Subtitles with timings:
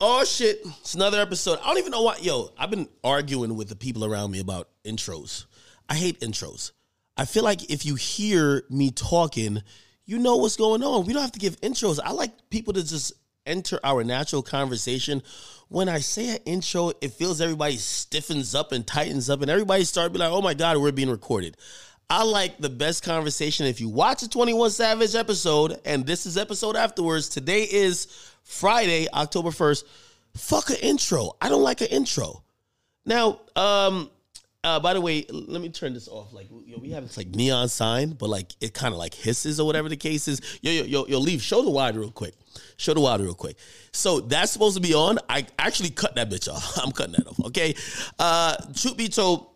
[0.00, 0.60] Oh shit!
[0.80, 1.58] It's another episode.
[1.60, 2.18] I don't even know why.
[2.20, 5.46] Yo, I've been arguing with the people around me about intros.
[5.88, 6.70] I hate intros.
[7.16, 9.60] I feel like if you hear me talking,
[10.04, 11.04] you know what's going on.
[11.04, 11.98] We don't have to give intros.
[12.02, 13.12] I like people to just
[13.44, 15.20] enter our natural conversation.
[15.66, 19.82] When I say an intro, it feels everybody stiffens up and tightens up, and everybody
[19.82, 21.56] start be like, "Oh my god, we're being recorded."
[22.08, 23.66] I like the best conversation.
[23.66, 28.06] If you watch a 21 Savage episode, and this is episode afterwards, today is
[28.48, 29.84] Friday, October 1st.
[30.34, 31.32] Fuck an intro.
[31.40, 32.42] I don't like an intro.
[33.04, 34.10] Now, um,
[34.64, 36.32] uh, by the way, let me turn this off.
[36.32, 39.60] Like, know, we have this like neon sign, but like it kind of like hisses
[39.60, 40.40] or whatever the case is.
[40.62, 41.42] Yo, yo, yo, yo, leave.
[41.42, 42.34] Show the wide real quick.
[42.78, 43.56] Show the wide real quick.
[43.92, 45.18] So that's supposed to be on.
[45.28, 46.78] I actually cut that bitch off.
[46.82, 47.40] I'm cutting that off.
[47.46, 47.74] Okay.
[48.18, 49.50] Uh, truth be told,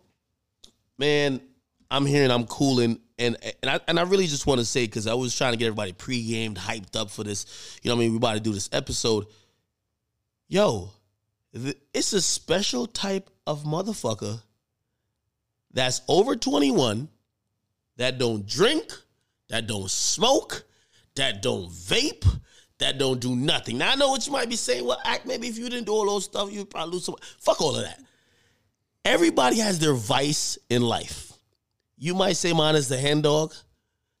[0.97, 1.41] man,
[1.89, 5.07] I'm hearing I'm cooling, and and I and I really just want to say because
[5.07, 7.77] I was trying to get everybody pre-gamed, hyped up for this.
[7.81, 9.27] You know, I mean, we about to do this episode.
[10.47, 10.91] Yo,
[11.53, 14.41] th- it's a special type of motherfucker
[15.71, 17.09] that's over 21
[17.97, 18.91] that don't drink,
[19.49, 20.65] that don't smoke,
[21.15, 22.25] that don't vape,
[22.79, 23.77] that don't do nothing.
[23.77, 24.85] Now I know what you might be saying.
[24.85, 27.15] Well, act maybe if you didn't do all those stuff, you'd probably lose some.
[27.39, 27.99] Fuck all of that.
[29.05, 31.32] Everybody has their vice in life.
[31.97, 33.53] You might say mine is the hen dog.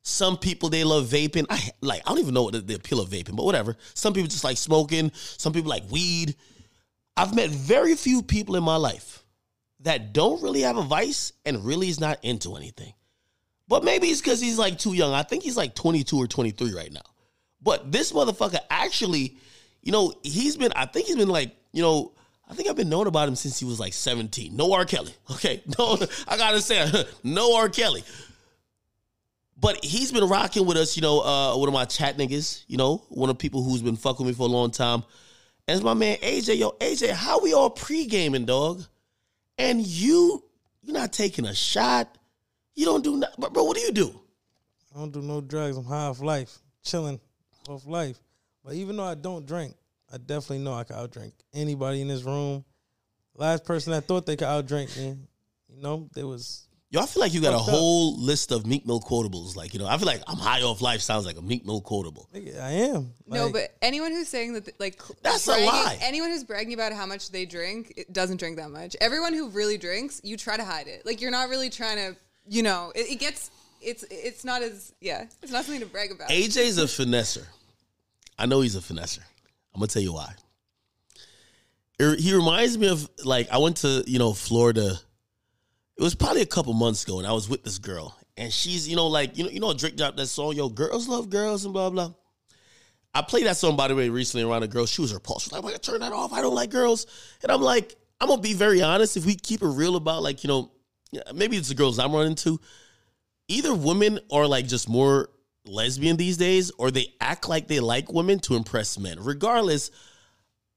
[0.03, 1.45] Some people they love vaping.
[1.49, 3.77] I like I don't even know what the, the appeal of vaping, but whatever.
[3.93, 5.11] Some people just like smoking.
[5.13, 6.35] Some people like weed.
[7.15, 9.23] I've met very few people in my life
[9.81, 12.93] that don't really have a vice and really is not into anything.
[13.67, 15.13] But maybe it's because he's like too young.
[15.13, 17.01] I think he's like 22 or 23 right now.
[17.61, 19.37] But this motherfucker actually,
[19.81, 22.13] you know, he's been, I think he's been like, you know,
[22.49, 24.55] I think I've been known about him since he was like 17.
[24.55, 24.85] No R.
[24.85, 25.13] Kelly.
[25.31, 25.63] Okay.
[25.77, 27.69] No, I gotta say, no R.
[27.69, 28.03] Kelly.
[29.59, 32.77] But he's been rocking with us, you know, uh, one of my chat niggas, you
[32.77, 35.03] know, one of the people who's been fucking with me for a long time.
[35.67, 36.57] And it's my man AJ.
[36.57, 38.83] Yo, AJ, how we all pre-gaming, dog?
[39.57, 40.43] And you,
[40.81, 42.17] you're not taking a shot.
[42.75, 43.53] You don't do nothing.
[43.53, 44.19] Bro, what do you do?
[44.93, 45.77] I don't do no drugs.
[45.77, 47.19] I'm high off life, chilling
[47.69, 48.19] off life.
[48.65, 49.75] But even though I don't drink,
[50.13, 52.63] I definitely know I can outdrink anybody in this room.
[53.35, 55.17] Last person that thought they could outdrink me,
[55.67, 56.67] you know, there was.
[56.91, 57.75] Yo, I feel like you got a Fucked up.
[57.75, 59.55] whole list of Meek Mill quotables.
[59.55, 61.81] Like, you know, I feel like I'm high off life sounds like a Meek Mill
[61.81, 62.29] quotable.
[62.35, 63.11] I am.
[63.25, 65.97] No, but anyone who's saying that, like, That's a lie.
[66.01, 68.95] Anyone who's bragging about how much they drink it doesn't drink that much.
[69.01, 71.03] Everyone who really drinks, you try to hide it.
[71.03, 72.15] Like, you're not really trying to,
[72.47, 73.49] you know, it, it gets,
[73.81, 76.29] it's, it's not as, yeah, it's not something to brag about.
[76.29, 77.47] AJ's a finesser.
[78.37, 79.21] I know he's a finesser.
[79.73, 80.33] I'm gonna tell you why.
[81.97, 84.99] He reminds me of like I went to you know Florida.
[85.97, 88.87] It was probably a couple months ago, and I was with this girl, and she's
[88.87, 91.65] you know like you know you know Drake dropped that song, yo, girls love girls
[91.65, 92.13] and blah blah.
[93.15, 94.85] I played that song by the way recently around a girl.
[94.85, 95.11] She was.
[95.11, 96.33] She was like, "I'm gonna turn that off.
[96.33, 97.05] I don't like girls."
[97.43, 99.17] And I'm like, I'm gonna be very honest.
[99.17, 100.71] If we keep it real about like you know,
[101.33, 102.59] maybe it's the girls I'm running to.
[103.49, 105.29] Either women are like just more
[105.65, 109.17] lesbian these days, or they act like they like women to impress men.
[109.19, 109.91] Regardless,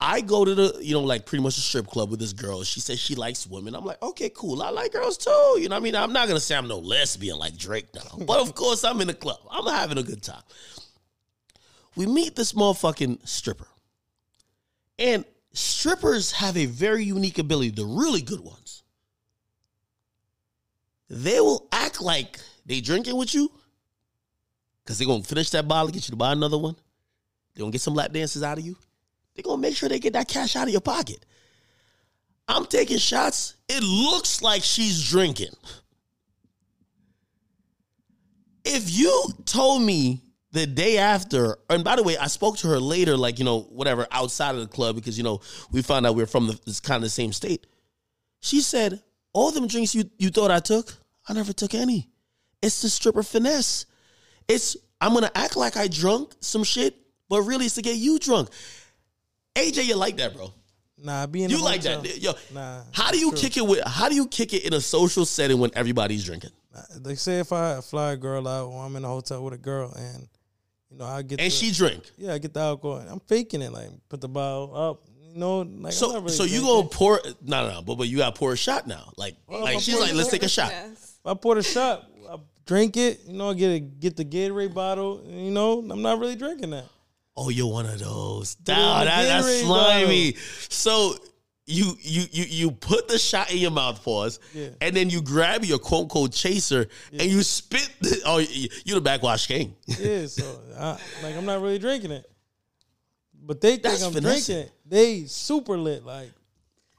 [0.01, 2.63] I go to the, you know, like pretty much a strip club with this girl.
[2.65, 3.75] She says she likes women.
[3.75, 4.63] I'm like, okay, cool.
[4.63, 5.31] I like girls too.
[5.59, 5.95] You know what I mean?
[5.97, 8.25] I'm not gonna say I'm no lesbian like Drake now.
[8.27, 9.39] But of course I'm in the club.
[9.51, 10.43] I'm having a good time.
[11.97, 13.69] We meet this motherfucking stripper.
[14.99, 18.83] And strippers have a very unique ability, the really good ones.
[21.09, 23.51] They will act like they drinking with you
[24.87, 26.77] because they're gonna finish that bottle, get you to buy another one.
[27.55, 28.77] They're gonna get some lap dances out of you.
[29.35, 31.27] They're gonna make sure they get that cash out of your pocket.
[32.47, 33.57] I'm taking shots.
[33.69, 35.53] It looks like she's drinking.
[38.65, 42.79] If you told me the day after, and by the way, I spoke to her
[42.79, 45.41] later, like, you know, whatever, outside of the club, because, you know,
[45.73, 47.67] we found out we are from the this kind of the same state.
[48.41, 50.95] She said, All them drinks you, you thought I took,
[51.29, 52.09] I never took any.
[52.63, 53.87] It's the stripper finesse.
[54.49, 56.97] It's I'm gonna act like I drunk some shit,
[57.29, 58.49] but really it's to get you drunk.
[59.55, 60.53] AJ, you like that, bro.
[60.99, 62.03] nah, I be in You like hotel.
[62.03, 62.19] that.
[62.19, 63.39] Yo, Nah, how do you true.
[63.41, 66.51] kick it with how do you kick it in a social setting when everybody's drinking?
[66.99, 69.59] They say if I fly a girl out or I'm in a hotel with a
[69.59, 70.29] girl and
[70.91, 72.03] you know I get And the, she drink.
[72.19, 73.03] yeah I get the alcohol.
[73.09, 75.03] I'm faking it like put the bottle up.
[75.33, 76.69] You know, like So really so you drinking.
[76.69, 79.11] gonna pour no no no, but but you gotta pour a shot now.
[79.17, 80.71] Like like she's like, let's take a shot.
[80.71, 81.17] Yes.
[81.25, 82.16] If I pour a shot, I
[82.67, 83.21] drink it.
[83.27, 85.23] You know, I get a, get the Gatorade bottle.
[85.27, 86.85] You know, I'm not really drinking that.
[87.37, 88.57] Oh, you're one of those.
[88.67, 90.35] Nah, that, that's slimy.
[90.69, 91.15] So
[91.67, 94.69] you you you you put the shot in your mouth, pause, Yeah.
[94.81, 97.91] and then you grab your quote unquote chaser and you spit.
[98.01, 99.75] The, oh, you you the backwash king.
[99.99, 102.25] Yeah, so I, like I'm not really drinking it.
[103.35, 104.57] but they think That's I'm drinking.
[104.57, 104.73] It.
[104.87, 106.31] They super lit, like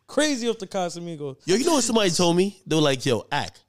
[0.06, 1.38] crazy off the Casamigos.
[1.46, 2.62] Yo, you know what somebody told me?
[2.68, 3.64] They were like, yo, act.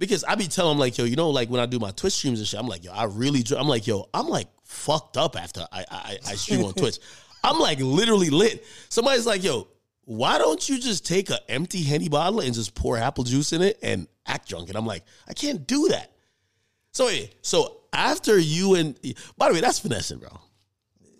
[0.00, 2.14] Because I be telling them like, yo, you know, like when I do my Twitch
[2.14, 5.18] streams and shit, I'm like, yo, I really, dr- I'm like, yo, I'm like fucked
[5.18, 6.98] up after I I, I stream on Twitch.
[7.44, 8.64] I'm like literally lit.
[8.88, 9.68] Somebody's like, yo,
[10.06, 13.60] why don't you just take an empty henny bottle and just pour apple juice in
[13.60, 14.70] it and act drunk?
[14.70, 16.10] And I'm like, I can't do that.
[16.92, 18.98] So yeah, so after you and
[19.36, 20.30] by the way, that's finessing, bro.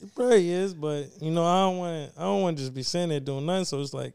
[0.02, 2.20] It probably is, but you know, I don't want to.
[2.20, 3.66] I don't want to just be sitting there doing nothing.
[3.66, 4.14] So it's like,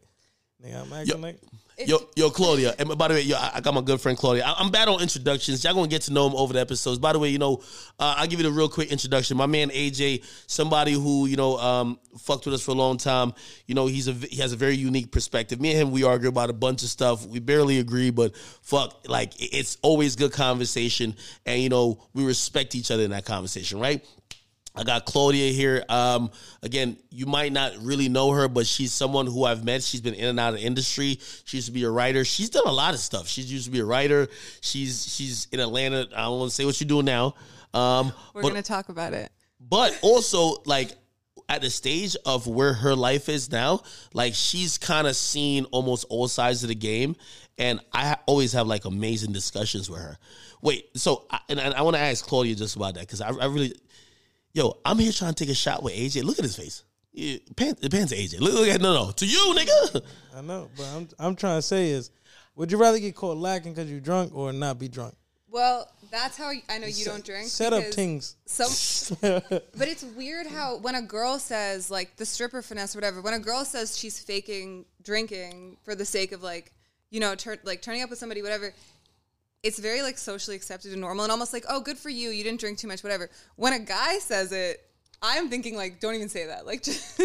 [0.66, 1.22] nigga, I'm acting Yo.
[1.22, 1.38] like.
[1.78, 2.74] Yo, yo, Claudia.
[2.80, 4.46] And by the way, yo, I got my good friend Claudia.
[4.46, 5.62] I- I'm bad on introductions.
[5.64, 7.00] Y'all gonna get to know him over the episodes.
[7.00, 7.62] By the way, you know,
[8.00, 9.36] uh, I'll give you the real quick introduction.
[9.36, 13.34] My man AJ, somebody who you know um, fucked with us for a long time.
[13.66, 15.60] You know, he's a he has a very unique perspective.
[15.60, 17.26] Me and him, we argue about a bunch of stuff.
[17.26, 21.14] We barely agree, but fuck, like it's always good conversation,
[21.46, 24.06] and you know, we respect each other in that conversation, right?
[24.78, 25.84] I got Claudia here.
[25.90, 26.32] Um,
[26.62, 29.84] again, you might not really know her, but she's someone who I've met.
[29.84, 31.20] She's been in and out of industry.
[31.46, 32.26] She used to be a writer.
[32.26, 33.28] She's done a lot of stuff.
[33.28, 34.28] She used to be a writer.
[34.62, 36.08] She's she's in Atlanta.
[36.16, 37.36] I don't want to say what you're doing now.
[37.74, 39.32] Um, We're but gonna talk about it.
[39.60, 40.96] but also like
[41.48, 43.82] at the stage of where her life is now,
[44.14, 47.16] like she's kind of seen almost all sides of the game,
[47.58, 50.18] and I ha- always have like amazing discussions with her.
[50.62, 53.30] Wait, so I, and I, I want to ask Claudia just about that because I,
[53.30, 53.76] I really,
[54.56, 56.24] yo, I'm here trying to take a shot with AJ.
[56.24, 56.84] Look at his face.
[57.12, 58.40] Yeah, pants, it pants AJ.
[58.40, 60.02] Look, look at no, no, to you, nigga.
[60.36, 62.10] I know, but I'm I'm trying to say is,
[62.56, 65.14] would you rather get caught lacking because you're drunk or not be drunk?
[65.50, 67.48] Well, that's how I know you don't drink.
[67.48, 68.36] Set up because things.
[68.46, 73.22] Some, but it's weird how when a girl says like the stripper finesse or whatever,
[73.22, 76.74] when a girl says she's faking drinking for the sake of like
[77.10, 78.74] you know tur- like turning up with somebody, whatever.
[79.66, 82.44] It's very like socially accepted and normal, and almost like oh, good for you, you
[82.44, 83.30] didn't drink too much, whatever.
[83.56, 84.82] When a guy says it,
[85.22, 86.66] I'm thinking like, don't even say that.
[86.66, 87.20] Like just.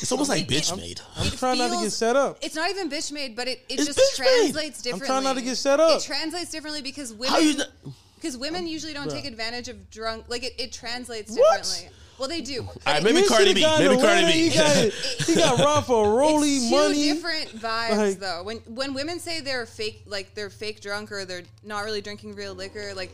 [0.00, 1.00] It's almost like It- it- bitch made.
[1.16, 2.38] I'm it trying not to get set up.
[2.42, 4.26] It's not even bitch made, but it, it It's just bitch made.
[4.42, 5.06] translates I'm differently.
[5.08, 5.98] trying not to get set up.
[5.98, 7.56] It translates differently because women How you?
[7.56, 7.68] not-
[8.14, 9.12] because women usually don't Bruh.
[9.14, 11.88] take advantage of drunk like it, it translates What?
[12.28, 12.28] Differently.
[12.28, 12.80] Well, they do.
[12.86, 13.60] All right, maybe You Cardi should've B.
[13.62, 14.32] gotten Maybe a Cardi winner.
[14.32, 14.48] B.
[14.48, 14.94] He got, it.
[15.26, 17.02] he got robbed for a rolly it's two money.
[17.12, 18.42] different vibes Like- though.
[18.44, 22.34] When when women say they're fake, like they're fake drunk or they're not really drinking
[22.34, 23.10] real liquor, like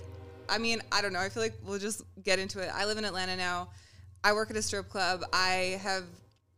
[0.49, 1.19] I mean, I don't know.
[1.21, 2.71] I feel like we'll just get into it.
[2.73, 3.69] I live in Atlanta now.
[4.23, 5.23] I work at a strip club.
[5.33, 6.05] I have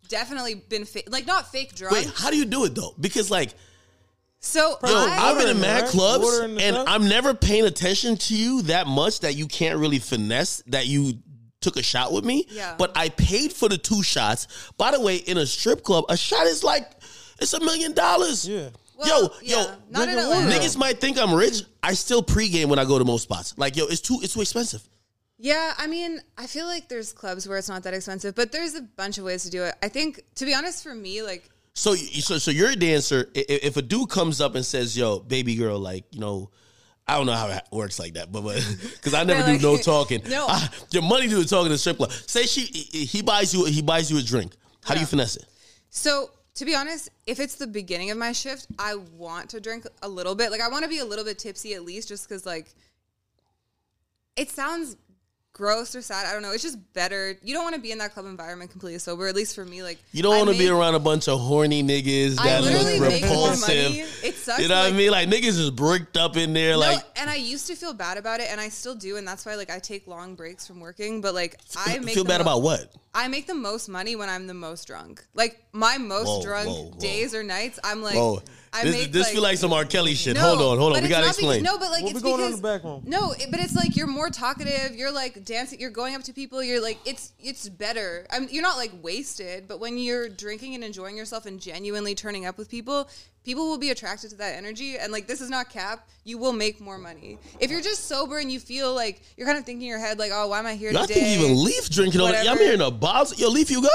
[0.08, 1.94] definitely been fa- like not fake drunk.
[1.94, 2.94] Wait, how do you do it though?
[3.00, 3.52] Because like.
[4.40, 5.90] so Yo, I, I've been in in mad right?
[5.90, 6.86] clubs, Water in the and cup?
[6.88, 11.14] I'm never paying attention to you that much that you can't really finesse that you
[11.68, 12.46] took a shot with me.
[12.50, 12.74] Yeah.
[12.78, 14.46] But I paid for the two shots.
[14.76, 16.90] By the way, in a strip club, a shot is like
[17.40, 18.46] it's a million dollars.
[18.48, 18.70] Yeah.
[18.96, 20.18] well, yo, yeah, yo, not in.
[20.18, 20.50] Atlanta.
[20.50, 21.62] niggas might think I'm rich.
[21.82, 23.54] I still pregame when I go to most spots.
[23.56, 24.82] Like, yo, it's too it's too expensive.
[25.40, 28.74] Yeah, I mean, I feel like there's clubs where it's not that expensive, but there's
[28.74, 29.74] a bunch of ways to do it.
[29.80, 33.30] I think, to be honest, for me, like, So, so, so you're a dancer.
[33.36, 36.50] I- i- If a dude comes up and says, "Yo, baby girl, like, you know."
[37.08, 39.76] I don't know how it works like that, but because I never They're do no
[39.94, 40.20] talking.
[40.28, 40.46] No.
[40.48, 42.12] Ah, your money do the talking to the strip club.
[42.12, 44.52] Say she he buys you he buys you a drink.
[44.84, 45.10] How do you Yeah.
[45.10, 45.44] finesse it?
[45.90, 49.86] so to be honest, if it's the beginning of my shift, I want to drink
[50.02, 50.50] a little bit.
[50.50, 52.74] Like, I want to be a little bit tipsy at least, just because, like,
[54.34, 54.96] it sounds
[55.58, 56.24] gross or sad.
[56.26, 56.52] I don't know.
[56.52, 57.36] It's just better.
[57.42, 59.82] You don't want to be in that club environment completely sober, at least for me.
[59.82, 64.24] Like, You don't want to be around a bunch of horny niggas that look repulsive.
[64.24, 64.62] It sucks.
[64.62, 65.10] You know what I mean?
[65.10, 66.72] Like niggas is bricked up in there.
[66.72, 69.26] No, like and I used to feel bad about it, and I still do, and
[69.26, 71.20] that's why like I take long breaks from working.
[71.20, 72.94] But like I make feel bad mo- about what?
[73.14, 75.24] I make the most money when I'm the most drunk.
[75.34, 76.98] Like my most Whoa, drunk whoa, whoa.
[76.98, 78.16] days or nights, I'm like,
[78.72, 79.84] I this, make this like, feel like some R.
[79.84, 80.34] Kelly shit.
[80.34, 81.02] No, hold on, hold on.
[81.02, 81.62] We gotta not because- explain.
[81.62, 83.02] no, but like What it's be going on in because the back room?
[83.06, 84.94] no, it- but it's like you're more talkative.
[84.96, 85.80] You're like dancing.
[85.80, 86.62] You're going up to people.
[86.62, 88.26] You're like it's it's better.
[88.30, 92.14] I mean, you're not like wasted, but when you're drinking and enjoying yourself and genuinely
[92.14, 93.08] turning up with people,
[93.44, 94.98] people will be attracted to that energy.
[94.98, 96.06] And like this is not cap.
[96.24, 99.58] You will make more money if you're just sober and you feel like you're kind
[99.58, 101.14] of thinking in your head like, oh, why am I here Yo, I today?
[101.20, 102.32] think even Leaf drinking over.
[102.34, 102.62] I'm Whatever.
[102.62, 103.34] hearing a bottle.
[103.38, 103.90] Yo, Leaf, you good?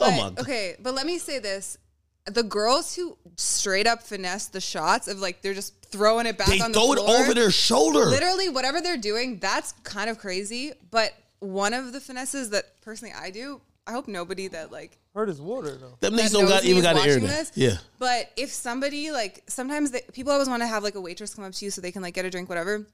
[0.00, 0.38] oh my god.
[0.40, 1.78] Okay, but let me say this.
[2.26, 6.48] The girls who straight up finesse the shots of like they're just throwing it back
[6.48, 8.06] They on the throw it over their shoulder.
[8.06, 10.72] Literally, whatever they're doing, that's kind of crazy.
[10.90, 15.28] But one of the finesses that personally I do, I hope nobody that like Hurt
[15.28, 15.96] his water though.
[16.00, 17.52] Them that niggas don't got even got an watching this.
[17.54, 17.76] Yeah.
[18.00, 21.44] But if somebody like sometimes they, people always want to have like a waitress come
[21.44, 22.84] up to you so they can like get a drink, whatever.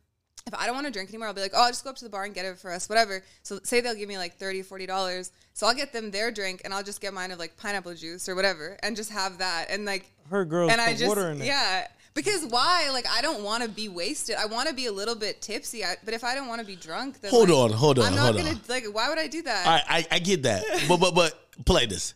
[0.46, 1.96] If I don't want to drink anymore, I'll be like, oh, I'll just go up
[1.96, 3.22] to the bar and get it for us, whatever.
[3.42, 5.30] So say they'll give me like 30 $40.
[5.52, 8.28] So I'll get them their drink and I'll just get mine of like pineapple juice
[8.28, 9.66] or whatever and just have that.
[9.70, 11.46] And like, Her girls and I put just, water in there.
[11.46, 11.86] yeah.
[12.14, 12.88] Because why?
[12.92, 14.34] Like I don't want to be wasted.
[14.36, 15.84] I want to be a little bit tipsy.
[15.84, 18.06] I, but if I don't want to be drunk, then Hold like, on, hold on,
[18.06, 18.60] I'm not hold gonna on.
[18.68, 18.84] like.
[18.92, 19.66] Why would I do that?
[19.66, 22.14] All right, I, I get that, but but but play this.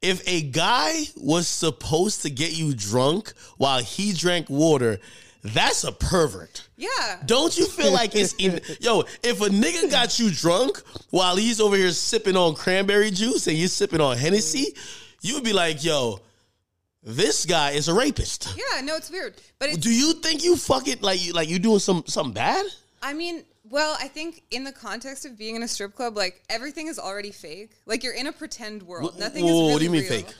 [0.00, 4.98] If a guy was supposed to get you drunk while he drank water,
[5.50, 6.66] that's a pervert.
[6.76, 7.20] yeah.
[7.26, 9.00] Don't you feel like it's in yo?
[9.22, 13.56] If a nigga got you drunk while he's over here sipping on cranberry juice and
[13.56, 14.74] you're sipping on Hennessy,
[15.20, 16.20] you would be like, yo,
[17.02, 18.54] this guy is a rapist.
[18.56, 18.80] Yeah.
[18.82, 19.34] No, it's weird.
[19.58, 22.34] But it's, Do you think you fuck it like you like you doing some something
[22.34, 22.64] bad?
[23.02, 26.42] I mean, well, I think in the context of being in a strip club, like
[26.48, 27.70] everything is already fake.
[27.84, 29.18] Like you're in a pretend world.
[29.18, 30.10] Nothing is Whoa, really what do you mean real.
[30.10, 30.34] fake?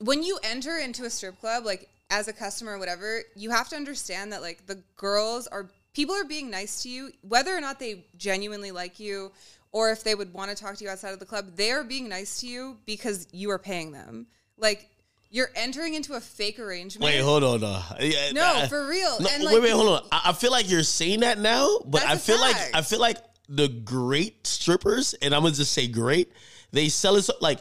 [0.00, 3.68] when you enter into a strip club, like as a customer or whatever, you have
[3.68, 7.60] to understand that like the girls are people are being nice to you, whether or
[7.60, 9.32] not they genuinely like you
[9.72, 11.84] or if they would want to talk to you outside of the club, they are
[11.84, 14.26] being nice to you because you are paying them.
[14.56, 14.88] Like
[15.30, 17.04] you're entering into a fake arrangement.
[17.04, 17.62] Wait, hold on.
[17.62, 19.16] Uh, yeah, No, uh, for real.
[19.20, 20.08] No, And, wait, like- wait, hold on.
[20.10, 22.56] I, I feel like you're saying that now, but I feel like.
[22.74, 26.32] I feel like the great strippers, and I'm gonna just say great.
[26.72, 27.60] They sell us like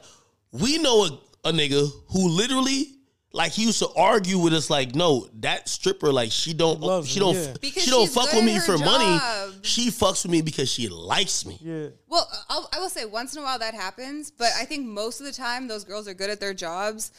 [0.51, 2.96] we know a, a nigga who literally
[3.37, 7.07] like he used to argue with us like, no, that stripper like she don't loves
[7.07, 7.53] she me, don't yeah.
[7.61, 9.19] Because she don't she's fuck good with at me her for money.
[9.19, 9.53] job.
[9.61, 11.59] She fucks with me because she likes me.
[11.61, 11.87] Yeah.
[12.07, 15.19] Well, I'll, I will say once in a while that happens, but I think most
[15.19, 17.11] of the time those girls are good at their jobs,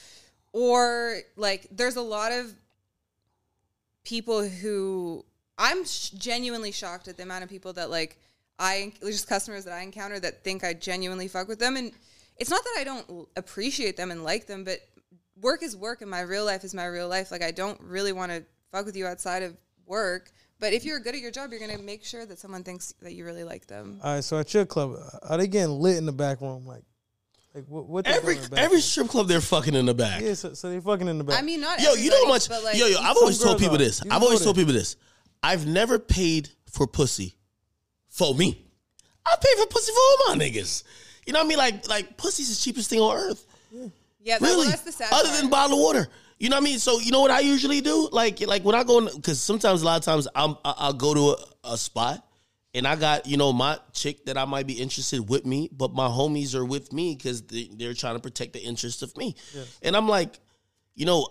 [0.53, 2.53] or like there's a lot of
[4.05, 5.25] people who
[5.57, 8.19] I'm sh- genuinely shocked at the amount of people that like
[8.59, 11.93] I just customers that I encounter that think I genuinely fuck with them, and
[12.39, 14.81] it's not that I don't l- appreciate them and like them, but
[15.41, 17.31] work is work, and my real life is my real life.
[17.31, 20.31] Like I don't really want to fuck with you outside of work.
[20.61, 23.13] But if you're good at your job, you're gonna make sure that someone thinks that
[23.15, 24.01] you really like them.
[24.03, 24.25] All right.
[24.25, 26.67] So at your club, are they getting lit in the back room?
[26.67, 26.83] Like,
[27.55, 27.87] like what?
[27.87, 28.83] what they Every doing in the back every room?
[28.83, 30.21] strip club they're fucking in the back.
[30.21, 30.35] Yeah.
[30.35, 31.39] So, so they fucking in the back.
[31.39, 32.49] I mean, not Yo, you know how much?
[32.49, 33.79] but, like, yo, yo, I've always told girls people are.
[33.79, 34.05] this.
[34.05, 34.45] You I've know always that.
[34.47, 34.97] told people this.
[35.45, 37.37] I've never paid for pussy
[38.09, 38.67] for me.
[39.25, 40.83] I pay for pussy for all my niggas.
[41.27, 41.59] You know what I mean?
[41.59, 43.47] Like, like pussy's the cheapest thing on earth.
[43.71, 43.87] yeah,
[44.27, 44.69] that, well, Really?
[44.69, 45.41] that's the sad Other part.
[45.41, 46.09] than bottled water.
[46.39, 46.79] You know what I mean?
[46.79, 48.09] So you know what I usually do?
[48.13, 51.15] Like, like when I go, because sometimes a lot of times I'm, I- I'll go
[51.15, 52.25] to a, a spot
[52.75, 55.93] and I got you know my chick that I might be interested with me, but
[55.95, 59.35] my homies are with me because they, they're trying to protect the interest of me.
[59.83, 60.39] And I'm like,
[60.95, 61.27] you know,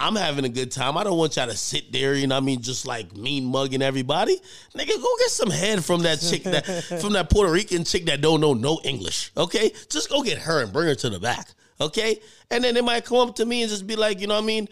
[0.00, 0.96] I'm having a good time.
[0.96, 3.44] I don't want y'all to sit there, you know what I mean, just like mean
[3.44, 4.40] mugging everybody.
[4.74, 6.64] Nigga, go get some head from that chick that
[7.00, 9.30] from that Puerto Rican chick that don't know no English.
[9.36, 9.70] Okay?
[9.88, 11.48] Just go get her and bring her to the back.
[11.80, 12.20] Okay?
[12.50, 14.44] And then they might come up to me and just be like, you know what
[14.44, 14.68] I mean?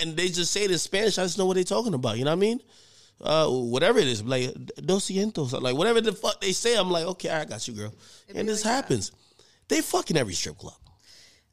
[0.00, 1.18] And they just say it in Spanish.
[1.18, 2.18] I just know what they're talking about.
[2.18, 2.60] You know what I mean?
[3.20, 7.04] Uh, whatever it is, like dos cientos, like whatever the fuck they say, I'm like,
[7.04, 7.92] okay, I got you, girl.
[8.32, 8.82] be And this like that.
[8.84, 9.12] happens.
[9.66, 10.74] They fucking every strip club.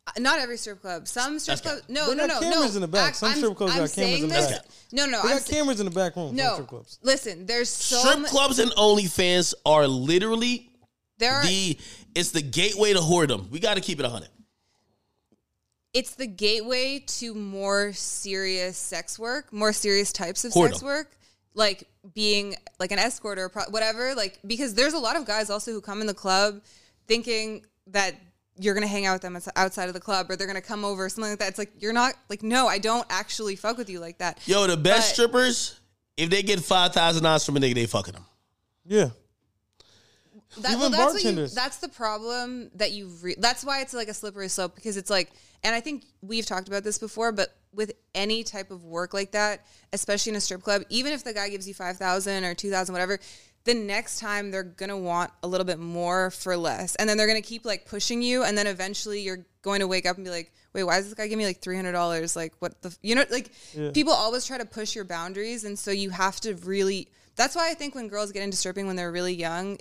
[0.08, 1.08] Uh, Not every strip club.
[1.08, 1.82] Some strip clubs.
[1.90, 2.76] No, They no, no, cameras no.
[2.76, 3.10] in the back.
[3.10, 4.66] I- Some I'm- strip clubs I'm got cameras in the back.
[4.92, 5.12] No, no.
[5.24, 6.36] they I'm got sa- cameras in the back room.
[6.36, 6.54] no.
[6.54, 7.00] strip clubs.
[7.02, 10.70] Listen, there's so strip mu- clubs and OnlyFans are literally
[11.18, 11.46] There are.
[11.46, 11.78] the
[12.14, 13.50] it's the gateway to whoredom.
[13.50, 14.30] We got to keep it hundred.
[15.94, 20.70] it's the gateway to more serious sex work, more serious types of Whoredom.
[20.72, 21.12] sex work,
[21.54, 24.14] like being like an escort or pro- whatever.
[24.16, 26.62] Like because there's a lot of guys also who come in the club
[27.08, 28.16] thinking that
[28.58, 31.06] you're gonna hang out with them outside of the club or they're gonna come over
[31.06, 31.50] or something like that.
[31.50, 34.40] It's like you're not like no, I don't actually fuck with you like that.
[34.48, 35.80] Yo, the best But- strippers,
[36.18, 38.26] if they get five thousand dollars from a nigga, they fucking them.
[38.86, 39.10] Yeah.
[40.58, 41.54] That, Even well, that's what you, bartenders.
[41.54, 43.08] that's the problem that you.
[43.22, 45.32] Re- that's why it's like a slippery slope because it's like,
[45.64, 49.32] and I think we've talked about this before, but with any type of work like
[49.32, 52.54] that, especially in a strip club, even if the guy gives you five thousand or
[52.54, 53.20] two thousand, whatever,
[53.66, 57.28] the next time they're gonna want a little bit more for less, and then they're
[57.28, 60.32] gonna keep like pushing you, and then eventually you're going to wake up and be
[60.32, 62.36] like, wait, why does this guy give me like three hundred dollars?
[62.36, 63.00] Like, what the, f-?
[63.02, 63.52] you know, like
[63.94, 67.10] people always try to push your boundaries, and so you have to really.
[67.36, 69.78] That's why I think when girls get into stripping when they're really young,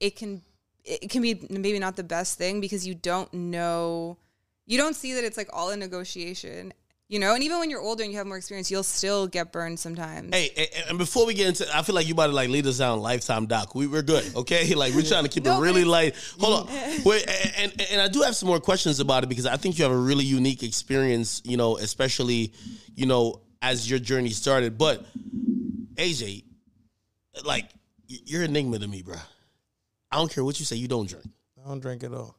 [0.00, 0.42] it can
[0.84, 4.18] it can be maybe not the best thing because you don't know
[4.66, 6.72] you don't see that it's like all a negotiation
[7.08, 9.52] you know and even when you're older and you have more experience you'll still get
[9.52, 12.32] burned sometimes Hey, and- and before we get into, I feel like you about to
[12.32, 13.74] like lead us down lifetime doc.
[13.74, 14.74] We we're good, okay?
[14.82, 16.14] Like we're trying to keep No, it really light.
[16.38, 16.74] Hold on,
[17.04, 17.24] wait,
[17.56, 19.84] and, and and I do have some more questions about it because I think you
[19.84, 21.40] have a really unique experience.
[21.44, 22.52] You know, especially
[22.94, 24.76] you know as your journey started.
[24.76, 25.04] But
[25.96, 26.44] AJ,
[27.44, 27.68] like
[28.08, 29.16] you're enigma to me, bro.
[30.14, 30.76] I don't care what you say.
[30.76, 31.26] You don't drink.
[31.64, 32.38] I don't drink at all.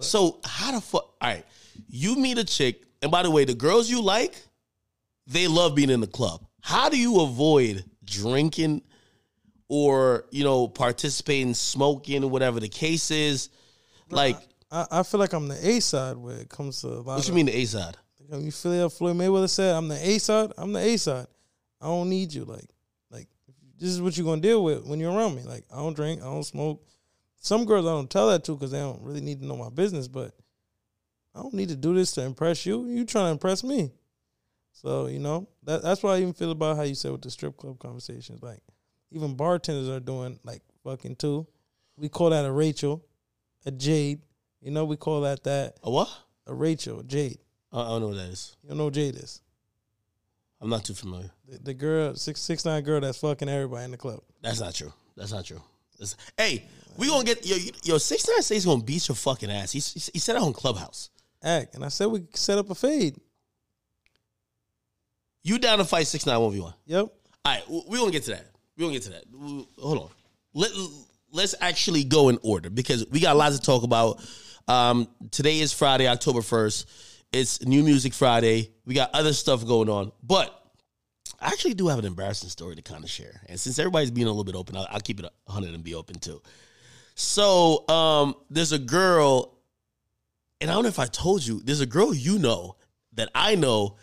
[0.00, 1.14] So how the fuck?
[1.22, 1.44] All right,
[1.88, 4.34] you meet a chick, and by the way, the girls you like,
[5.26, 6.44] they love being in the club.
[6.60, 8.82] How do you avoid drinking,
[9.68, 13.48] or you know, participating, smoking, or whatever the case is?
[14.10, 14.36] Like,
[14.70, 17.32] I, I feel like I'm the A side when it comes to what of you
[17.32, 17.96] mean the A side?
[18.30, 20.52] You feel like Floyd Mayweather said, "I'm the A side.
[20.58, 21.26] I'm the A side.
[21.80, 22.44] I don't need you.
[22.44, 22.68] Like,
[23.10, 23.28] like
[23.78, 25.42] this is what you're gonna deal with when you're around me.
[25.42, 26.20] Like, I don't drink.
[26.20, 26.84] I don't smoke.
[27.44, 29.68] Some girls I don't tell that to because they don't really need to know my
[29.68, 30.08] business.
[30.08, 30.32] But
[31.34, 32.86] I don't need to do this to impress you.
[32.86, 33.92] You trying to impress me.
[34.72, 37.30] So you know that that's why I even feel about how you said with the
[37.30, 38.42] strip club conversations.
[38.42, 38.60] Like,
[39.10, 41.46] even bartenders are doing like fucking too.
[41.98, 43.04] We call that a Rachel,
[43.66, 44.22] a Jade.
[44.62, 46.08] You know, we call that that A what?
[46.46, 47.38] a Rachel, Jade.
[47.74, 48.56] I don't know what that is.
[48.62, 49.42] You don't know what Jade is.
[50.62, 51.30] I'm not too familiar.
[51.46, 54.20] The, the girl, six six nine girl that's fucking everybody in the club.
[54.40, 54.94] That's not true.
[55.14, 55.60] That's not true.
[55.98, 56.64] That's- hey,
[56.96, 59.72] we gonna get yo yo six nine say he's gonna beat your fucking ass.
[59.72, 61.10] He he, said it on Clubhouse.
[61.42, 61.74] Act.
[61.74, 63.16] And I said we could set up a fade.
[65.42, 66.74] You down to fight six nine one v one?
[66.86, 67.06] Yep.
[67.44, 68.46] All right, we gonna get to that.
[68.76, 69.24] We gonna get to that.
[69.78, 70.08] Hold on.
[70.54, 70.70] Let
[71.30, 74.24] Let's actually go in order because we got lots to talk about.
[74.68, 76.88] Um, today is Friday, October first.
[77.32, 78.70] It's New Music Friday.
[78.86, 80.58] We got other stuff going on, but
[81.40, 83.40] I actually do have an embarrassing story to kind of share.
[83.48, 85.94] And since everybody's being a little bit open, I'll, I'll keep it 100 and be
[85.94, 86.40] open too.
[87.14, 89.58] So um, there's a girl,
[90.60, 92.76] and I don't know if I told you, there's a girl you know
[93.14, 93.96] that I know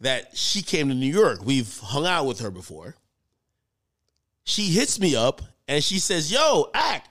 [0.00, 1.44] that she came to New York.
[1.44, 2.96] We've hung out with her before.
[4.44, 7.08] She hits me up and she says, Yo, Act,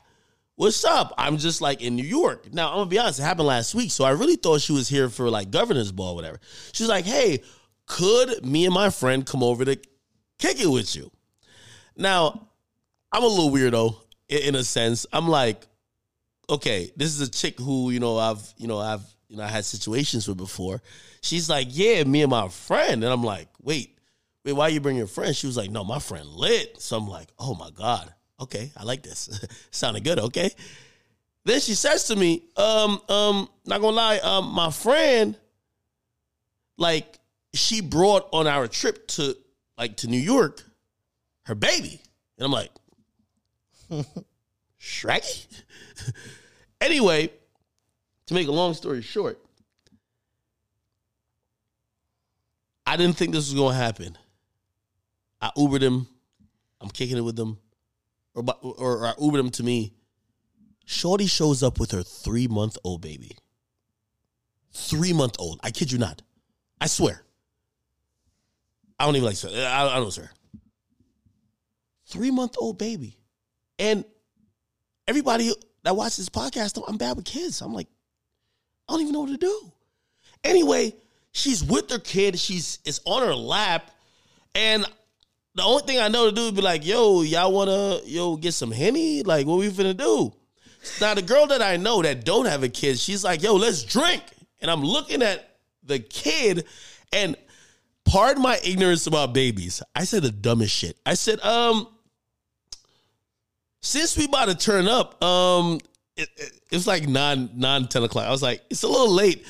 [0.56, 1.14] what's up?
[1.18, 2.52] I'm just like in New York.
[2.54, 3.92] Now, I'm gonna be honest, it happened last week.
[3.92, 6.40] So I really thought she was here for like governor's ball, whatever.
[6.74, 7.44] She's like, Hey,
[7.86, 9.76] could me and my friend come over to
[10.40, 11.12] kick it with you?
[11.96, 12.50] Now,
[13.12, 13.96] I'm a little weirdo
[14.30, 15.06] in, a sense.
[15.12, 15.66] I'm like,
[16.50, 19.48] okay, this is a chick who, you know, I've, you know, I've, you know, I
[19.48, 20.82] had situations with before.
[21.22, 23.04] She's like, yeah, me and my friend.
[23.04, 23.98] And I'm like, wait,
[24.46, 25.36] wait, why you bring your friend?
[25.36, 26.82] She was like, no, my friend lit.
[26.82, 28.14] So I'm like, oh my God.
[28.42, 29.46] Okay, I like this.
[29.72, 30.52] Sounded good, okay?
[31.46, 35.38] Then she says to me, um, um, not gonna lie, um, my friend,
[36.78, 37.20] like,
[37.54, 39.36] she brought on our trip to
[39.78, 40.64] like to New York
[41.50, 42.00] her baby.
[42.38, 42.70] And I'm like,
[44.80, 45.48] Shrek?
[46.82, 47.32] anyway,
[48.28, 49.40] to make a long story short,
[52.86, 54.18] I didn't think this was gonna happen.
[55.42, 56.08] I Ubered him.
[56.82, 57.60] I'm kicking it with them,
[58.34, 59.94] or or, or I Ubered him to me.
[60.86, 63.38] Shorty shows up with her three month old baby.
[64.74, 65.60] Three month old.
[65.62, 66.24] I kid you not.
[66.82, 67.24] I swear.
[68.98, 69.38] I don't even like.
[69.46, 70.32] I, I don't swear.
[72.08, 73.19] Three month old baby,
[73.80, 74.06] and
[75.08, 75.52] everybody
[75.84, 77.62] that watches this podcast, I'm bad with kids.
[77.62, 77.88] I'm like,
[78.88, 79.72] I don't even know what to do.
[80.44, 80.96] Anyway,
[81.32, 82.38] she's with her kid.
[82.40, 83.92] She's it's on her lap,
[84.54, 84.86] and
[85.56, 88.54] the only thing I know to do is be like, "Yo, y'all wanna yo get
[88.54, 89.24] some henny?
[89.24, 90.34] Like, what we finna do?"
[91.02, 93.84] Now, the girl that I know that don't have a kid, she's like, "Yo, let's
[93.84, 94.24] drink,"
[94.62, 96.66] and I'm looking at the kid,
[97.12, 97.36] and
[98.06, 99.84] pardon my ignorance about babies.
[99.96, 100.98] I said the dumbest shit.
[101.06, 101.88] I said, um,
[103.82, 105.80] since we about to turn up, um,
[106.16, 108.26] it, it, it's like nine, nine ten o'clock.
[108.26, 109.46] I was like, it's a little late.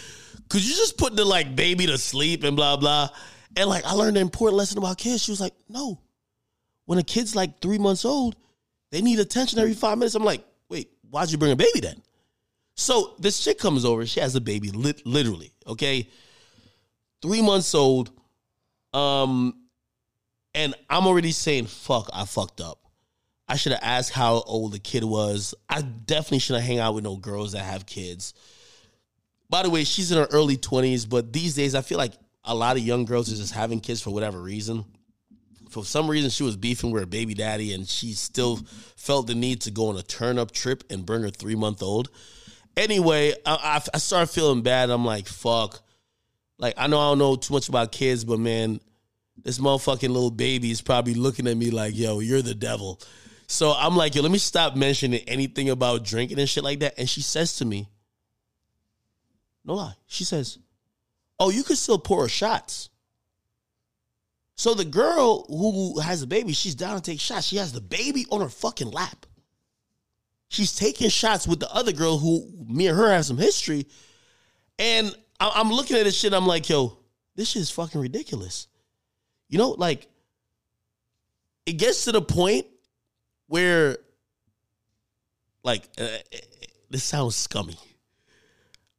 [0.50, 3.10] Could you just put the like baby to sleep and blah blah?
[3.56, 5.24] And like I learned an important lesson about kids.
[5.24, 6.00] She was like, no.
[6.86, 8.36] When a kid's like three months old,
[8.92, 10.15] they need attention every five minutes.
[10.15, 12.02] I'm like, wait, why'd you bring a baby then?
[12.76, 14.06] So this chick comes over.
[14.06, 15.54] She has a baby, lit- literally.
[15.68, 16.10] Okay,
[17.22, 18.12] three months old.
[18.94, 19.54] Um,
[20.56, 22.79] and I'm already saying, fuck, I fucked up.
[23.50, 25.56] I should have asked how old the kid was.
[25.68, 28.36] I definitely shouldn't hang out with no girls that have kids.
[29.50, 32.54] By the way, she's in her early 20s, but these days I feel like a
[32.54, 34.86] lot of young girls are just having kids for whatever reason.
[35.72, 38.60] For some reason, she was beefing with her baby daddy, and she still
[38.96, 41.82] felt the need to go on a turn up trip and bring her three month
[41.82, 42.10] old.
[42.78, 44.92] Anyway, I, I, I started feeling bad.
[44.92, 45.82] I'm like, fuck.
[46.60, 48.80] Like, I know I don't know too much about kids, but man,
[49.44, 53.02] this motherfucking little baby is probably looking at me like, yo, you're the devil.
[53.52, 57.00] So I'm like, yo, let me stop mentioning anything about drinking and shit like that.
[57.00, 57.90] And she says to me,
[59.66, 60.60] no lie, she says,
[61.40, 62.92] oh, you could still pour her shots.
[64.56, 67.48] So the girl who has a baby, she's down to take shots.
[67.48, 69.26] She has the baby on her fucking lap.
[70.50, 73.88] She's taking shots with the other girl who me and her have some history.
[74.78, 76.34] And I'm looking at this shit.
[76.34, 77.00] I'm like, yo,
[77.36, 78.68] this shit is fucking ridiculous.
[79.48, 80.08] You know, like
[81.66, 82.68] it gets to the point
[83.50, 83.98] where,
[85.64, 86.08] like, uh,
[86.90, 87.78] this sounds scummy.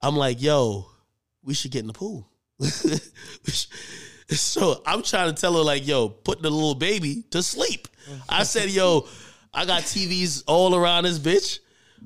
[0.02, 0.86] I'm like, yo,
[1.42, 2.28] we should get in the pool.
[4.28, 7.88] so I'm trying to tell her, like, yo, put the little baby to sleep.
[8.28, 9.06] I said, yo,
[9.54, 11.60] I got TVs all around this bitch.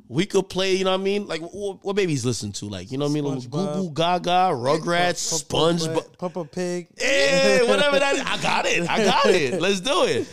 [0.08, 0.74] we could play.
[0.74, 1.26] You know what I mean?
[1.26, 2.66] Like what, what babies listen to?
[2.66, 3.24] Like you know what I mean?
[3.24, 3.74] Little Goo.
[3.74, 6.18] Goo Gaga, Rugrats, SpongeBob.
[6.18, 6.88] Peppa Pig.
[7.00, 8.22] Yeah, whatever that is.
[8.22, 8.88] I got it.
[8.88, 9.60] I got it.
[9.60, 10.28] Let's do it.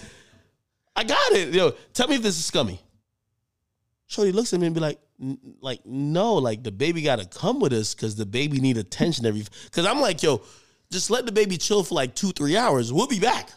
[0.96, 1.54] I got it.
[1.54, 2.82] Yo, tell me if this is scummy.
[4.08, 5.00] Shorty looks at me and be like,
[5.62, 9.46] like, no, like the baby gotta come with us because the baby need attention every
[9.66, 10.42] because I'm like, yo,
[10.92, 12.92] just let the baby chill for like two, three hours.
[12.92, 13.50] We'll be back.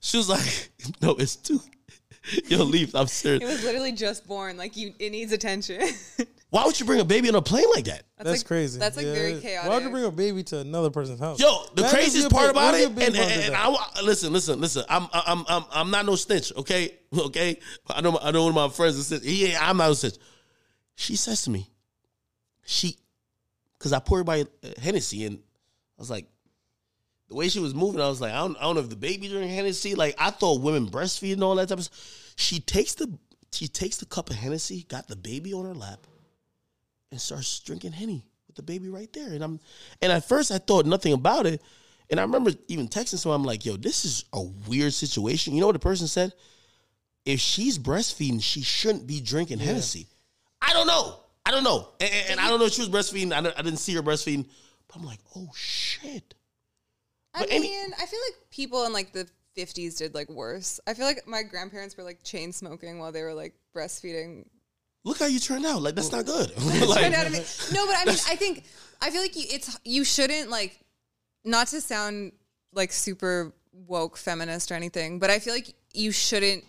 [0.00, 0.70] She was like,
[1.02, 1.60] no, it's two.
[2.46, 2.94] Yo, leave.
[2.94, 3.42] I'm serious.
[3.42, 4.56] It was literally just born.
[4.56, 5.82] Like you, it needs attention.
[6.50, 8.04] Why would you bring a baby on a plane like that?
[8.16, 8.78] That's, That's like, crazy.
[8.78, 9.12] That's like Yeah.
[9.14, 9.70] very chaotic.
[9.70, 11.38] Why'd you bring a baby to another person's house?
[11.38, 13.54] Yo, the Imagine craziest part about it, your and, baby and, and?
[13.54, 14.82] I listen, listen, listen.
[14.88, 16.52] I'm, I'm, I'm, I'm not no snitch.
[16.56, 17.58] Okay, okay.
[17.88, 19.24] I know, I know one of my friends is snitch.
[19.24, 20.16] He, ain't- I'm not a snitch.
[20.96, 21.70] She says to me,
[22.64, 22.96] she,
[23.78, 24.44] because I poured by
[24.80, 26.26] Hennessy, and I was like,
[27.28, 28.96] the way she was moving, I was like, I don't, I don't know if the
[28.96, 29.94] baby drinking Hennessy.
[29.94, 31.84] Like I thought women breastfeed and all that type of.
[31.84, 32.32] stuff.
[32.36, 33.12] She takes the,
[33.52, 36.06] she takes the cup of Hennessy, got the baby on her lap,
[37.10, 39.32] and starts drinking Henny with the baby right there.
[39.32, 39.60] And I'm,
[40.02, 41.62] and at first I thought nothing about it.
[42.10, 45.54] And I remember even texting someone, I'm like, yo, this is a weird situation.
[45.54, 46.32] You know what the person said?
[47.26, 50.06] If she's breastfeeding, she shouldn't be drinking Hennessy.
[50.62, 51.20] I don't know.
[51.44, 51.88] I don't know.
[52.00, 53.32] And, and- and I don't know if she was breastfeeding.
[53.32, 54.46] I, I didn't see her breastfeeding.
[54.88, 56.34] But I'm like, oh shit.
[57.34, 60.80] I But mean, any- I feel like people in like the 50s did like worse.
[60.86, 64.46] I feel like my grandparents were like chain smoking while they were like breastfeeding.
[65.04, 65.80] Look how you turned out.
[65.82, 66.50] Like, that's not good.
[66.88, 67.38] Like, out to be-
[67.74, 68.64] no, but I mean, I think
[69.00, 70.78] I feel like you, it's you shouldn't like
[71.44, 72.32] not to sound
[72.74, 73.52] like super
[73.86, 76.64] woke feminist or anything, but I feel like you shouldn't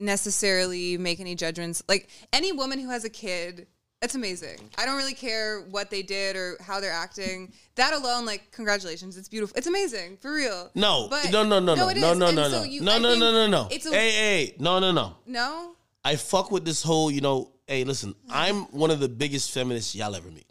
[0.00, 1.82] necessarily make any judgments.
[1.88, 3.66] Like any woman who has a kid,
[4.00, 4.58] that's amazing.
[4.76, 7.52] I don't really care what they did or how they're acting.
[7.76, 9.56] That alone, like, congratulations, it's beautiful.
[9.56, 10.70] It's amazing for real.
[10.74, 12.18] no, But- no, no, no, no, it no, is.
[12.18, 13.68] no, And no, so no, you- no, I no, think no, no, no.
[13.70, 15.16] It's a, Hey, hey, no, no, no.
[15.26, 15.76] no.
[16.04, 19.94] I fuck with this whole, you know, hey, listen, I'm one of the biggest feminists
[19.94, 20.50] y'all ever meet.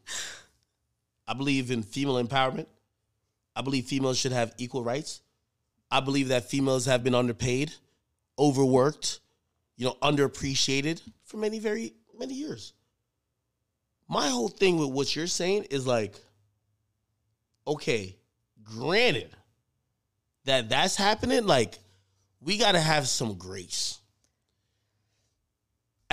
[1.28, 2.66] I believe in female empowerment.
[3.56, 5.22] I believe females should have equal rights.
[5.92, 7.72] I believe that females have been underpaid,
[8.40, 9.20] overworked,
[9.78, 12.74] you know, underappreciated for many, very many years.
[14.10, 16.16] My whole thing with what you're saying is like,
[17.68, 18.18] okay,
[18.64, 19.30] granted
[20.46, 21.78] that that's happening, like,
[22.42, 24.00] we got to have some grace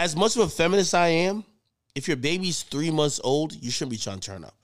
[0.01, 1.45] as much of a feminist as I am,
[1.95, 4.55] if your baby's three months old, you shouldn't be trying to turn up.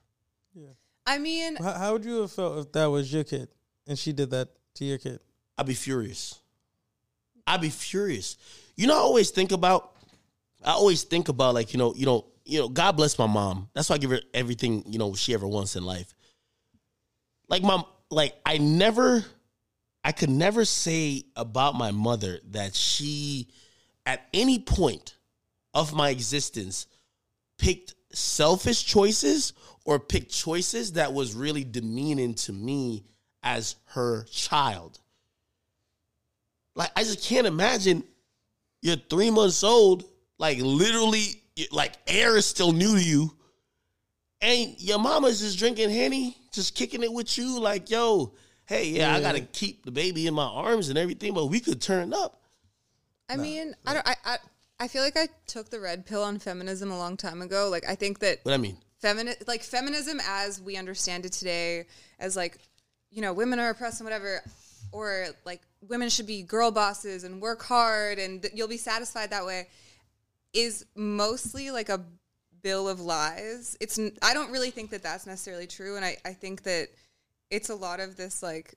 [0.55, 0.69] Yeah.
[1.07, 3.49] I mean, How, how would you have felt if that was your kid
[3.87, 5.21] and she did that to your kid?
[5.59, 6.41] I'd be furious.
[7.47, 8.39] I'd be furious.
[8.77, 9.93] You know, I always think about.
[10.65, 12.69] I always think about like you know, you know, you know.
[12.69, 13.69] God bless my mom.
[13.75, 16.15] That's why I give her everything you know she ever wants in life.
[17.49, 19.25] Like my, like I never,
[20.03, 23.49] I could never say about my mother that she,
[24.05, 25.16] at any point
[25.77, 26.87] of my existence,
[27.59, 29.53] picked selfish choices
[29.85, 33.05] or picked choices that was really demeaning to me
[33.43, 34.99] as her child.
[36.75, 38.03] Like I just can't imagine
[38.81, 40.05] you're three months old,
[40.39, 43.35] like literally, like air is still new to you,
[44.41, 48.33] and your mama's just drinking henny, just kicking it with you, like yo,
[48.65, 51.83] hey, yeah, I gotta keep the baby in my arms and everything, but we could
[51.83, 52.41] turn up.
[53.29, 54.09] I mean, I don't.
[54.09, 54.39] I, I
[54.79, 57.69] I feel like I took the red pill on feminism a long time ago.
[57.71, 61.87] Like I think that What I mean, femini- like feminism as we understand it today,
[62.19, 62.59] as like
[63.11, 64.43] you know, women are oppressed and whatever,
[64.93, 69.31] or like women should be girl bosses and work hard and th- you'll be satisfied
[69.31, 69.69] that way,
[70.53, 72.05] is mostly like a
[72.63, 73.77] bill of lies.
[73.81, 76.89] It's n- I don't really think that that's necessarily true, and I I think that
[77.51, 78.75] it's a lot of this like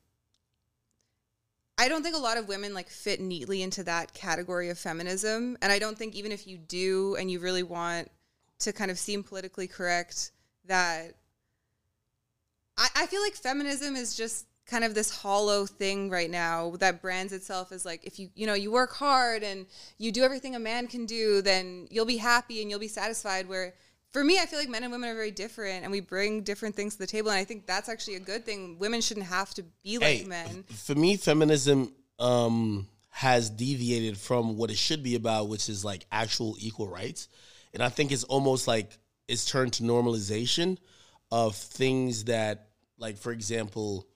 [1.79, 5.57] I don't think a lot of women like fit neatly into that category of feminism.
[5.61, 8.11] And I don't think even if you do and you really want
[8.59, 10.31] to kind of seem politically correct,
[10.65, 11.15] that
[12.77, 17.01] I, I feel like feminism is just kind of this hollow thing right now that
[17.01, 19.65] brands itself as like if you you know you work hard and
[19.97, 23.49] you do everything a man can do then you'll be happy and you'll be satisfied
[23.49, 23.73] where
[24.11, 26.75] for me i feel like men and women are very different and we bring different
[26.75, 29.53] things to the table and i think that's actually a good thing women shouldn't have
[29.53, 35.03] to be like hey, men for me, feminism um, has deviated from what it should
[35.03, 37.27] be about, which is like actual equal rights.
[37.73, 40.77] And I think it's almost like it's turned to normalization
[41.31, 44.07] of things that, like, for example,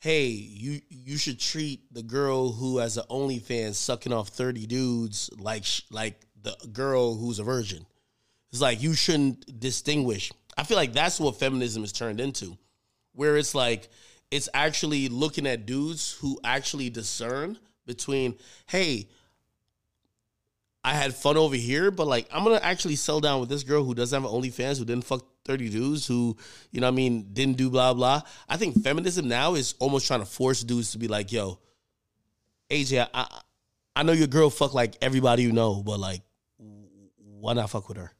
[0.00, 5.30] hey, you you should treat the girl who has an OnlyFans sucking off thirty dudes
[5.38, 7.86] like sh- like the girl who's a virgin.
[8.52, 10.30] It's like you shouldn't distinguish.
[10.56, 12.58] I feel like that's what feminism is turned into,
[13.12, 13.88] where it's like
[14.30, 18.36] it's actually looking at dudes who actually discern between,
[18.66, 19.08] hey,
[20.84, 23.84] I had fun over here, but like I'm gonna actually sell down with this girl
[23.84, 26.36] who doesn't have an OnlyFans, who didn't fuck 30 dudes, who,
[26.70, 28.20] you know what I mean, didn't do blah blah.
[28.48, 31.58] I think feminism now is almost trying to force dudes to be like, yo,
[32.70, 33.40] AJ, I
[33.94, 36.22] I know your girl fuck like everybody you know, but like
[37.16, 38.12] why not fuck with her?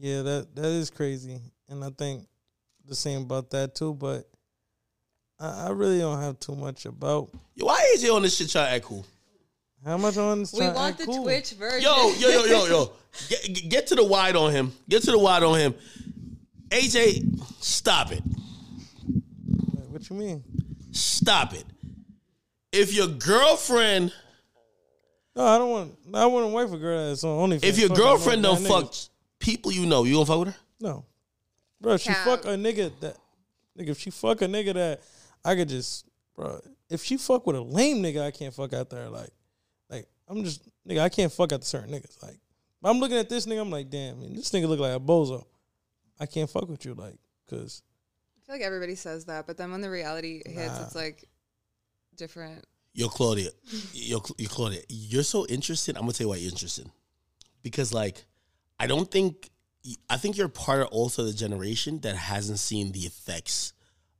[0.00, 2.26] Yeah, that that is crazy, and I think
[2.86, 3.94] the same about that too.
[3.94, 4.28] But
[5.40, 8.66] I, I really don't have too much about Yo, why AJ on this shit trying
[8.66, 9.04] to act cool?
[9.84, 10.52] how much on this.
[10.52, 11.22] We trying to want act the cool.
[11.24, 11.82] Twitch version.
[11.82, 12.92] Yo, yo, yo, yo, yo.
[13.28, 14.72] Get, get to the wide on him.
[14.88, 15.74] Get to the wide on him.
[16.68, 18.22] AJ, stop it.
[18.26, 20.44] Like, What you mean?
[20.92, 21.64] Stop it.
[22.70, 24.12] If your girlfriend,
[25.34, 25.98] No, I don't want.
[26.14, 27.64] I wouldn't wait for a girl that's on OnlyFans.
[27.64, 29.08] if your Fuck girlfriend no don't bad fuck niggas.
[29.38, 30.56] People you know, you gonna fuck with her?
[30.80, 31.04] no,
[31.80, 31.94] bro.
[31.94, 32.24] If she Cap.
[32.24, 33.16] fuck a nigga that,
[33.78, 35.00] nigga, if she fuck a nigga that
[35.44, 36.60] I could just, bro.
[36.90, 39.08] If she fuck with a lame nigga, I can't fuck out there.
[39.08, 39.30] Like,
[39.90, 41.00] like I'm just nigga.
[41.00, 42.22] I can't fuck out the certain niggas.
[42.22, 42.38] Like,
[42.82, 43.60] I'm looking at this nigga.
[43.60, 45.44] I'm like, damn, man, this nigga look like a bozo.
[46.20, 47.14] I can't fuck with you, like,
[47.48, 47.82] cause
[48.36, 50.82] I feel like everybody says that, but then when the reality hits, Nah.
[50.84, 51.28] it's like
[52.16, 52.64] different.
[52.94, 53.50] Yo, Claudia,
[53.92, 55.96] yo, yo, Claudia, you're so interested.
[55.96, 56.90] I'm gonna tell you why you're interested,
[57.62, 58.24] because like,
[58.80, 59.50] I don't think,
[60.08, 63.72] I think you're part of also the generation that hasn't seen the effects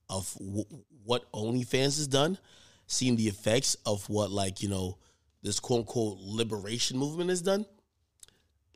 [0.09, 0.65] of w-
[1.05, 2.39] what OnlyFans has done,
[2.87, 4.99] seen the effects of what like you know
[5.43, 7.65] this quote unquote liberation movement has done.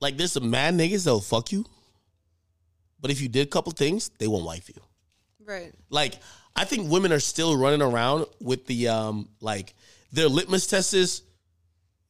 [0.01, 1.65] Like, there's some mad niggas that'll fuck you,
[3.01, 4.83] but if you did a couple things, they won't wife you.
[5.45, 5.73] Right.
[5.91, 6.15] Like,
[6.57, 9.75] I think women are still running around with the um like
[10.13, 11.23] their litmus test is,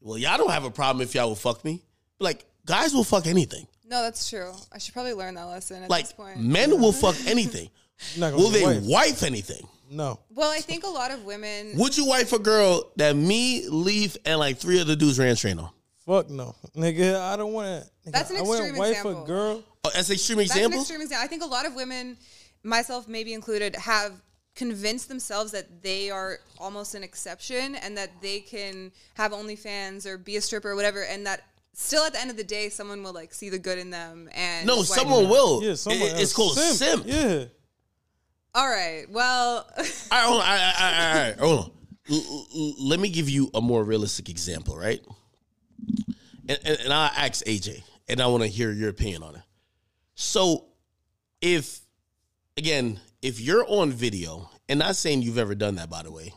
[0.00, 1.82] well, y'all don't have a problem if y'all will fuck me.
[2.22, 3.66] Like, guys will fuck anything.
[3.86, 4.52] No, that's true.
[4.72, 6.38] I should probably learn that lesson at Like, this point.
[6.40, 7.68] men will fuck anything.
[8.14, 8.82] you're not gonna Will they wife.
[8.84, 9.66] wife anything?
[9.90, 11.72] No, well, I think a lot of women.
[11.76, 15.58] Would you wife a girl that me, Leaf, and like three other dudes ran train
[15.58, 15.68] on?
[16.06, 17.20] fuck no, nigga.
[17.20, 18.10] I don't want to.
[18.10, 19.22] That's an I wouldn't extreme wife example.
[19.24, 19.62] a girl.
[19.84, 20.78] Oh, that's an extreme That's example.
[20.78, 21.24] an extreme example.
[21.24, 22.16] I think a lot of women,
[22.64, 24.12] myself maybe included, have
[24.54, 30.16] convinced themselves that they are almost an exception and that they can have OnlyFans or
[30.18, 31.42] be a stripper or whatever, and that
[31.74, 34.28] still at the end of the day, someone will like see the good in them
[34.34, 35.30] and no, someone them.
[35.30, 35.62] will.
[35.62, 36.32] Yeah, someone It- it's else.
[36.34, 37.04] called simp.
[37.06, 37.44] Yeah,
[38.54, 39.06] All right.
[39.10, 40.48] Well, All right, hold on.
[40.48, 41.70] All right, all right, all right, hold on.
[42.10, 45.00] L- l- let me give you a more realistic example, right?
[46.48, 49.42] And, and, and I'll ask AJ, and I want to hear your opinion on it.
[50.14, 50.66] So,
[51.40, 51.80] if,
[52.56, 56.34] again, if you're on video, and not saying you've ever done that, by the way,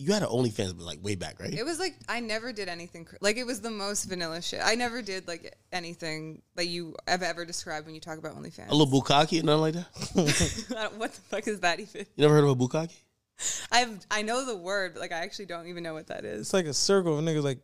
[0.00, 1.52] you had an OnlyFans, but like way back, right?
[1.52, 4.60] it was like I never did anything cr- like it was the most vanilla shit.
[4.62, 8.70] I never did like anything that you have ever described when you talk about OnlyFans.
[8.70, 10.66] A little bukkake, nothing like that.
[10.78, 12.06] I don't- what the fuck is that even?
[12.16, 12.96] You never heard of a bukkake?
[13.72, 16.40] I've I know the word, but like I actually don't even know what that is.
[16.42, 17.58] it's like a circle of niggas like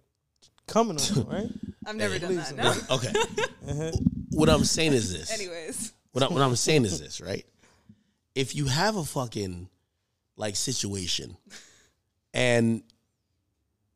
[0.66, 1.49] coming on you, right?
[1.87, 2.57] I've never done that.
[2.57, 2.75] No.
[2.96, 3.12] Okay.
[3.68, 3.90] Uh-huh.
[4.31, 5.29] what I'm saying is this.
[5.33, 7.44] Anyways, What, I, what I'm saying is this, right?
[8.37, 9.68] If you have a fucking
[10.37, 11.37] like situation
[12.37, 12.83] and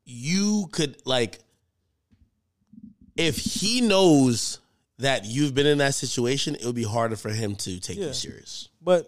[0.05, 1.39] you could like
[3.17, 4.61] if he knows
[4.99, 8.07] that you've been in that situation, it would be harder for him to take Yeah.
[8.09, 8.69] you serious.
[8.83, 9.07] But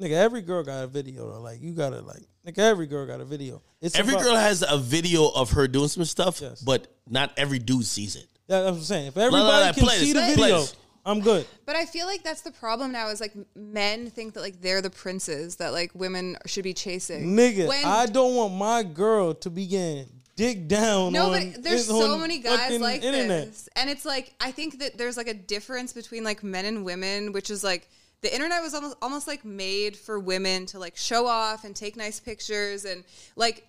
[0.00, 1.40] nigga, every girl got a video though.
[1.40, 3.62] Like you gotta like nigga, every girl got a video.
[3.80, 6.60] It's Every about- girl has a video of her doing some stuff, Yes.
[6.60, 8.26] but not every dude sees it.
[8.48, 9.06] That's what I'm saying.
[9.08, 10.74] If no, everybody no, can see this, the video, this.
[11.04, 11.46] I'm good.
[11.66, 13.08] but I feel like that's the problem now.
[13.08, 17.36] Is like men think that like they're the princes that like women should be chasing.
[17.36, 21.12] Nigga, When- I don't want my girl to be getting dick down.
[21.12, 23.48] No, on, but there's so many guys like internet.
[23.48, 26.84] this, and it's like I think that there's like a difference between like men and
[26.84, 27.88] women, which is like
[28.22, 31.96] the internet was almost almost like made for women to like show off and take
[31.96, 33.04] nice pictures and
[33.36, 33.66] like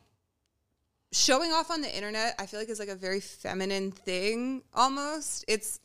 [1.12, 2.36] showing off on the internet.
[2.40, 5.46] I feel like is like a very feminine thing almost.
[5.48, 5.80] It's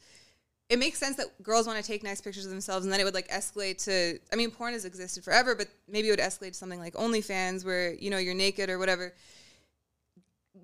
[0.68, 3.04] it makes sense that girls want to take nice pictures of themselves and then it
[3.04, 6.48] would like escalate to I mean porn has existed forever but maybe it would escalate
[6.48, 9.12] to something like OnlyFans where you know you're naked or whatever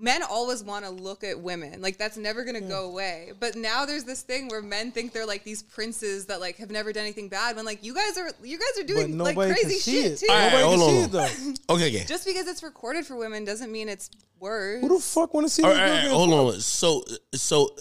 [0.00, 2.90] men always want to look at women like that's never going to go mm.
[2.90, 6.56] away but now there's this thing where men think they're like these princes that like
[6.56, 9.36] have never done anything bad when like you guys are you guys are doing like
[9.36, 10.18] crazy shit it.
[10.18, 11.74] too All right, Nobody hold can on, see it though.
[11.74, 12.04] Okay, okay.
[12.06, 15.52] just because it's recorded for women doesn't mean it's worse Who the fuck want to
[15.52, 16.60] see All this right, girl all right, hold on.
[16.60, 17.76] So, so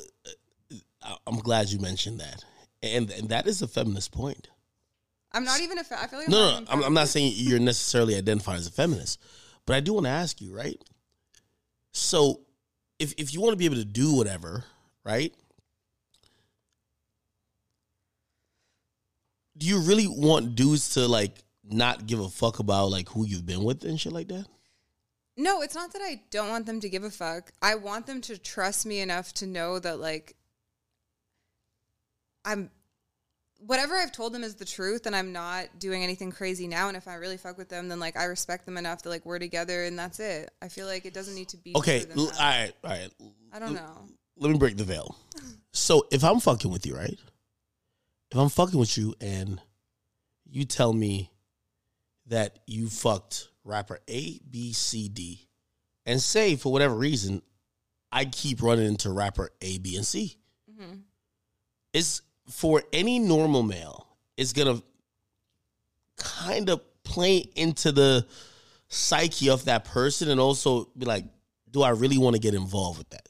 [1.27, 2.43] I'm glad you mentioned that,
[2.81, 4.49] and and that is a feminist point.
[5.31, 7.59] I'm not even a fa- I feel like I'm no I'm, I'm not saying you're
[7.59, 9.19] necessarily identified as a feminist,
[9.65, 10.81] but I do want to ask you, right?
[11.91, 12.41] So,
[12.99, 14.63] if if you want to be able to do whatever,
[15.03, 15.33] right?
[19.57, 23.45] Do you really want dudes to like not give a fuck about like who you've
[23.45, 24.45] been with and shit like that?
[25.35, 27.51] No, it's not that I don't want them to give a fuck.
[27.61, 30.35] I want them to trust me enough to know that like
[32.45, 32.69] I'm
[33.59, 36.97] whatever I've told them is the truth and I'm not doing anything crazy now and
[36.97, 39.39] if I really fuck with them then like I respect them enough that like we're
[39.39, 40.51] together and that's it.
[40.61, 42.89] I feel like it doesn't need to be Okay, deeper than l- all right, all
[42.89, 43.09] right.
[43.53, 44.07] I don't know.
[44.37, 45.15] Let me break the veil.
[45.71, 47.17] So if I'm fucking with you, right?
[48.31, 49.61] If I'm fucking with you and
[50.49, 51.31] you tell me
[52.27, 55.47] that you fucked rapper A, B, C, D,
[56.05, 57.41] and say for whatever reason
[58.11, 60.35] I keep running into rapper A, B, and C,
[60.69, 61.03] Mhm.
[61.93, 64.81] it's for any normal male, it's gonna
[66.17, 68.25] kind of play into the
[68.87, 71.25] psyche of that person and also be like,
[71.71, 73.27] do I really want to get involved with that?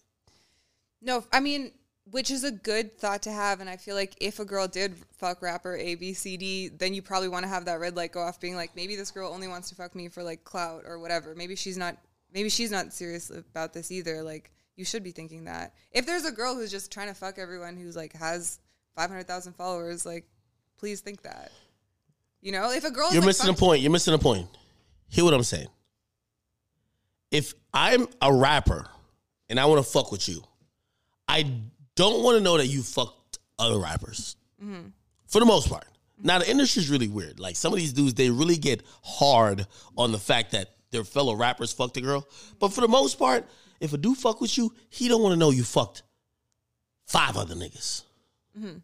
[1.01, 1.71] No, I mean,
[2.11, 3.59] which is a good thought to have.
[3.61, 6.93] And I feel like if a girl did fuck rapper A, B, C, D, then
[6.93, 9.31] you probably want to have that red light go off, being like, maybe this girl
[9.33, 11.33] only wants to fuck me for like clout or whatever.
[11.35, 11.97] Maybe she's not.
[12.33, 14.23] Maybe she's not serious about this either.
[14.23, 15.75] Like, you should be thinking that.
[15.91, 18.59] If there's a girl who's just trying to fuck everyone who's like has
[18.95, 20.25] five hundred thousand followers, like,
[20.77, 21.51] please think that.
[22.41, 23.81] You know, if a girl You're missing a point.
[23.81, 24.47] You're missing a point.
[25.07, 25.69] Hear what I'm saying.
[27.31, 28.85] If I'm a rapper
[29.49, 30.43] and I want to fuck with you,
[31.27, 31.49] I
[31.95, 34.35] don't want to know that you fucked other rappers.
[34.61, 34.89] Mm-hmm.
[35.27, 35.85] For the most part.
[36.21, 37.39] Now the industry's really weird.
[37.39, 39.65] Like some of these dudes, they really get hard
[39.97, 42.27] on the fact that their fellow rappers fucked a girl.
[42.59, 43.45] But for the most part,
[43.79, 46.03] if a dude fuck with you, he don't want to know you fucked
[47.05, 48.03] five other niggas.
[48.57, 48.77] Mm-hmm.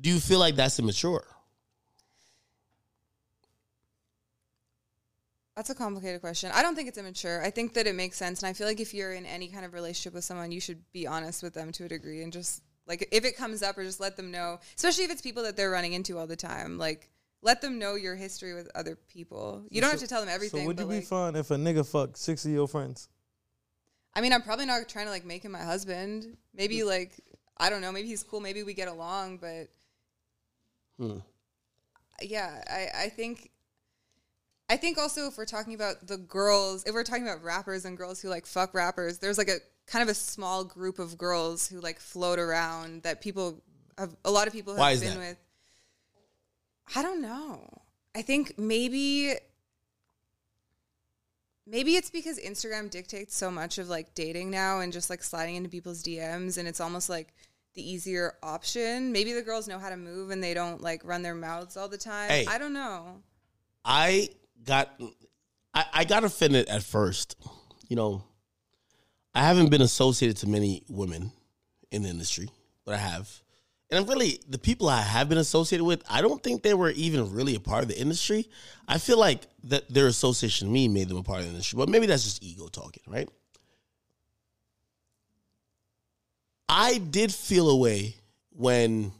[0.00, 1.24] Do you feel like that's immature?
[5.56, 6.50] That's a complicated question.
[6.54, 7.42] I don't think it's immature.
[7.42, 8.42] I think that it makes sense.
[8.42, 10.82] And I feel like if you're in any kind of relationship with someone, you should
[10.92, 13.84] be honest with them to a degree and just like if it comes up or
[13.84, 16.78] just let them know, especially if it's people that they're running into all the time.
[16.78, 17.10] Like
[17.42, 19.64] let them know your history with other people.
[19.70, 20.62] You don't have to tell them everything.
[20.62, 23.08] So would but you be fine if a nigga fuck six of your friends?
[24.14, 26.36] I mean, I'm probably not trying to like make him my husband.
[26.54, 27.20] Maybe like
[27.60, 27.92] I don't know.
[27.92, 28.40] Maybe he's cool.
[28.40, 29.38] Maybe we get along.
[29.38, 29.68] But
[30.98, 31.18] Hmm.
[32.22, 33.50] yeah, I I think.
[34.68, 37.96] I think also if we're talking about the girls, if we're talking about rappers and
[37.96, 41.66] girls who like fuck rappers, there's like a kind of a small group of girls
[41.68, 43.60] who like float around that people
[43.98, 45.18] have a lot of people have Why is been that?
[45.18, 45.36] with.
[46.94, 47.68] I don't know.
[48.14, 49.34] I think maybe
[51.66, 55.56] maybe it's because Instagram dictates so much of like dating now and just like sliding
[55.56, 57.34] into people's DMs and it's almost like
[57.80, 59.10] the easier option.
[59.10, 61.88] Maybe the girls know how to move and they don't like run their mouths all
[61.88, 62.28] the time.
[62.28, 62.44] Hey.
[62.46, 63.22] I don't know.
[63.84, 64.28] I
[64.64, 65.00] got
[65.72, 67.36] I, I got offended at first.
[67.88, 68.22] You know,
[69.34, 71.32] I haven't been associated to many women
[71.90, 72.50] in the industry,
[72.84, 73.30] but I have.
[73.90, 76.90] And I'm really, the people I have been associated with, I don't think they were
[76.90, 78.48] even really a part of the industry.
[78.86, 81.76] I feel like that their association to me made them a part of the industry,
[81.76, 83.28] but maybe that's just ego talking, right?
[86.70, 88.16] I did feel a way
[88.50, 89.12] when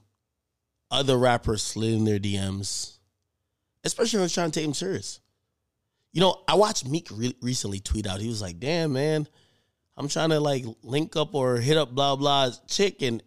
[0.91, 2.99] other rappers slid in their DMs
[3.85, 5.21] especially if I was trying to take him serious.
[6.13, 8.21] You know, I watched Meek re- recently tweet out.
[8.21, 9.29] He was like, "Damn, man,
[9.97, 13.23] I'm trying to like link up or hit up blah blah chick, and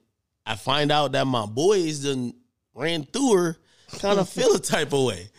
[0.46, 2.34] I find out that my boys done
[2.74, 3.58] ran through her.
[4.00, 5.30] Kind of feel a type of way.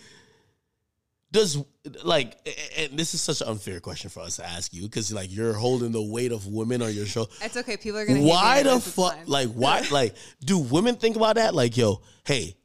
[1.34, 1.58] Does
[2.04, 2.38] like,
[2.78, 5.52] and this is such an unfair question for us to ask you because like you're
[5.52, 7.26] holding the weight of women on your show.
[7.42, 7.76] It's okay.
[7.76, 8.22] People are gonna.
[8.22, 9.18] Why the fuck?
[9.26, 9.84] Like, why?
[9.90, 11.52] Like, do women think about that?
[11.52, 12.56] Like, yo, hey,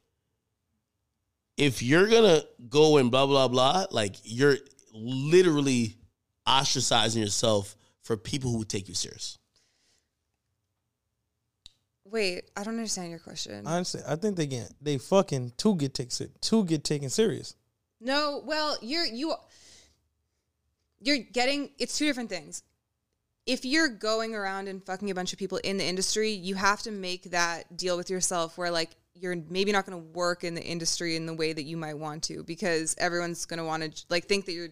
[1.58, 4.58] if you're gonna go and blah blah blah, like, you're
[4.94, 5.98] literally
[6.48, 9.40] ostracizing yourself for people who take you serious.
[12.06, 13.66] Wait, I don't understand your question.
[13.66, 17.56] Honestly, I think they get they fucking to get taken to get taken serious.
[18.00, 19.34] No, well, you're you
[21.00, 22.64] you're getting it's two different things.
[23.46, 26.82] If you're going around and fucking a bunch of people in the industry, you have
[26.84, 30.54] to make that deal with yourself where like you're maybe not going to work in
[30.56, 33.84] the industry in the way that you might want to because everyone's going to want
[33.84, 34.70] to like think that you're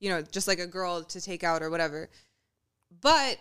[0.00, 2.08] you know, just like a girl to take out or whatever.
[3.00, 3.38] But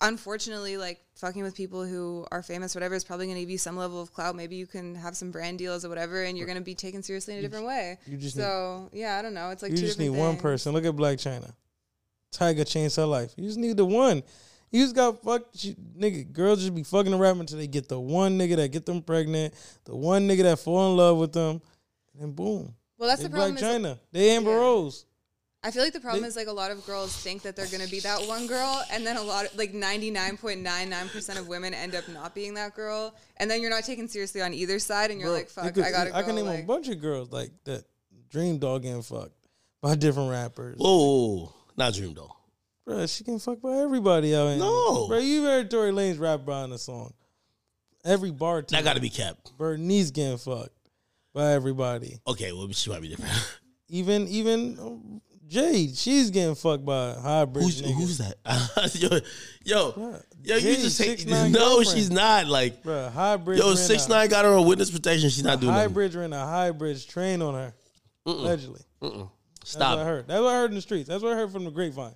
[0.00, 3.58] unfortunately, like fucking with people who are famous, whatever, is probably going to give you
[3.58, 4.36] some level of clout.
[4.36, 7.02] Maybe you can have some brand deals or whatever, and you're going to be taken
[7.02, 7.98] seriously in a different way.
[8.06, 9.50] you just so yeah, I don't know.
[9.50, 10.72] It's like you just need different one person.
[10.72, 11.52] Look at Blac Chyna.
[12.32, 13.32] Tyga changed her life.
[13.36, 14.22] You just need the one.
[14.70, 16.30] You just got fucked, you, nigga.
[16.32, 19.54] Girls just be fucking around until they get the one nigga that get them pregnant,
[19.84, 21.62] the one nigga that fall in love with them,
[22.20, 22.74] and boom.
[22.98, 23.56] Well, that's They the problem.
[23.56, 23.98] Blac Chyna.
[24.12, 24.56] They Amber Yeah.
[24.56, 25.05] Rose.
[25.66, 27.66] I feel like the problem They- is like a lot of girls think that they're
[27.66, 30.60] going to be that one girl, and then a lot of like ninety nine point
[30.60, 33.82] nine nine percent of women end up not being that girl, and then you're not
[33.84, 36.20] taken seriously on either side, and you're Bro, like, you fuck, could- I gotta I
[36.20, 36.26] go.
[36.28, 37.84] can name like, a bunch of girls like that.
[38.30, 39.34] Dream Doll getting fucked.
[39.82, 40.76] by different rappers.
[40.78, 42.32] Whoa, not Dream though.
[42.88, 44.58] Bruh, she can fuck by everybody out here.
[44.58, 45.08] No.
[45.08, 47.12] Bro, you heard Tory Lanez rap about in the song.
[48.04, 49.56] Every bar That got to be kept.
[49.58, 50.70] Bernice getting fucked
[51.34, 52.20] by everybody.
[52.26, 53.32] Okay, well she might be different.
[53.88, 57.94] Even even Jade, she's getting fucked by hybrid who's niggas.
[57.94, 58.34] who's that?
[58.94, 59.08] yo,
[59.64, 61.58] yo, Bruh, yo, you just say 6ix9ine no.
[61.76, 61.88] girlfriend.
[61.96, 63.58] She's not like Bruh, hybrid.
[63.58, 63.74] yo.
[63.76, 65.30] Six a- nine got her on witness protection.
[65.30, 65.88] She's not doing nothing.
[65.90, 67.74] Hybrid ran a hybrid train on her.
[68.26, 68.80] Allegedly.
[69.00, 69.28] That's what I
[69.64, 69.98] Stop.
[70.00, 70.26] heard.
[70.26, 71.08] That's what I heard in the streets.
[71.08, 72.14] That's what I heard from the grapevine.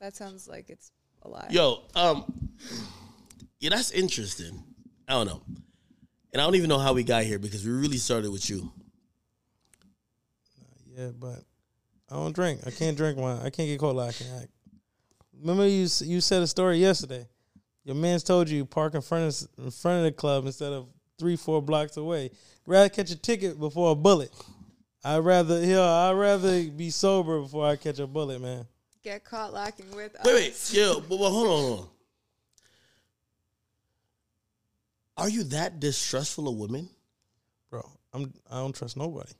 [0.00, 0.92] That sounds like it's
[1.22, 1.46] a lie.
[1.50, 2.50] Yo, um,
[3.58, 4.62] yeah, that's interesting.
[5.08, 5.42] I don't know,
[6.32, 8.70] and I don't even know how we got here because we really started with you.
[10.94, 11.42] Yeah, but
[12.10, 12.60] I don't drink.
[12.66, 13.38] I can't drink wine.
[13.38, 14.48] I can't get caught like I can act.
[15.40, 17.26] Remember you you said a story yesterday.
[17.84, 19.24] Your man's told you park in front
[19.58, 20.88] of in front of the club instead of
[21.18, 22.30] three four blocks away.
[22.66, 24.30] Rather catch a ticket before a bullet.
[25.04, 28.66] I'd rather yeah, I'd rather be sober before I catch a bullet, man.
[29.02, 30.72] Get caught lacking with Wait, us.
[30.72, 31.88] wait, yeah, but, but hold on, hold on.
[35.16, 36.88] Are you that distrustful of women?
[37.70, 39.32] Bro, I'm I don't trust nobody.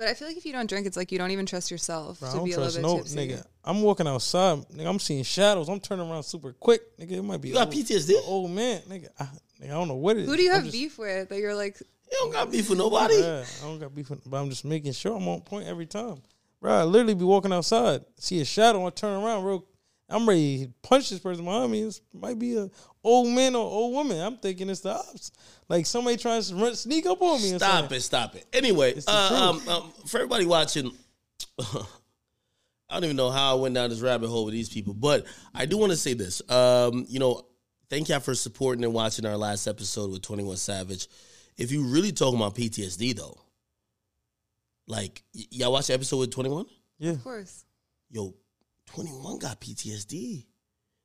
[0.00, 2.20] But I feel like if you don't drink, it's like you don't even trust yourself
[2.20, 3.28] Bro, I to don't be a trust little no bit tipsy.
[3.28, 3.44] nigga.
[3.62, 4.86] I'm walking outside, nigga.
[4.88, 5.68] I'm seeing shadows.
[5.68, 7.12] I'm turning around super quick, nigga.
[7.18, 8.14] It might be You got old- PTSD?
[8.18, 9.08] a Old man, nigga.
[9.18, 9.24] I,
[9.60, 9.64] nigga.
[9.64, 10.28] I don't know what it is.
[10.30, 11.78] Who do you I'm have just- beef with that you're like,
[12.10, 13.16] You don't got beef with nobody.
[13.16, 15.84] Yeah, I don't got beef, with- but I'm just making sure I'm on point every
[15.84, 16.22] time.
[16.62, 19.66] Bro, I literally be walking outside, see a shadow, I turn around real.
[20.10, 21.82] I'm ready to punch this person behind me.
[21.82, 22.68] It might be a
[23.04, 24.20] old man or old woman.
[24.20, 25.30] I'm thinking it's the ops.
[25.68, 27.54] Like somebody trying to run, sneak up on me.
[27.54, 28.44] or Stop it, stop it.
[28.52, 30.90] Anyway, uh, um, um, for everybody watching,
[31.60, 31.74] I
[32.94, 35.66] don't even know how I went down this rabbit hole with these people, but I
[35.66, 36.42] do want to say this.
[36.50, 37.46] Um, you know,
[37.88, 41.06] thank y'all for supporting and watching our last episode with Twenty One Savage.
[41.56, 43.38] If you really talking about PTSD though,
[44.88, 46.66] like y- y'all watch the episode with Twenty One,
[46.98, 47.64] Yeah, of course.
[48.10, 48.34] yo,
[48.94, 50.46] Twenty One got PTSD.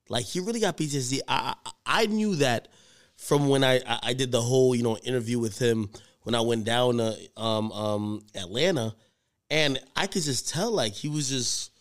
[0.10, 1.20] Like he really got PTSD.
[1.28, 2.70] I I, I knew that
[3.16, 5.90] from when I, I I did the whole you know interview with him
[6.24, 8.96] when I went down to um um Atlanta,
[9.50, 11.72] and I could just tell like he was just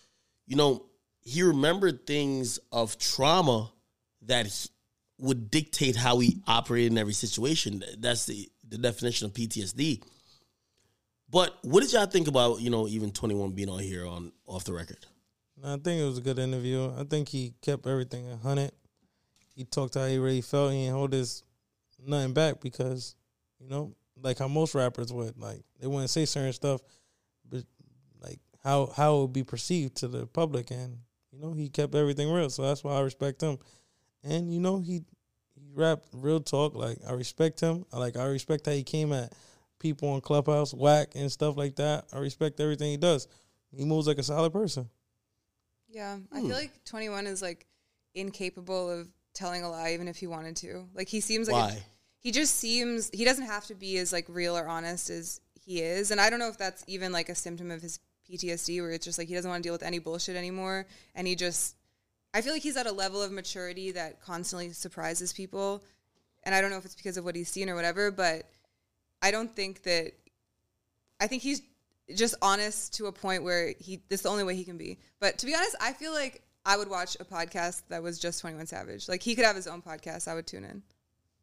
[0.47, 0.85] you know
[1.23, 3.73] he remembered things of trauma
[4.23, 4.69] that he
[5.19, 7.83] would dictate how he operated in every situation.
[7.99, 10.03] That's the the definition of PTSD.
[11.31, 14.33] But what did y'all think about you know even Twenty One being on here on
[14.47, 14.99] off the record?
[15.65, 16.93] I think it was a good interview.
[16.99, 18.73] I think he kept everything a hundred.
[19.55, 20.73] He talked how he really felt.
[20.73, 21.43] He didn't hold his
[22.05, 23.15] nothing back because,
[23.59, 25.39] you know, like how most rappers would.
[25.39, 26.83] Like they wouldn't say certain stuff,
[27.49, 27.65] but
[28.21, 30.99] like how how it would be perceived to the public, and
[31.33, 32.51] you know he kept everything real.
[32.51, 33.59] So that's why I respect him.
[34.23, 35.03] And you know he
[35.55, 36.75] he rapped real talk.
[36.75, 37.87] Like I respect him.
[37.93, 39.33] I like I respect how he came at
[39.79, 42.05] people on Clubhouse, whack and stuff like that.
[42.13, 43.29] I respect everything he does.
[43.75, 44.89] He moves like a solid person.
[45.95, 46.47] Yeah, I Hmm.
[46.49, 47.67] feel like 21 is like
[48.15, 50.89] incapable of telling a lie, even if he wanted to.
[50.93, 51.85] Like he seems like a- Why?
[52.19, 55.81] he just seems he doesn't have to be as like real or honest as he
[55.81, 58.91] is, and I don't know if that's even like a symptom of his PTSD, where
[58.91, 61.77] it's just like he doesn't want to deal with any bullshit anymore, and he just
[62.33, 65.85] I feel like he's at a level of maturity that constantly surprises people,
[66.43, 68.51] and I don't know if it's because of what he's seen or whatever, but
[69.23, 70.13] I don't think that
[71.21, 71.63] I think he's
[72.15, 74.99] just honest to a point where he this is the only way he can be.
[75.21, 78.41] But to be honest, I feel like I would watch a podcast that was just
[78.41, 79.09] 21 Savage.
[79.09, 80.29] Like he could have his own podcast.
[80.29, 80.83] I would tune in.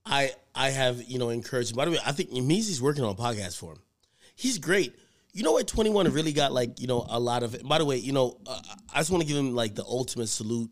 [0.05, 1.76] I I have you know encouraged.
[1.76, 3.80] By the way, I think Meezy's working on a podcast for him.
[4.36, 4.95] He's great.
[5.34, 5.68] You know what?
[5.68, 7.55] Twenty one really got like you know a lot of.
[7.64, 8.62] By the way, you know uh,
[8.93, 10.72] I just want to give him like the ultimate salute.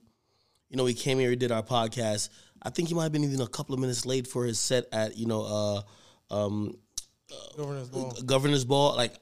[0.70, 2.30] You know he came here, he did our podcast.
[2.62, 4.86] I think he might have been even a couple of minutes late for his set
[4.92, 5.84] at you know
[6.32, 6.76] uh um
[7.56, 8.18] Governor's ball.
[8.26, 8.96] governor's ball.
[8.96, 9.14] Like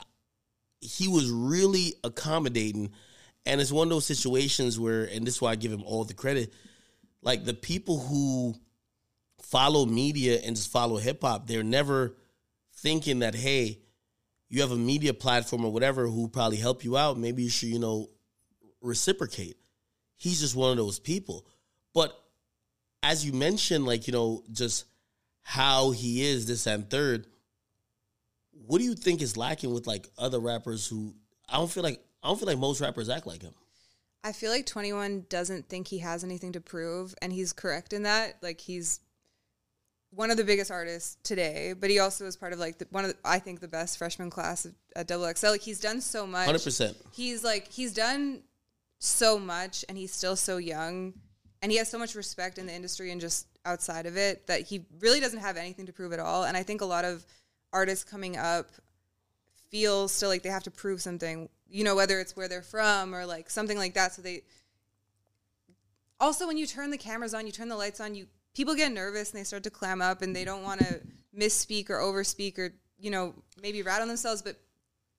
[0.81, 2.91] he was really accommodating,
[3.45, 6.03] and it's one of those situations where, and this is why I give him all
[6.03, 6.53] the credit.
[7.21, 8.55] Like the people who
[9.41, 12.15] follow media and just follow hip hop, they're never
[12.75, 13.79] thinking that hey,
[14.49, 17.17] you have a media platform or whatever who probably help you out.
[17.17, 18.09] Maybe you should you know
[18.81, 19.57] reciprocate.
[20.15, 21.45] He's just one of those people,
[21.93, 22.17] but
[23.03, 24.85] as you mentioned, like you know, just
[25.41, 27.25] how he is this and third
[28.65, 31.13] what do you think is lacking with like other rappers who
[31.49, 33.53] I don't feel like I don't feel like most rappers act like him.
[34.23, 38.03] I feel like 21 doesn't think he has anything to prove, and he's correct in
[38.03, 38.37] that.
[38.41, 38.99] Like he's
[40.09, 43.05] one of the biggest artists today, but he also is part of like the, one
[43.05, 45.47] of the, I think the best freshman class of, at Double XL.
[45.47, 46.45] Like he's done so much.
[46.45, 46.97] Hundred percent.
[47.13, 48.41] He's like he's done
[48.99, 51.13] so much, and he's still so young,
[51.61, 54.61] and he has so much respect in the industry and just outside of it that
[54.61, 56.45] he really doesn't have anything to prove at all.
[56.45, 57.25] And I think a lot of
[57.77, 58.69] artists coming up
[59.69, 61.49] feel still like they have to prove something.
[61.69, 64.13] You know, whether it's where they're from or like something like that.
[64.13, 64.43] So they
[66.19, 68.91] also when you turn the cameras on, you turn the lights on, you people get
[68.91, 71.01] nervous and they start to clam up and they don't want to
[71.37, 74.41] misspeak or overspeak or you know maybe rat on themselves.
[74.41, 74.55] But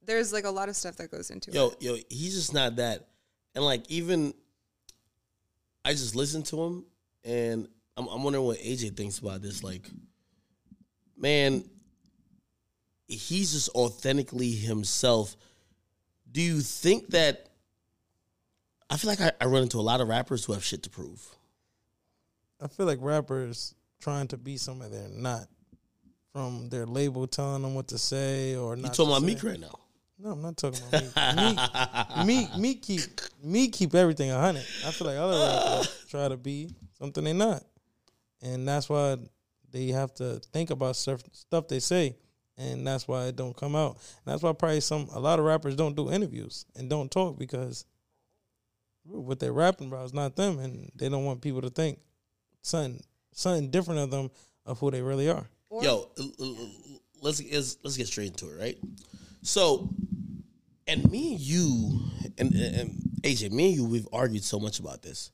[0.05, 1.83] there's like a lot of stuff that goes into Yo, it.
[1.83, 3.09] yo, yo, he's just not that.
[3.55, 4.35] And like even
[5.85, 6.85] I just listened to him
[7.25, 9.63] and I'm, I'm wondering what AJ thinks about this.
[9.65, 9.87] Like,
[11.17, 11.65] man,
[13.09, 15.37] he's just authentically himself.
[16.31, 17.49] Do you think that
[18.91, 20.91] I feel like I, I run into a lot of rappers who have shit to
[20.91, 21.27] prove.
[22.61, 25.47] I feel like rappers trying to be somebody they're not.
[26.33, 28.99] From their label telling them what to say or not.
[28.99, 29.27] You talking about say.
[29.27, 29.75] Meek right now?
[30.19, 32.27] No, I'm not talking about Meek.
[32.27, 33.01] Meek, Meek, Meek keep
[33.43, 34.65] Meek keep everything a hundred.
[34.87, 37.65] I feel like other rappers try to be something they're not,
[38.43, 39.17] and that's why
[39.71, 42.17] they have to think about stuff stuff they say,
[42.59, 43.93] and that's why it don't come out.
[43.93, 47.39] And that's why probably some a lot of rappers don't do interviews and don't talk
[47.39, 47.85] because
[49.05, 51.99] what they're rapping about is not them, and they don't want people to think
[52.63, 53.03] something
[53.33, 54.31] something different of them
[54.67, 55.47] of who they really are.
[55.71, 56.11] Yo,
[57.23, 58.79] let's let's let's get straight into it, right?
[59.43, 59.89] So,
[60.87, 62.01] and me and you
[62.39, 62.91] and, and
[63.23, 65.31] AJ, me and you, we've argued so much about this.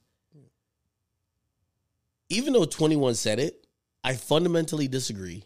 [2.28, 3.66] Even though Twenty One said it,
[4.02, 5.44] I fundamentally disagree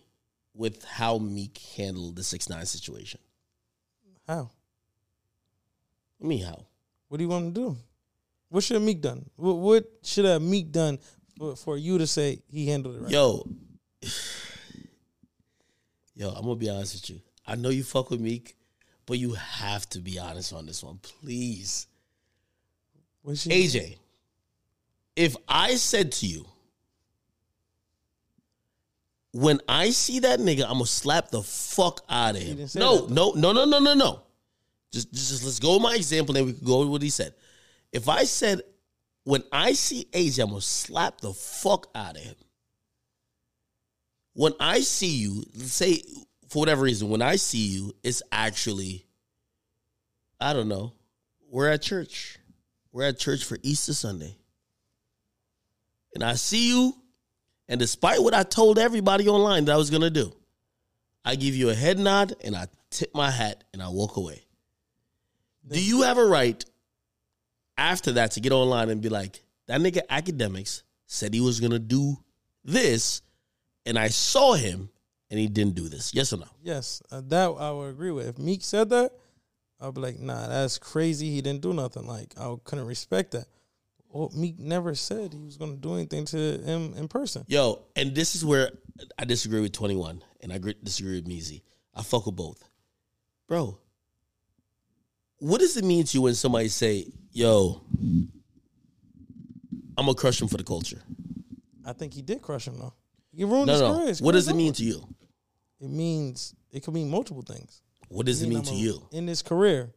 [0.58, 3.20] with how Meek handled the six nine situation.
[4.26, 4.50] How?
[6.20, 6.66] Mean, how?
[7.06, 7.76] What do you want to do?
[8.48, 9.30] What should Meek done?
[9.36, 10.98] What, what should have Meek done
[11.38, 13.10] for, for you to say he handled it right?
[13.12, 13.48] Yo,
[16.16, 17.22] yo, I'm gonna be honest with you.
[17.46, 18.56] I know you fuck with Meek,
[19.06, 21.86] but you have to be honest on this one, please.
[23.24, 23.98] AJ,
[25.14, 26.46] if I said to you,
[29.38, 32.58] when I see that nigga, I'm gonna slap the fuck out of him.
[32.74, 34.22] No, that, no, no, no, no, no, no.
[34.92, 37.34] Just, just, let's go with my example, then we can go with what he said.
[37.92, 38.62] If I said,
[39.22, 42.34] when I see AJ, I'm gonna slap the fuck out of him.
[44.32, 46.02] When I see you, say
[46.48, 49.06] for whatever reason, when I see you, it's actually,
[50.40, 50.94] I don't know,
[51.48, 52.38] we're at church.
[52.90, 54.36] We're at church for Easter Sunday.
[56.14, 56.94] And I see you,
[57.68, 60.32] and despite what I told everybody online that I was gonna do,
[61.24, 64.44] I give you a head nod and I tip my hat and I walk away.
[65.66, 66.64] Do you have a right
[67.76, 71.78] after that to get online and be like, that nigga Akademiks said he was gonna
[71.78, 72.16] do
[72.64, 73.22] this,
[73.84, 74.88] and I saw him
[75.30, 76.14] and he didn't do this?
[76.14, 76.46] Yes or no?
[76.62, 78.26] Yes, uh, that I would agree with.
[78.26, 79.12] If Meek said that,
[79.80, 81.30] I'd be like, nah, that's crazy.
[81.30, 82.06] He didn't do nothing.
[82.06, 83.46] Like I couldn't respect that.
[84.10, 87.44] Well, Meek never said he was going to do anything to him in person.
[87.46, 88.70] Yo, and this is where
[89.18, 91.62] I disagree with 21 and I disagree with Meezy.
[91.94, 92.62] I fuck with both.
[93.48, 93.78] Bro,
[95.38, 97.82] what does it mean to you when somebody say, yo,
[99.96, 101.00] I'm gonna crush him for the culture?
[101.84, 102.94] I think he did crush him though.
[103.32, 103.94] He ruined No, his no.
[103.94, 104.06] career.
[104.08, 105.02] His What does it mean to you?
[105.80, 107.82] It means it could mean multiple things.
[108.08, 109.06] What does it mean to you?
[109.12, 109.92] in his career?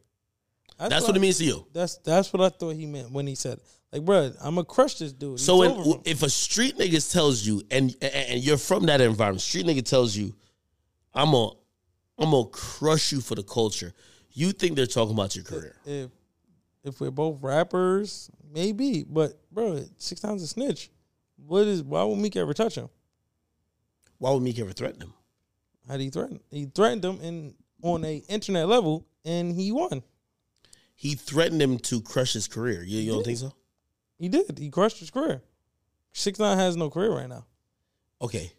[0.90, 1.66] That's what it means to you.
[1.72, 3.60] That's that's what I thought he meant when he said,
[3.92, 5.40] like, bro, I'm gonna crush this dude.
[5.40, 8.58] So when, over for him." if a street nigga tells you, and, and and you're
[8.58, 10.34] from that environment, street nigga tells you,
[11.14, 11.52] I'm gonna
[12.18, 13.92] I'm gonna crush you for the culture.
[14.32, 15.76] You think they're talking about your career?
[15.84, 16.10] if
[16.84, 19.04] if we're both rappers, maybe.
[19.04, 20.90] But bro, six times a snitch.
[21.46, 22.88] What is why would Meek ever touch him?
[24.18, 25.14] Why would Meek ever threaten him?
[25.88, 26.40] How did he threaten?
[26.50, 30.02] He threatened him in on a internet level, and he won.
[30.94, 32.82] He threatened him to crush his career.
[32.82, 33.52] You, you don't think so?
[34.18, 34.58] He did.
[34.58, 35.42] He crushed his career.
[36.12, 37.46] Six nine has no career right now.
[38.20, 38.52] Okay,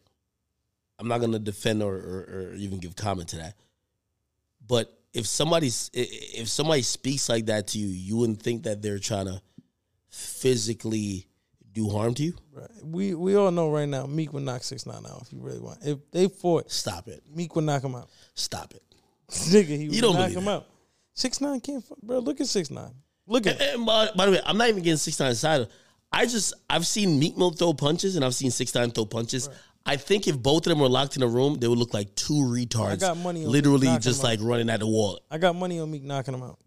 [1.00, 3.56] I'm not gonna defend or, or, or even give comment to that.
[4.66, 9.00] But if somebody's if somebody speaks like that to you, you wouldn't think that they're
[9.00, 9.42] trying to
[10.10, 11.28] physically
[11.72, 12.34] do harm to you.
[12.52, 12.70] Right.
[12.84, 15.60] We we all know right now Meek would knock six nine out if you really
[15.60, 15.80] want.
[15.84, 17.24] If they fought, Stop it.
[17.34, 18.10] Meek would knock him out.
[18.34, 18.84] Stop it.
[19.30, 20.52] Nigga, he would don't knock him that.
[20.52, 20.68] out.
[21.14, 22.20] Six nine can't, fuck- bro.
[22.20, 22.92] Look at six nine.
[23.28, 23.54] Look at.
[23.62, 25.68] And, and by, by the way, I'm not even getting six nine side.
[26.12, 29.50] I just I've seen Meek Mill throw punches and I've seen six nine throw punches.
[29.86, 32.14] I think if both of them were locked in a room, they would look like
[32.16, 32.92] two retards.
[32.92, 34.40] I got money on literally knocking just them out.
[34.40, 35.20] like running at the wall.
[35.30, 36.58] I got money on Meek knocking him out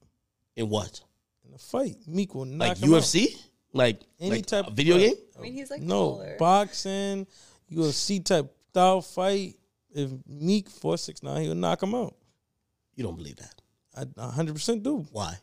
[0.55, 1.01] In what?
[1.49, 1.97] in a fight.
[2.07, 3.01] Meek will knock Like him out.
[3.03, 3.29] UFC?
[3.73, 5.03] Like Any like type a of video fight.
[5.07, 5.15] game?
[5.39, 6.37] I mean, he's like No taller.
[6.39, 7.27] boxing,
[7.73, 9.57] UFC type style fight.
[9.95, 12.15] If Meek fought six nine, he would knock him out.
[12.97, 13.55] You don't believe that.
[13.97, 15.39] I hundred percent do, Why?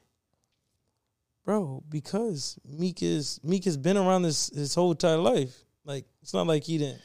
[1.46, 1.84] bro.
[1.90, 5.56] Because Meek is Meek has been around this his whole entire life.
[5.86, 7.02] Like it's not like he didn't.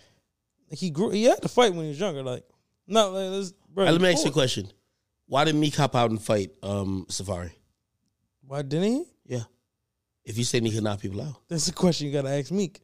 [0.71, 1.11] Like he grew.
[1.11, 2.23] He had to fight when he was younger.
[2.23, 2.45] Like
[2.87, 3.53] not like let's.
[3.73, 4.71] Bro, right, let me ask you a question.
[5.27, 7.53] Why did Meek hop out and fight um, Safari?
[8.47, 9.05] Why didn't he?
[9.27, 9.43] Yeah.
[10.25, 11.37] If you say he could knock people out.
[11.49, 12.81] That's a question you gotta ask Meek.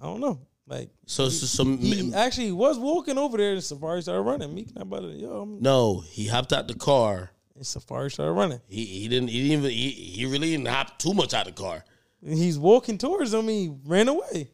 [0.00, 0.40] I don't know.
[0.66, 4.54] Like So, so, so he actually he was walking over there and Safari started running.
[4.54, 7.30] Meek not about to yo, I'm, no, he hopped out the car.
[7.58, 8.60] And Safari started running.
[8.68, 11.54] He he didn't he didn't even he, he really didn't hop too much out of
[11.54, 11.84] the car,
[12.24, 13.46] And he's walking towards him.
[13.48, 14.50] He ran away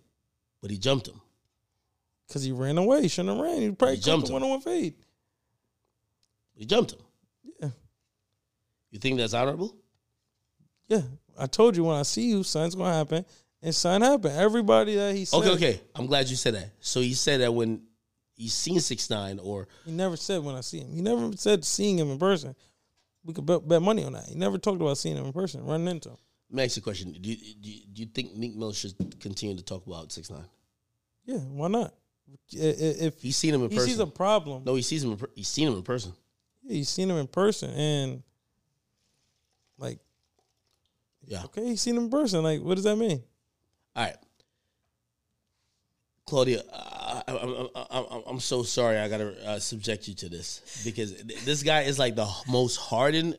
[0.61, 1.21] but he jumped him.
[2.27, 3.03] because he ran away.
[3.03, 3.61] He shouldn't have ran.
[3.61, 4.95] He probably He jumped one on one fade.
[6.57, 7.01] He jumped him.
[7.61, 7.69] Yeah,
[8.91, 9.77] You think that's honorable?
[10.89, 11.03] yeah.
[11.39, 13.25] I told you when I see you, something's gonna happen,
[13.61, 14.37] and something happened.
[14.39, 15.81] Everybody that he said, Okay, okay.
[15.97, 16.71] I'm glad you said that.
[16.81, 17.83] So he said that when
[18.37, 20.93] he's seen six nine or He never said when I see him.
[20.93, 22.55] He never said seeing him in person.
[23.25, 24.27] We could bet, bet money on that.
[24.27, 26.17] He never talked about seeing him in person, running into him.
[26.51, 27.13] let me ask you a question.
[27.13, 30.31] Do you, do you, do you think Meek Mill should continue to talk about six
[30.31, 30.45] nine?
[31.25, 31.95] Yeah, why not?
[32.53, 33.91] If He's seen him in he person.
[33.91, 35.13] sees a problem, no, he sees him.
[35.13, 36.13] In he's seen him in person.
[36.63, 38.23] yeah, he's seen him in person, and
[39.79, 39.99] like,
[41.27, 41.45] Yeah.
[41.45, 42.43] okay, he's seen him in person.
[42.43, 43.23] Like, what does that mean?
[43.97, 44.17] All right,
[46.27, 46.63] Claudia,
[47.27, 48.99] I, I, I, I, I'm so sorry.
[48.99, 51.15] I gotta uh, subject you to this because
[51.45, 53.37] this guy is like the most hardened,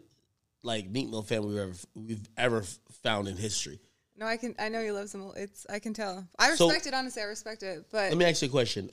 [0.64, 2.64] like Meek Mill fan we've ever we've ever
[3.04, 3.80] found in history.
[4.18, 4.56] No, I can.
[4.58, 5.30] I know he loves him.
[5.36, 5.66] It's.
[5.70, 6.26] I can tell.
[6.40, 6.94] I So- respect it.
[6.94, 7.86] Honestly, I respect it.
[7.92, 8.90] But Let me ask you a question.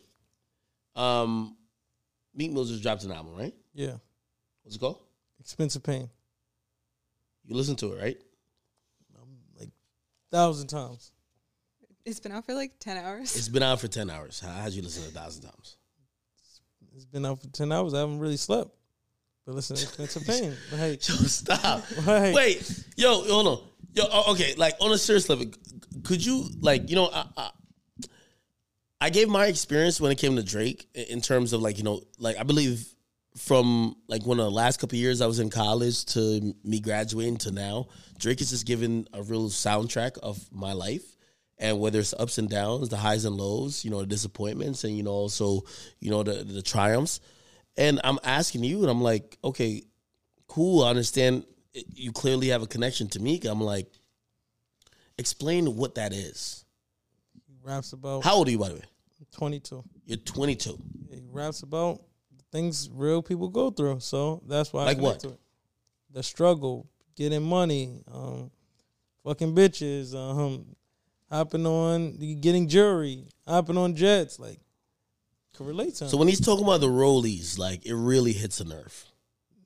[0.97, 1.57] Um,
[2.34, 3.55] Meek Mill just dropped an album, right?
[3.74, 3.95] Yeah,
[4.62, 4.99] What's it called?
[5.40, 6.09] expensive pain,
[7.45, 8.20] You listen to it, right?
[9.59, 9.70] like
[10.30, 11.11] thousand times.
[12.05, 13.37] It's been out for like ten hours.
[13.37, 14.41] It's been out for ten hours.
[14.41, 15.77] How how'd you listen to a thousand times?
[16.95, 17.95] It's been out for ten hours.
[17.95, 18.71] I haven't really slept.
[19.47, 20.55] But listen, expensive pain.
[20.73, 21.83] Like, Yo, stop.
[22.07, 22.33] Right.
[22.35, 23.59] Wait, yo, hold on.
[23.95, 24.55] Yo, oh, okay.
[24.57, 25.47] Like on a serious level,
[26.05, 27.51] could you like you know I, I,
[29.01, 32.03] I gave my experience when it came to Drake in terms of like you know
[32.19, 32.87] like I believe
[33.37, 36.81] from like one of the last couple of years I was in college to me
[36.81, 37.89] graduating to now,
[38.19, 41.03] Drake has just given a real soundtrack of my life.
[41.63, 44.95] And whether it's ups and downs, the highs and lows, you know, the disappointments, and
[44.97, 45.63] you know, also,
[46.01, 47.21] you know, the the triumphs.
[47.77, 49.83] And I'm asking you, and I'm like, okay,
[50.49, 50.83] cool.
[50.85, 51.45] I understand
[51.95, 53.41] you clearly have a connection to me.
[53.49, 53.87] I'm like,
[55.19, 56.65] explain what that is.
[57.47, 58.83] he raps about How old are you, by the way?
[59.31, 59.83] twenty two.
[60.05, 60.79] You're 22.
[61.11, 62.03] He raps about
[62.51, 64.01] things real people go through.
[64.01, 65.21] So that's why I Like connect what?
[65.21, 65.41] to it.
[66.11, 66.87] The struggle,
[67.17, 68.51] getting money, um,
[69.25, 70.67] fucking bitches, um,
[71.33, 74.61] hopping on, getting jewelry, hopping on jets, like
[75.57, 76.11] can relate to him.
[76.11, 79.05] So when he's talking about the rollies, like it really hits a nerve.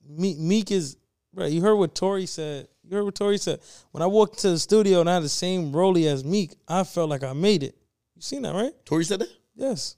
[0.07, 0.97] Meek, Meek is
[1.33, 1.51] right.
[1.51, 2.67] You heard what Tory said.
[2.83, 3.59] You heard what Tory said.
[3.91, 6.83] When I walked into the studio and I had the same rollie as Meek, I
[6.83, 7.75] felt like I made it.
[8.15, 8.73] You seen that, right?
[8.85, 9.29] Tory said that.
[9.55, 9.97] Yes.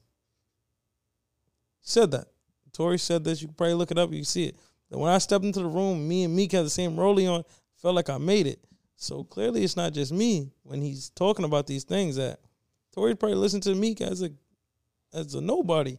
[1.81, 2.27] Said that.
[2.73, 3.41] Tory said this.
[3.41, 4.09] You can probably look it up.
[4.11, 4.55] You can see it.
[4.89, 7.43] That when I stepped into the room, me and Meek had the same rollie on.
[7.81, 8.59] Felt like I made it.
[9.01, 12.17] So clearly, it's not just me when he's talking about these things.
[12.17, 12.41] That
[12.93, 14.29] Tory probably listened to Meek as a
[15.13, 15.97] as a nobody.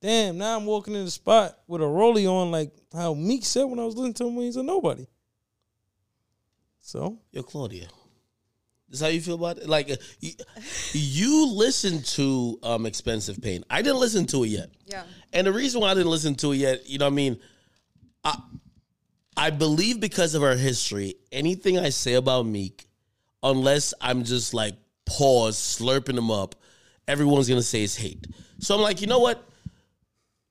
[0.00, 3.64] Damn, now I'm walking in the spot with a rollie on, like how Meek said
[3.64, 5.06] when I was listening to him when he's a nobody.
[6.80, 7.88] So Yo, Claudia,
[8.88, 9.68] is how you feel about it?
[9.68, 10.32] Like, uh, you,
[10.92, 14.70] you listened to um, "Expensive Pain." I didn't listen to it yet.
[14.86, 15.02] yeah.
[15.34, 17.38] And the reason why I didn't listen to it yet, you know what I mean?
[18.24, 18.38] I
[19.40, 22.86] I believe because of our history, anything I say about Meek,
[23.42, 24.74] unless I'm just like
[25.06, 26.56] pause, slurping them up,
[27.08, 28.26] everyone's gonna say it's hate.
[28.58, 29.42] So I'm like, you know what?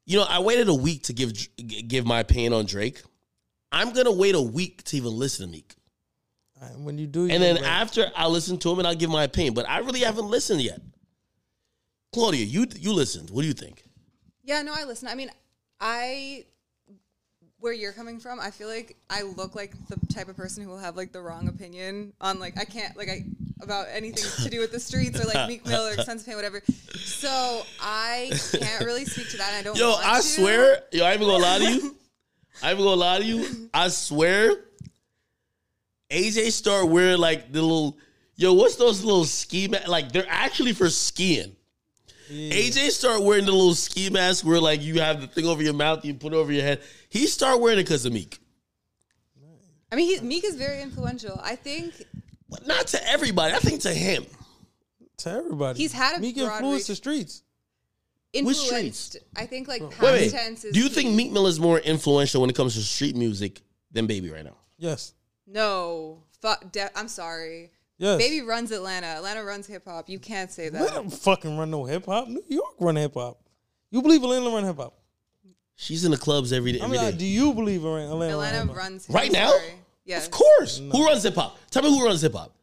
[0.08, 3.04] You know, I waited a week to give give my opinion on Drake.
[3.72, 5.76] I'm gonna wait a week to even listen to Meek.
[6.78, 9.12] When you do, And then know, like, after I listen to him and I'll give
[9.12, 9.54] my opinion.
[9.54, 10.82] But I really haven't listened yet.
[12.12, 13.30] Claudia, you you listened.
[13.30, 13.84] What do you think?
[14.44, 15.12] Yeah, no, I listened.
[15.12, 15.30] I mean,
[15.80, 16.46] I
[17.60, 20.70] where you're coming from, I feel like I look like the type of person who
[20.70, 23.26] will have like the wrong opinion on like I can't like I
[23.62, 26.62] about anything to do with the streets or like Meek Mill or expensive pain, whatever.
[26.95, 29.53] So I can't really speak to that.
[29.60, 29.78] I don't.
[29.78, 30.24] Yo, I to.
[30.24, 31.95] swear, yo, I ain't even gonna lie to you.
[32.62, 33.70] I ain't even gonna lie to you.
[33.74, 34.55] I swear,
[36.10, 37.97] AJ start wearing like the little,
[38.36, 41.55] yo, what's those little ski ma- Like they're actually for skiing.
[42.30, 45.74] AJ start wearing the little ski mask where like you have the thing over your
[45.74, 46.82] mouth, you put it over your head.
[47.10, 48.38] He start wearing it because of Meek.
[49.92, 51.40] I mean, he, Meek is very influential.
[51.44, 51.94] I think
[52.50, 53.54] But not to everybody.
[53.56, 54.26] I think to him.
[55.18, 56.98] to everybody, He's had a Meek broad influenced the reach.
[56.98, 57.44] streets.
[58.36, 58.72] Which streets?
[59.16, 59.18] influenced.
[59.36, 60.32] I think like past Wait, wait.
[60.32, 60.94] tense is Do you key.
[60.96, 63.62] think Meek Mill is more influential when it comes to street music
[63.92, 64.56] than Baby right now?
[64.78, 65.14] Yes,
[65.48, 66.72] No, fuck.
[66.72, 67.72] De- I'm sorry.
[68.00, 68.18] Yes.
[68.18, 69.06] Baby runs Atlanta.
[69.08, 70.10] Atlanta runs hip hop.
[70.10, 70.93] You can't say we that.
[70.93, 72.28] don't fucking run no hip hop.
[72.28, 73.38] New York run hip hop.
[73.91, 74.95] You believe Atlanta run hip hop?
[75.76, 76.80] She's in the clubs every day.
[76.82, 77.12] I Every mean, day.
[77.12, 78.34] like, do you believe in Atlanta?
[78.34, 78.74] Atlanta Atlanta?
[78.74, 79.54] runs right now?
[80.04, 80.26] Yes.
[80.26, 80.80] Of course.
[80.80, 81.58] Who runs hip hop?
[81.70, 82.56] Tell me who runs hip hop.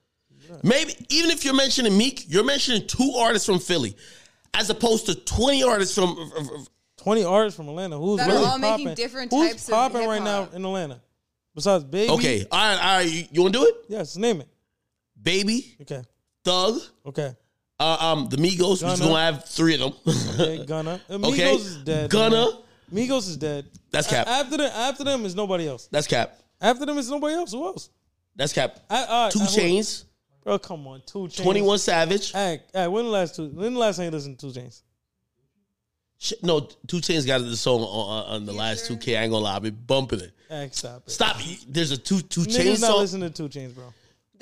[0.62, 3.96] Maybe even if you're mentioning Meek, you're mentioning two artists from Philly,
[4.54, 6.16] as opposed to twenty artists from.
[6.98, 7.98] Twenty artists from Atlanta.
[7.98, 8.94] Who's That are really all making popping?
[8.96, 11.00] different Who's types of popping right now in Atlanta?
[11.54, 12.10] Besides Baby.
[12.12, 13.08] Okay, all right, all right.
[13.10, 13.74] You, you want to do it?
[13.88, 14.48] Yes, name it.
[15.26, 16.02] Baby, Okay.
[16.44, 17.34] Thug, Okay.
[17.80, 18.80] uh, um, the Migos.
[18.80, 19.92] We're just gonna have three of them.
[20.40, 20.64] Okay.
[20.64, 21.00] Gunna.
[21.10, 21.54] Uh, Migos Okay.
[21.56, 22.10] is dead.
[22.10, 22.46] Gunna.
[22.92, 23.08] man.
[23.08, 23.66] Migos is dead.
[23.90, 24.28] That's cap.
[24.28, 25.88] A- After them, after them is nobody else.
[25.90, 26.38] That's cap.
[26.60, 27.50] After them is nobody else.
[27.50, 27.90] Who else?
[28.36, 28.78] That's cap.
[28.88, 30.04] I, all right, Two I- Chainz,
[30.44, 31.02] Bro, come on.
[31.04, 31.42] Two Chainz.
[31.42, 32.30] Twenty One Savage.
[32.30, 33.48] Hey, hey, when the last two?
[33.48, 34.82] When the last time you listened to Two Chainz?
[36.18, 39.16] Shit, no, Two Chainz got the song on, on the last two K.
[39.16, 40.30] I ain't gonna lie, I be bumping it.
[40.48, 41.10] Hey, stop it.
[41.10, 41.36] Stop.
[41.66, 43.00] There's a two Two Niggas Chainz not song.
[43.00, 43.92] listening to Two Chainz, bro.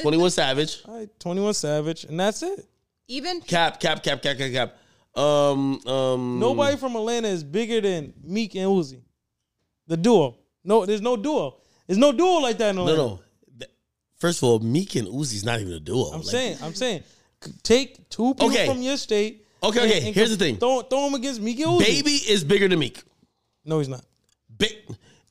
[0.01, 0.83] Twenty One Savage.
[0.87, 2.67] All right, Twenty One Savage, and that's it.
[3.09, 5.21] Even Cap, cap, cap, cap, cap, cap.
[5.21, 6.39] Um, um.
[6.41, 9.01] Nobody from Atlanta is bigger than Meek and Uzi.
[9.87, 10.37] The duo.
[10.65, 11.59] No, there's no duo.
[11.87, 13.03] There's no duo like that in No, Atlanta.
[13.03, 13.21] no.
[13.59, 13.71] Th-
[14.17, 16.07] First of all, Meek and Uzi's not even a duo.
[16.07, 17.05] I'm Like, saying, I'm saying,
[17.63, 18.67] take two people Okay.
[18.67, 19.45] from your state.
[19.63, 20.57] Okay, and- okay, and here's the thing.
[20.57, 21.79] Throw, throw him against Meek and Uzi.
[21.81, 23.03] Baby is bigger than Meek.
[23.65, 24.05] No, he's not.
[24.49, 24.67] Ba-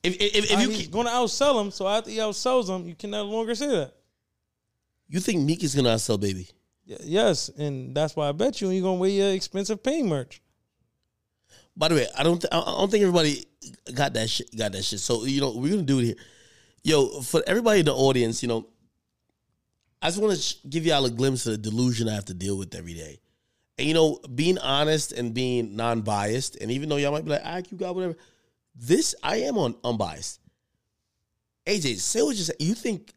[0.04, 1.70] if if, if, Uh, you he's keep- going to outsell him.
[1.72, 3.94] So after he outsells him, you can no longer say that.
[5.08, 6.48] You think Meek is gonna sell Baby?
[6.88, 10.40] Y- Yes, and that's why I bet you you're gonna wear your expensive pain merch.
[11.76, 13.44] By the way, I don't th- I don't think everybody
[13.94, 14.54] got that shit.
[14.56, 15.00] Got that shit.
[15.00, 16.16] So you know we're gonna do it here.
[16.82, 18.68] Yo, for everybody in the audience, you know,
[20.00, 22.34] I just want to sh- give y'all a glimpse of the delusion I have to
[22.34, 23.20] deal with every day.
[23.78, 27.42] And you know, being honest and being non-biased, and even though y'all might be like,
[27.44, 28.16] "Ah, you got whatever,"
[28.76, 30.40] this I am on unbiased.
[31.66, 32.52] AJ, say what you say.
[32.60, 33.12] You think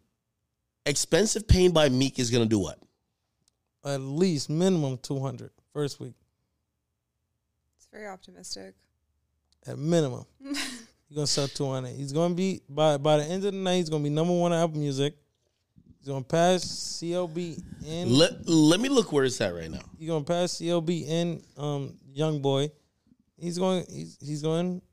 [0.87, 2.79] expensive pain by Meek is gonna do what?
[3.85, 6.15] At least minimum 200 first week.
[7.77, 8.73] it's very optimistic.
[9.65, 11.89] At minimum, he's gonna sell 200.
[11.95, 13.75] He's gonna be by by the end of the night.
[13.77, 15.15] He's gonna be number one on Apple Music.
[15.99, 19.81] He's gonna pass CLB and Let Let me look where it's at right now.
[19.99, 22.71] he's gonna pass CLB and um Young Boy.
[23.37, 23.85] He's going.
[23.89, 24.85] He's he's going to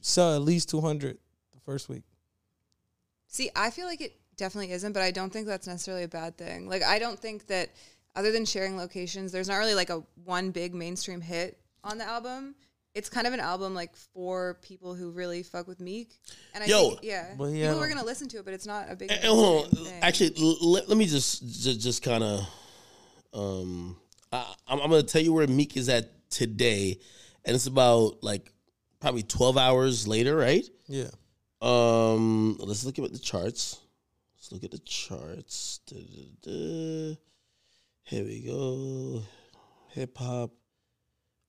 [0.00, 1.18] sell at least 200
[1.52, 2.04] the first week.
[3.26, 6.36] See, I feel like it definitely isn't, but I don't think that's necessarily a bad
[6.36, 6.68] thing.
[6.68, 7.70] Like, I don't think that
[8.16, 12.04] other than sharing locations, there's not really like a one big mainstream hit on the
[12.04, 12.56] album.
[12.92, 16.10] It's kind of an album like for people who really fuck with Meek.
[16.54, 16.88] And I Yo.
[16.88, 18.96] think, yeah, But he people had- are gonna listen to it, but it's not a
[18.96, 19.12] big.
[19.12, 19.70] And- and hold on.
[19.84, 20.00] thing.
[20.02, 22.40] Actually, l- let, let me just just, just kind of
[23.32, 23.96] um
[24.32, 26.98] I, I'm, I'm gonna tell you where Meek is at today,
[27.44, 28.52] and it's about like
[29.00, 30.64] probably 12 hours later, right?
[30.88, 31.10] Yeah.
[31.62, 33.78] Um, let's look at the charts.
[34.50, 35.80] Look at the charts.
[35.86, 37.16] Da-da-da.
[38.02, 39.22] Here we go.
[39.90, 40.50] Hip hop.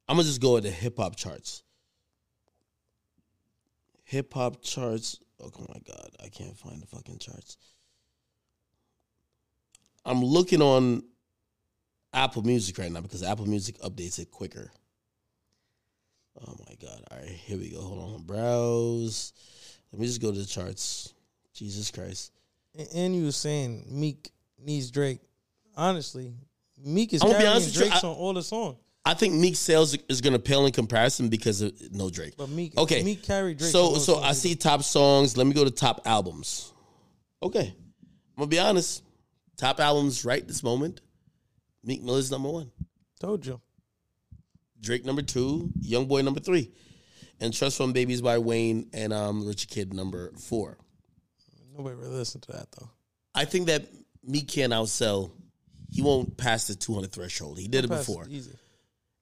[0.07, 1.63] I'm gonna just go with the hip hop charts.
[4.03, 5.19] Hip hop charts.
[5.39, 7.57] Oh my god, I can't find the fucking charts.
[10.05, 11.03] I'm looking on
[12.13, 14.71] Apple Music right now because Apple Music updates it quicker.
[16.45, 17.03] Oh my god.
[17.09, 17.81] All right, here we go.
[17.81, 18.23] Hold on.
[18.23, 19.33] Browse.
[19.91, 21.13] Let me just go to the charts.
[21.53, 22.31] Jesus Christ.
[22.93, 25.19] And, you were saying Meek needs Drake.
[25.75, 26.33] Honestly,
[26.83, 29.13] Meek is I'm gonna be carrying honest you, Drake's I- on all the songs, I
[29.15, 32.35] think Meek sales is going to pale in comparison because of no Drake.
[32.37, 33.01] but Meek Okay.
[33.01, 33.71] Meek carried Drake.
[33.71, 35.35] So so I see top songs.
[35.35, 36.71] Let me go to top albums.
[37.41, 37.73] Okay.
[37.73, 39.01] I'm going to be honest.
[39.57, 41.01] Top albums right this moment.
[41.83, 42.71] Meek Miller's number 1.
[43.19, 43.59] Told you.
[44.79, 46.71] Drake number 2, Young Boy number 3.
[47.39, 50.77] And Trust Fund Babies by Wayne and um Rich the Kid number 4.
[51.75, 52.89] Nobody really listened to that though.
[53.33, 53.85] I think that
[54.23, 55.31] Meek can't outsell.
[55.89, 57.59] He won't pass the 200 threshold.
[57.59, 58.25] He did it Pass before.
[58.29, 58.51] Easy.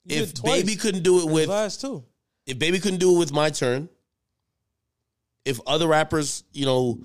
[0.05, 0.41] You If.
[0.43, 2.03] Baby couldn't do it with last two.
[2.45, 3.89] if Baby couldn't do it with my turn,
[5.45, 6.99] if other rappers, you know,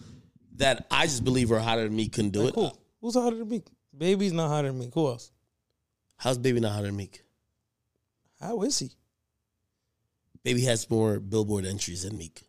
[0.57, 2.79] that I just believe are hotter than me couldn't do it, Cool.
[3.01, 3.67] Who's hotter than Meek?
[3.97, 4.95] Baby's not hotter than Meek.
[4.95, 5.31] Who else?
[6.17, 7.23] how's Baby not hotter than Meek?
[8.41, 8.91] How is he?
[10.43, 12.43] Baby has more Billboard entries than Meek.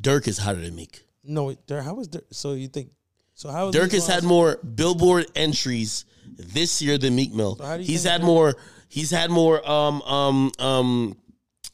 [0.00, 1.02] Durk is hotter than Meek.
[1.24, 1.84] No, Durk.
[1.84, 2.22] How is Durk?
[2.32, 2.90] So you think?
[3.34, 3.68] So how?
[3.68, 6.04] is Durk has had more Billboard entries
[6.36, 7.56] this year than Meek Mill.
[7.56, 8.54] So how do you He's had Durk- more.
[8.88, 9.68] He's had more.
[9.68, 10.02] Um.
[10.02, 10.52] Um.
[10.58, 11.16] Um.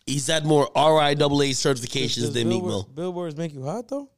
[0.07, 2.89] He's had more RIAA certifications Does than Meek Mill.
[2.95, 4.09] Billboards make you hot though?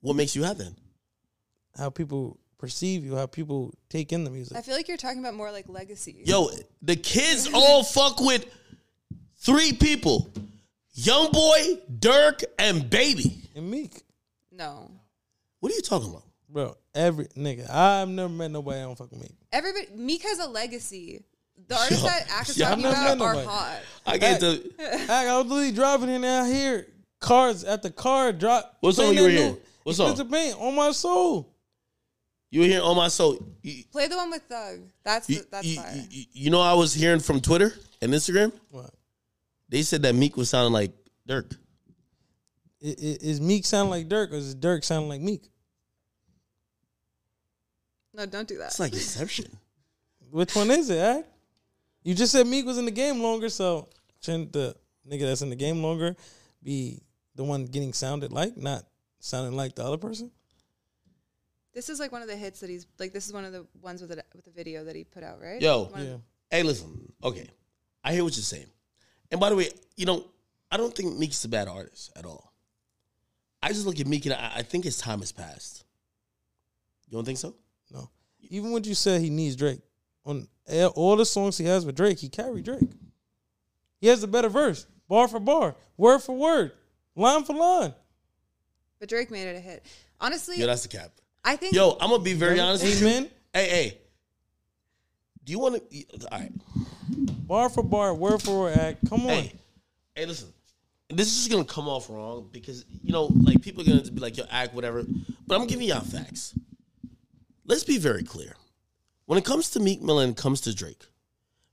[0.00, 0.74] What makes you hot then?
[1.76, 3.16] How people perceive you?
[3.16, 4.56] How people take in the music?
[4.56, 6.22] I feel like you're talking about more like legacy.
[6.24, 6.50] Yo,
[6.82, 8.46] the kids all fuck with
[9.38, 10.30] three people:
[10.94, 13.42] Young Boy, Durk, and Baby.
[13.56, 14.02] and Meek,
[14.52, 14.90] No,
[15.60, 16.24] What are you talking about?
[16.48, 16.76] bro.
[16.94, 19.32] Every nigga, I've never met nobody that don't fuck with Meek.
[19.52, 19.86] everybody.
[19.94, 21.24] Meek has a legacy.
[21.68, 23.46] The artists Yo, that Act is yo, talking I've never about met are nobody.
[23.48, 23.80] hot.
[24.06, 24.56] I get Hey.
[24.56, 26.86] the I, I was literally driving in there here,
[27.20, 28.76] cars at the car drop.
[28.80, 29.52] What's song playing you were that hearing?
[29.54, 30.10] new What song?
[30.10, 31.48] Expensive on my soul.
[32.50, 33.38] You were hearing on my soul.
[33.62, 34.80] You, Play the one with Thug.
[35.04, 36.04] That's you, that's you- fire.
[36.10, 37.72] you- you know, I was hearing from Twitter
[38.02, 38.52] and Instagram.
[38.70, 38.90] What?
[39.70, 40.92] They said that Meek was sounding like
[41.26, 41.56] Durk.
[42.84, 45.48] I- i- Is Meek sound like Durk or is Durk sound like Meek?
[48.14, 48.66] no, don't do that.
[48.66, 49.56] It's like Inception.
[50.30, 51.26] Which one is it, AK?
[52.04, 53.88] You just said Meek was in the game longer, so
[54.20, 54.74] shouldn't the
[55.08, 56.16] nigga that's in the game longer
[56.62, 57.00] be
[57.36, 58.84] the one getting sounded like, not
[59.20, 60.30] sounding like the other person?
[61.74, 63.12] This is like one of the hits that he's like.
[63.14, 65.40] This is one of the ones with the with the video that he put out,
[65.40, 65.60] right?
[65.60, 65.84] Yo.
[65.84, 66.16] One Yeah.
[66.50, 67.10] Hey, listen.
[67.24, 67.48] Okay,
[68.04, 68.66] I hear what you're saying.
[69.30, 70.26] And by the way, you know,
[70.70, 72.51] I don't think Meek's a bad artist at all.
[73.62, 75.84] I just look at Meek and I, I think his time has passed.
[77.08, 77.54] You don't think so?
[77.92, 78.10] No.
[78.40, 79.80] Even when you said he needs Drake,
[80.24, 82.90] on all- all the songs he has with Drake, he carried Drake.
[84.00, 86.72] He has a better verse, bar for bar, word for word,
[87.14, 87.94] line for line.
[88.98, 89.84] But Drake made it a hit.
[90.20, 91.10] Honestly, Yo, that's the cap.
[91.44, 91.74] I think.
[91.74, 93.06] Yo, I'm gonna be very honest with you.
[93.08, 93.30] Amen.
[93.52, 93.98] Hey, hey.
[95.44, 96.04] Do you want to?
[96.30, 96.52] All right.
[97.48, 98.98] Bar for bar, word for word, AK.
[99.08, 99.28] Come on.
[99.28, 99.52] Hey,
[100.14, 100.52] hey, listen.
[101.16, 104.20] This is just gonna come off wrong because you know, like people are gonna be
[104.20, 105.04] like, "Yo, AK whatever,"
[105.46, 106.54] but I'm giving y'all facts.
[107.64, 108.56] Let's be very clear.
[109.26, 111.06] When it comes to Meek Mill and it comes to Drake,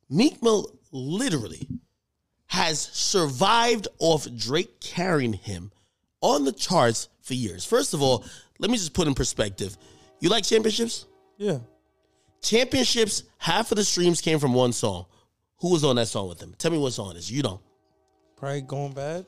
[0.09, 1.67] Meek Mill literally
[2.47, 5.71] has survived off Drake carrying him
[6.21, 7.65] on the charts for years.
[7.65, 8.25] First of all,
[8.59, 9.77] let me just put in perspective.
[10.19, 11.05] You like championships?
[11.37, 11.59] Yeah.
[12.41, 15.05] Championships, half of the streams came from one song.
[15.61, 16.55] Who was on that song with him?
[16.57, 17.31] Tell me what song it is.
[17.31, 17.61] You don't.
[18.39, 19.25] Probably going bad.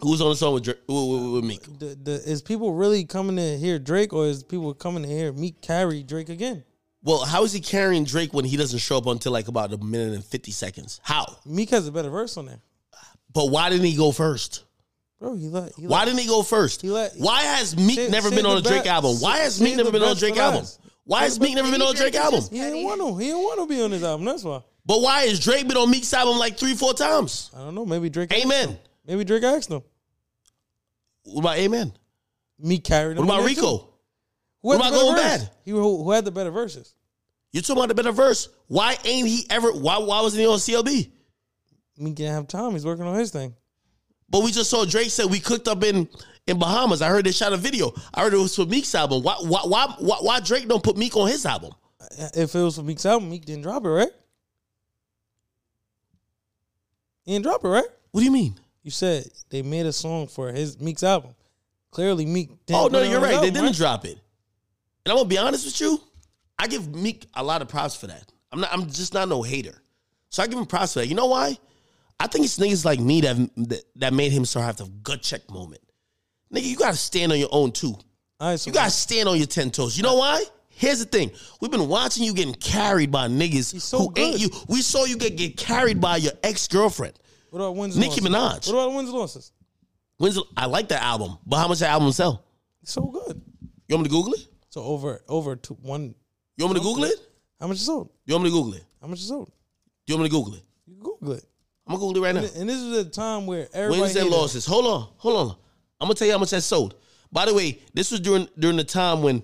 [0.00, 1.62] Who was on the song with, Drake, with, with, with Meek?
[1.78, 5.32] The, the, is people really coming to hear Drake or is people coming to hear
[5.32, 6.64] Meek carry Drake again?
[7.02, 9.78] Well, how is he carrying Drake when he doesn't show up until like about a
[9.78, 11.00] minute and 50 seconds?
[11.04, 11.36] How?
[11.44, 12.60] Meek has a better verse on there.
[13.32, 14.64] But why didn't he go first?
[15.20, 16.82] Bro, he let, he Why let, didn't he go first?
[16.82, 19.16] He let- Why has Meek Save- never save been on a Drake be- album?
[19.20, 20.60] Why has Meek never been on a Drake album?
[20.60, 20.80] last.
[21.04, 22.42] Why has Meek never been on a Drake Drake album?
[22.50, 23.16] He didn't want to.
[23.16, 24.24] He didn't want to be on his album.
[24.24, 24.62] That's why.
[24.86, 27.50] But why is Drake been on Meek's album like three, four times?
[27.54, 27.86] I don't know.
[27.86, 28.32] Maybe Drake.
[28.32, 28.78] Amen.
[29.06, 29.82] Maybe Drake asked him.
[31.24, 31.92] What about Amen?
[32.58, 33.26] Meek carried him.
[33.26, 33.60] What about on there, too.
[33.60, 33.88] Rico?
[34.62, 35.38] Who had What about Going verse?
[35.38, 35.50] Bad?
[35.64, 36.94] He who, who had the better verses.
[37.52, 38.48] You're talking about the better verse.
[38.66, 39.72] Why ain't he ever?
[39.72, 41.10] Why why wasn't he on CLB?
[41.98, 42.72] Meek didn't have time.
[42.72, 43.54] He's working on his thing.
[44.28, 46.08] But we just saw Drake said we cooked up in
[46.46, 47.00] in Bahamas.
[47.00, 47.92] I heard they shot a video.
[48.12, 49.22] I heard it was for Meek's album.
[49.22, 51.72] Why why why why, why Drake don't put Meek on his album?
[52.00, 54.10] Uh, if it was for Meek's album, Meek didn't drop it, right?
[57.24, 57.86] He didn't drop it, right?
[58.10, 58.54] What do you mean?
[58.82, 61.34] You said they made a song for his Meek's album.
[61.90, 62.50] Clearly, Meek.
[62.66, 63.40] Didn't Oh no, you're right.
[63.40, 64.18] They didn't drop it.
[65.04, 66.00] And I'm gonna be honest with you.
[66.58, 68.30] I give Meek a lot of props for that.
[68.52, 68.72] I'm not.
[68.72, 69.74] I'm just not no hater.
[70.30, 71.06] So I give him props for that.
[71.06, 71.56] You know why?
[72.20, 73.36] I think it's niggas like me that
[73.68, 75.82] that, that made him start have the gut check moment.
[76.52, 77.94] Nigga, you gotta stand on your own too.
[78.40, 79.96] All right, so You gotta stand on your ten toes.
[79.96, 80.44] You know why?
[80.76, 81.30] Here's the thing.
[81.60, 84.50] We've been watching you getting carried by niggas so who ain't you.
[84.68, 87.18] We saw you get, get carried by your ex girlfriend.
[87.50, 87.96] what about wins?
[87.96, 88.70] and Nicki losses?
[88.70, 88.74] Minaj.
[88.74, 89.52] What about wins and losses?
[90.18, 92.44] The, I like that album, but how much that album sell?
[92.82, 93.40] It's so good.
[93.88, 94.46] You want me to Google it?
[94.70, 96.14] So over over to one.
[96.56, 97.18] You want me to Google it?
[97.60, 98.10] How much is sold?
[98.26, 98.84] You want me to Google it?
[99.00, 99.52] How much is sold?
[100.06, 100.62] You want me to Google it?
[100.86, 101.44] You Google it.
[101.86, 102.60] I'm gonna Google it right now.
[102.60, 104.66] And this is a time where everybody Wins and losses.
[104.66, 105.56] Hold on, hold on.
[106.00, 106.96] I'm gonna tell you how much that sold.
[107.30, 109.42] By the way, this was during during the time when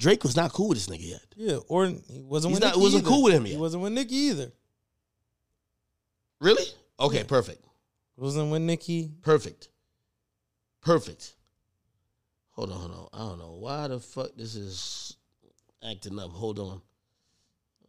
[0.00, 1.22] Drake was not cool with this nigga yet.
[1.36, 3.08] Yeah, or he wasn't He's with not- Nicki wasn't either.
[3.10, 3.52] cool with him yet.
[3.52, 4.52] He wasn't with Nicki either.
[6.40, 6.64] Really?
[6.98, 7.62] Okay, perfect.
[8.16, 9.12] Wasn't with Nicki.
[9.20, 9.68] Perfect.
[10.80, 11.34] Perfect.
[12.52, 13.08] Hold on, hold on.
[13.12, 15.16] I don't know why the fuck this is
[15.86, 16.30] acting up.
[16.30, 16.80] Hold on.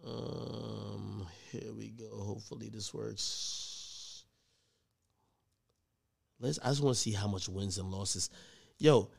[0.06, 2.10] Um, here we go.
[2.10, 4.26] Hopefully this works.
[6.42, 6.60] Let's.
[6.60, 8.30] I just want to see how much wins and losses.
[8.80, 9.10] Yo,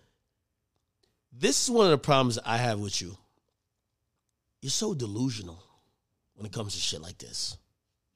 [1.33, 3.17] this is one of the problems I have with you.
[4.61, 5.63] You're so delusional
[6.35, 7.57] when it comes to shit like this.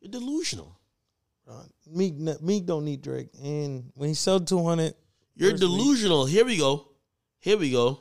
[0.01, 0.79] You're delusional.
[1.49, 1.62] Uh,
[1.93, 4.95] Meek, Meek don't need Drake, and when he sold two hundred,
[5.37, 6.27] You're delusional.
[6.27, 6.89] Here we go.
[7.39, 8.01] Here we go.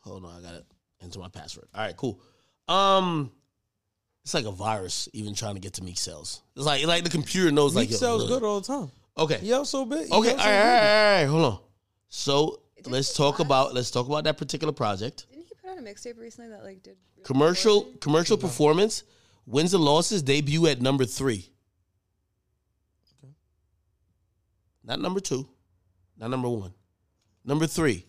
[0.00, 0.64] Hold on, I got it
[1.00, 1.68] into my password.
[1.74, 2.18] All right, cool.
[2.66, 3.30] Um,
[4.28, 6.42] it's like a virus even trying to get to Meek cells.
[6.54, 8.28] It's like like the computer knows Meek like yo, sells look.
[8.42, 8.90] good all the time.
[9.16, 10.06] Okay, He also big.
[10.06, 10.46] he okay, also all right, all big.
[10.46, 11.58] right, all right, hold on.
[12.10, 15.24] So Didn't let's talk last- about let's talk about that particular project.
[15.30, 17.98] Didn't he put out a mixtape recently that like did really Commercial poorly?
[18.00, 19.02] commercial performance
[19.46, 21.48] wins and losses debut at number three.
[23.24, 23.32] Okay.
[24.84, 25.48] Not number two,
[26.18, 26.74] not number one,
[27.46, 28.04] number three,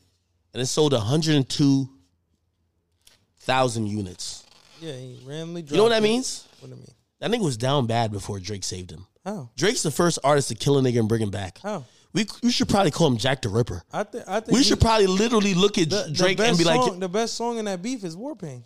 [0.54, 4.39] and it sold 102,000 units.
[4.82, 5.64] Yeah, he randomly.
[5.68, 6.48] You know what that means?
[6.60, 6.94] What do you mean?
[7.20, 9.06] That nigga was down bad before Drake saved him.
[9.26, 9.50] How?
[9.58, 11.60] Drake's the first artist to kill a nigga and bring him back.
[11.62, 11.86] How?
[12.14, 13.84] We, we should probably call him Jack the Ripper.
[13.94, 14.24] I think.
[14.28, 17.00] I think We should probably literally look at the, the Drake best and be like,
[17.00, 18.64] the best song in that beef is War Pain.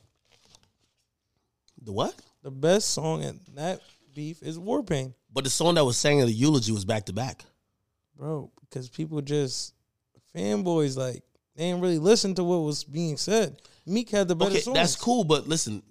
[1.82, 2.16] the what?
[2.44, 3.82] The best song in that
[4.14, 7.06] beef is War Pain, But the song that was sang in the eulogy was back
[7.08, 7.44] to back.
[8.16, 8.52] bro.
[8.70, 9.74] Because people just
[10.36, 11.22] fanboys like
[11.56, 13.58] they didn't really listen to what was being said.
[13.86, 14.76] Meek had the better Okay, songs.
[14.76, 15.84] that's cool, but listen,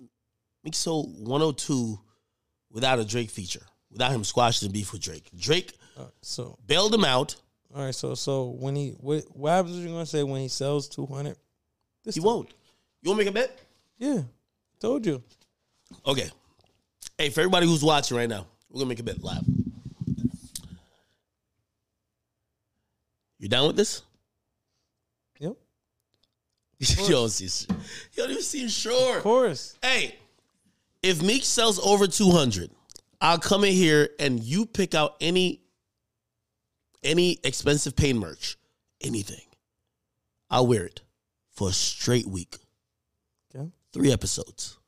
[0.64, 1.98] Meek sold 102
[2.70, 5.28] without a Drake feature, without him squashing the beef with Drake.
[5.36, 7.34] Drake Uh, so bailed him out.
[7.74, 9.76] all right, so so when he what, what happens?
[9.76, 11.36] You gonna say when he sells two hundred?
[12.12, 12.50] He won't.
[13.02, 13.58] You want to make a bet?
[13.98, 14.22] Yeah,
[14.80, 15.22] told you.
[16.06, 16.30] Okay.
[17.18, 19.44] Hey, for everybody who's watching right now, we're gonna make a bet live.
[23.38, 24.02] You down with this?
[25.40, 25.56] Yep,
[26.78, 27.66] you don't see.
[27.68, 29.16] You don't even seem sure.
[29.18, 29.76] of course.
[29.82, 30.14] Hey,
[31.02, 32.70] if Meek sells over 200,
[33.20, 35.60] I'll come in here and you pick out any
[37.04, 38.56] any expensive pain merch,
[39.00, 39.44] anything.
[40.50, 41.00] I'll wear it
[41.50, 42.56] for a straight week,
[43.54, 43.68] Okay.
[43.92, 44.78] three episodes.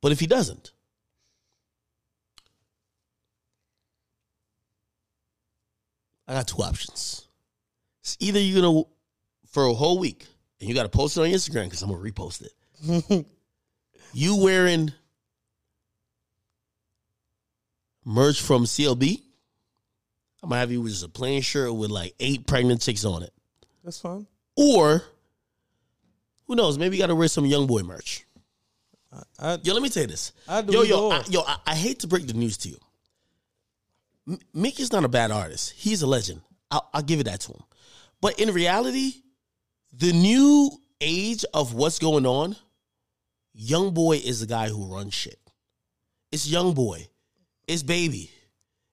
[0.00, 0.72] But if he doesn't,
[6.28, 7.26] I got two options.
[8.02, 8.82] It's either you're gonna
[9.46, 10.26] for a whole week
[10.60, 13.26] and you got to post it on Instagram because I'm gonna repost it.
[14.12, 14.92] you wearing
[18.04, 19.20] merch from CLB?
[20.42, 23.22] I'm gonna have you with just a plain shirt with like eight pregnant chicks on
[23.22, 23.32] it.
[23.84, 24.26] That's fine.
[24.56, 25.02] Or
[26.46, 26.78] who knows?
[26.78, 28.26] Maybe you got to wear some young boy merch.
[29.38, 30.32] I, Yo, let me tell you this.
[30.48, 31.10] I yo, yo.
[31.10, 32.78] I, yo, I, I hate to break the news to you.
[34.28, 35.72] M- is not a bad artist.
[35.76, 36.40] He's a legend.
[36.70, 37.62] I'll, I'll give it that to him.
[38.20, 39.12] But in reality,
[39.92, 42.56] the new age of what's going on,
[43.54, 45.38] Young Boy is the guy who runs shit.
[46.30, 47.06] It's Young Boy.
[47.68, 48.30] It's Baby.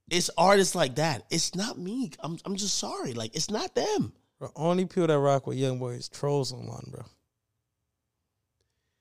[0.09, 1.23] It's artists like that.
[1.29, 2.17] It's not Meek.
[2.19, 3.13] I'm, I'm just sorry.
[3.13, 4.11] Like, it's not them.
[4.39, 7.03] bro, only people that rock with young boys is trolls online, bro.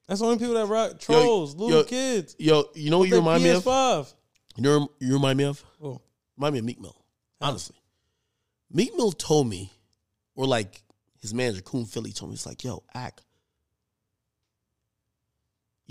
[0.07, 2.35] That's the only people that rock trolls, little yo, kids.
[2.39, 3.65] Yo, you know what you remind me of?
[3.65, 4.15] PS5.
[4.57, 5.63] You know, you remind me of?
[5.83, 6.01] Oh,
[6.37, 6.97] Remind me of Meek Mill.
[7.41, 7.77] Honestly,
[8.71, 9.71] Meek Mill told me,
[10.35, 10.83] or like
[11.21, 13.23] his manager Coon Philly told me, it's like, yo, act.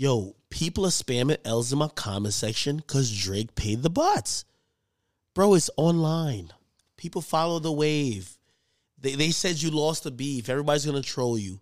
[0.00, 4.44] Yo, people are spamming L's in my comment section because Drake paid the bots.
[5.34, 6.52] Bro, it's online.
[6.96, 8.38] People follow the wave.
[9.00, 10.48] They, they said you lost the beef.
[10.48, 11.58] Everybody's gonna troll you.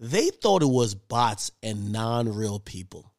[0.00, 3.12] They thought it was bots and non-real people.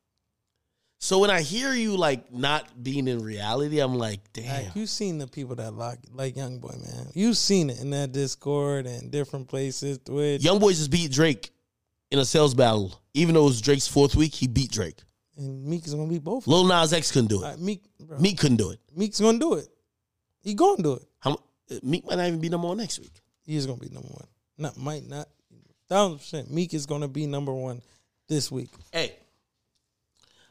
[0.98, 4.66] So when I hear you like not being in reality, I'm like, damn.
[4.66, 7.08] like, you seen the people that like like young boy, man.
[7.14, 10.44] You seen it in that Discord and different places, Twitch.
[10.44, 11.52] Young Boy just beat Drake
[12.10, 13.00] in a sales battle.
[13.16, 14.98] Even though it was Drake's fourth week, he beat Drake.
[15.38, 16.48] And Meek is gonna beat both.
[16.48, 17.46] Lil Nas X couldn't do it.
[17.46, 18.20] right, Meek, bro.
[18.20, 18.80] Meek couldn't do it.
[18.96, 19.68] Meek's gonna do it.
[20.42, 21.04] He gonna do it.
[21.20, 21.38] How,
[21.82, 23.22] Meek might not even be number one next week.
[23.46, 24.28] He's gonna be number one.
[24.58, 25.30] Not might not.
[25.88, 26.52] Thousand percent.
[26.52, 27.82] Meek is gonna be number one
[28.28, 28.70] this week.
[28.92, 29.14] Hey,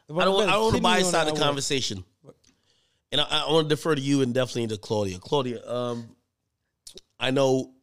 [0.09, 0.49] I don't.
[0.49, 2.03] I don't want to buy side that, the conversation,
[3.11, 5.19] and I, I want to defer to you and definitely to Claudia.
[5.19, 6.09] Claudia, um,
[7.19, 7.74] I know.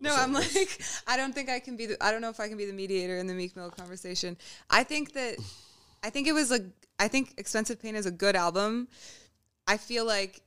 [0.00, 2.48] No, I'm like, I don't think I can be the, I don't know if I
[2.48, 4.36] can be the mediator in the Meek Mill conversation.
[4.68, 5.36] I think that,
[6.02, 6.60] I think it was a,
[6.98, 8.88] I think Expensive Pain is a good album.
[9.66, 10.40] I feel like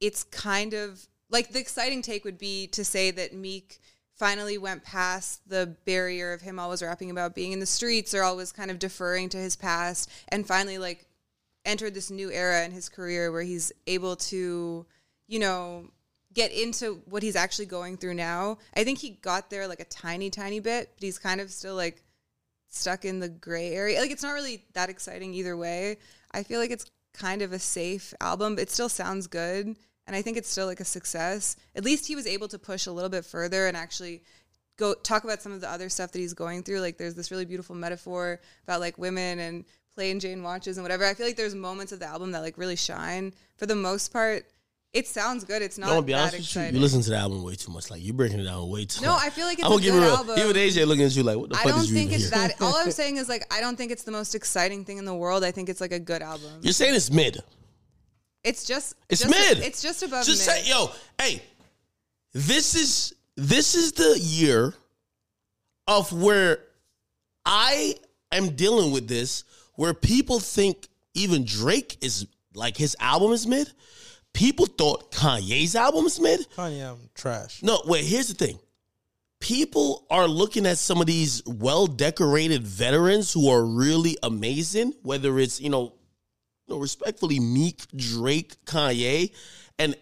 [0.00, 3.80] it's kind of, like the exciting take would be to say that Meek
[4.14, 8.22] finally went past the barrier of him always rapping about being in the streets or
[8.22, 11.06] always kind of deferring to his past and finally like
[11.66, 14.86] entered this new era in his career where he's able to,
[15.26, 15.84] you know,
[16.36, 18.58] get into what he's actually going through now.
[18.76, 21.74] I think he got there like a tiny, tiny bit, but he's kind of still
[21.74, 22.02] like
[22.68, 23.98] stuck in the gray area.
[23.98, 25.96] Like it's not really that exciting either way.
[26.32, 28.54] I feel like it's kind of a safe album.
[28.54, 29.74] But it still sounds good.
[30.06, 31.56] And I think it's still like a success.
[31.74, 34.22] At least he was able to push a little bit further and actually
[34.76, 36.80] go talk about some of the other stuff that he's going through.
[36.80, 39.64] Like there's this really beautiful metaphor about like women and
[39.94, 41.06] playing Jane watches and whatever.
[41.06, 43.32] I feel like there's moments of the album that like really shine.
[43.56, 44.44] For the most part,
[44.96, 45.62] it sounds good.
[45.62, 46.44] It's not I'm gonna be that honest with you.
[46.60, 46.74] exciting.
[46.76, 47.90] You listen to the album way too much.
[47.90, 49.02] Like you're breaking it down way too.
[49.04, 49.22] No, much.
[49.24, 50.16] I feel like it's I'm a gonna give good it real.
[50.16, 50.38] album.
[50.38, 51.66] Even AJ looking at you like, what the fuck?
[51.66, 52.48] I fuck don't think it's hear?
[52.48, 52.60] that.
[52.60, 55.14] All I'm saying is like I don't think it's the most exciting thing in the
[55.14, 55.44] world.
[55.44, 56.50] I think it's like a good album.
[56.62, 57.42] You're saying it's mid.
[58.42, 59.58] It's just It's just- mid.
[59.64, 60.64] It's just above Just mid.
[60.64, 60.90] say, yo,
[61.20, 61.42] hey,
[62.32, 64.72] this is this is the year
[65.86, 66.60] of where
[67.44, 67.94] I
[68.32, 69.44] am dealing with this,
[69.74, 73.70] where people think even Drake is like his album is mid.
[74.36, 76.46] People thought Kanye's album is mid.
[76.50, 77.62] Kanye album trash.
[77.62, 78.58] No, wait, here's the thing.
[79.40, 85.38] people are looking at some of these well decorated veterans who are really amazing, whether
[85.38, 85.92] it's, you know,
[86.66, 89.32] you know, respectfully Meek, Drake, Kanye.
[89.78, 89.94] And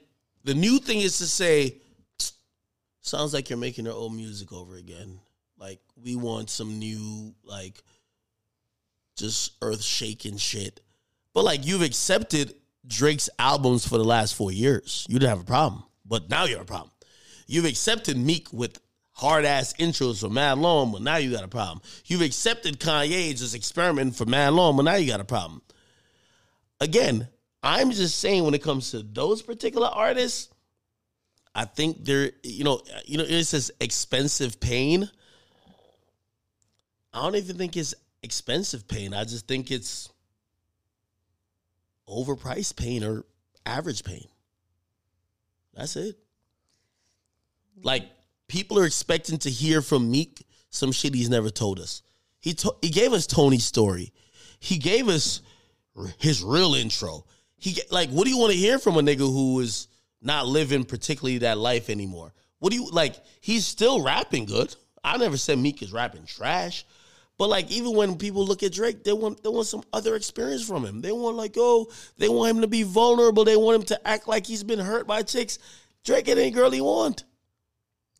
[0.44, 1.76] the new thing is to say,
[3.00, 5.20] sounds like you're making your old music over again.
[5.58, 7.82] Like we want some new, like
[9.16, 10.80] just earth shaking shit.
[11.34, 12.54] But like you've accepted
[12.86, 15.06] Drake's albums for the last four years.
[15.08, 15.84] You didn't have a problem.
[16.04, 16.90] But now you have a problem.
[17.46, 18.78] You've accepted Meek with
[19.12, 21.80] hard ass intros for mad long, but now you got a problem.
[22.06, 25.62] You've accepted Kanye just experiment for mad long, but now you got a problem.
[26.80, 27.28] Again,
[27.62, 30.50] I'm just saying when it comes to those particular artists,
[31.54, 35.08] I think they're you know you know it's says expensive pain.
[37.12, 39.14] I don't even think it's expensive pain.
[39.14, 40.10] I just think it's
[42.08, 43.24] overpriced pain or
[43.66, 44.26] average pain.
[45.74, 46.16] That's it.
[47.82, 48.04] Like
[48.48, 52.02] people are expecting to hear from Meek some shit he's never told us.
[52.40, 54.12] He to- he gave us Tony's story.
[54.58, 55.40] He gave us
[56.18, 57.24] his real intro.
[57.56, 59.88] He like what do you want to hear from a nigga who is
[60.20, 62.32] not living particularly that life anymore?
[62.58, 63.16] What do you like?
[63.40, 64.74] He's still rapping good.
[65.02, 66.86] I never said Meek is rapping trash.
[67.36, 70.66] But like even when people look at Drake, they want they want some other experience
[70.66, 71.00] from him.
[71.00, 73.44] They want like oh, they want him to be vulnerable.
[73.44, 75.58] They want him to act like he's been hurt by chicks.
[76.04, 77.24] Drake it ain't girl he want.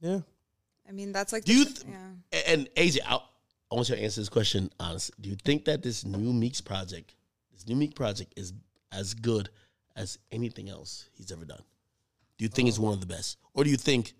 [0.01, 0.21] Yeah.
[0.89, 2.41] I mean, that's like Do the you th- yeah.
[2.49, 5.15] And AJ, I, I want you to answer this question honestly.
[5.21, 7.15] Do you think that this new Meeks project,
[7.53, 8.53] this new Meek project, is
[8.91, 9.49] as good
[9.95, 11.63] as anything else he's ever done?
[12.37, 12.83] Do you think it's oh.
[12.83, 14.15] one of the best, or do you think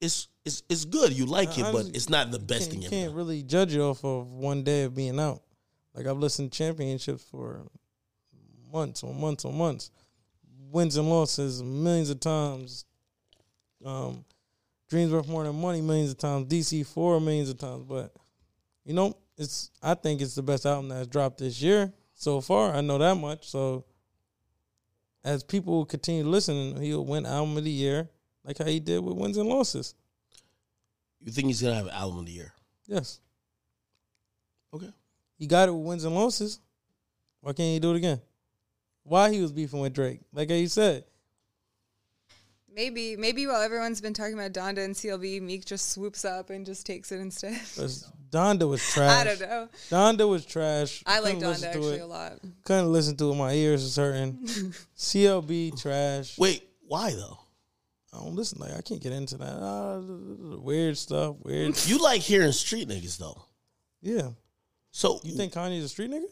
[0.00, 1.12] it's it's it's good?
[1.12, 4.04] You like it, but it's not the best thing you can't really judge it off
[4.04, 5.42] of one day of being out.
[5.94, 7.66] Like I've listened to championships for
[8.72, 9.90] months on months on months,
[10.70, 12.84] wins and losses millions of times.
[13.84, 14.24] Um,
[14.88, 16.46] dreams worth more than money millions of times.
[16.46, 18.12] DC four millions of times, but
[18.84, 19.70] you know it's.
[19.82, 22.74] I think it's the best album that's dropped this year so far.
[22.74, 23.48] I know that much.
[23.48, 23.84] So
[25.24, 28.08] as people continue to listen, he'll win album of the year
[28.48, 29.94] like how he did with wins and losses.
[31.20, 32.54] You think he's gonna have an album of the year?
[32.86, 33.20] Yes.
[34.72, 34.90] Okay.
[35.38, 36.58] He got it with wins and losses.
[37.42, 38.22] Why can't he do it again?
[39.02, 40.20] Why he was beefing with Drake?
[40.32, 41.04] Like how you said,
[42.74, 46.64] Maybe, maybe while everyone's been talking about Donda and CLB, Meek just swoops up and
[46.64, 47.52] just takes it instead.
[48.30, 49.10] Donda was trash.
[49.20, 49.68] I don't know.
[49.90, 51.02] Donda was trash.
[51.04, 52.02] I like Donda listen actually it.
[52.02, 52.34] a lot.
[52.62, 53.34] Couldn't listen to it.
[53.34, 54.34] My ears was hurting.
[54.96, 56.38] CLB trash.
[56.38, 57.40] Wait, why though?
[58.12, 58.58] I don't listen.
[58.60, 59.58] Like I can't get into that.
[59.60, 60.00] Ah,
[60.60, 61.36] weird stuff.
[61.42, 61.76] Weird.
[61.86, 63.42] You like hearing street niggas though.
[64.02, 64.30] yeah.
[64.90, 66.24] So You think Kanye's a street nigga?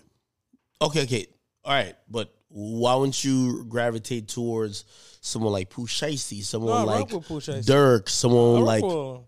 [0.81, 1.27] Okay, okay,
[1.65, 4.85] all right, but why wouldn't you gravitate towards
[5.21, 7.65] someone like Pooh Shiesty, someone No, like rock with Pooh Shiesty.
[7.67, 9.25] Durk, someone like with all of them.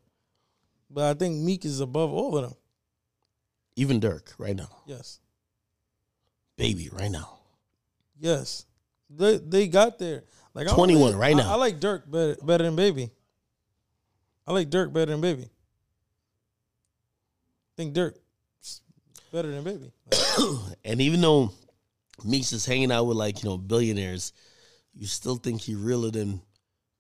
[0.91, 2.55] But I think Meek is above all of them.
[3.77, 5.21] even Durk right now, Yes.
[6.57, 7.39] baby right now.
[8.19, 8.65] Yes,
[9.11, 10.25] they they got there.
[10.59, 11.53] Like I don't 21 right now.
[11.53, 13.11] I, like Durk better better than Baby.
[14.45, 15.45] I like Durk better than Baby.
[15.45, 15.47] I
[17.77, 18.15] think Durk
[19.33, 19.93] better than Baby.
[20.85, 21.53] and even though
[22.25, 24.33] Meeks is hanging out with like you know billionaires,
[24.95, 26.43] you still think he realer than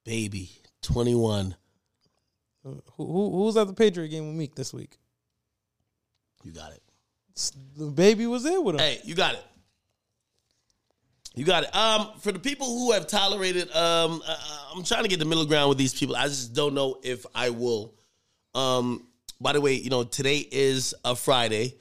[0.04, 1.56] Baby Twenty One.
[2.64, 4.98] Uh, who, who who's at the Patriot game with Meek this week?
[6.44, 6.82] You got it.
[7.76, 8.78] The Baby was there with him.
[8.78, 9.44] Hey, you got it.
[11.34, 11.74] You got it.
[11.74, 14.36] Um, for the people who have tolerated, um, uh,
[14.74, 16.16] I'm trying to get the middle ground with these people.
[16.16, 17.94] I just don't know if I will.
[18.54, 19.06] Um,
[19.40, 21.74] by the way, you know today is a Friday.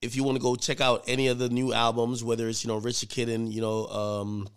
[0.00, 2.68] If you want to go check out any of the new albums, whether it's you
[2.68, 4.48] know Rich the Kid, you know um,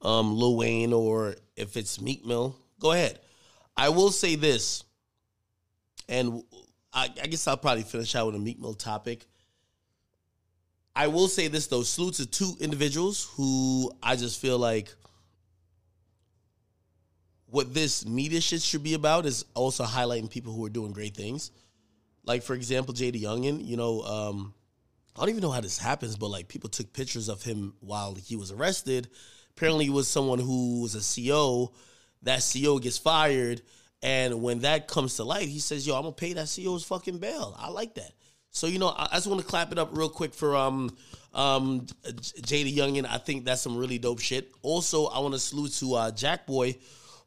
[0.00, 3.18] um, Lil Wayne, or if it's Meek Mill, go ahead.
[3.76, 4.84] I will say this,
[6.08, 6.42] and
[6.92, 9.26] I, I guess I'll probably finish out with a Meek Mill topic.
[10.96, 14.94] I will say this though, salute to two individuals who I just feel like
[17.46, 21.14] what this media shit should be about is also highlighting people who are doing great
[21.16, 21.50] things.
[22.24, 24.54] Like for example, JayDaYoungan, you know, um,
[25.16, 28.14] I don't even know how this happens, but like people took pictures of him while
[28.14, 29.08] he was arrested.
[29.56, 31.72] Apparently, he was someone who was a CO.
[32.22, 33.60] That CO gets fired,
[34.02, 37.18] and when that comes to light, he says, "Yo, I'm gonna pay that CO's fucking
[37.18, 38.12] bail." I like that.
[38.54, 40.96] So you know, I, I just want to clap it up real quick for um
[41.34, 43.04] um JayDaYoungan.
[43.04, 44.50] I think that's some really dope shit.
[44.62, 46.78] Also, I want to salute to uh, Jackboy,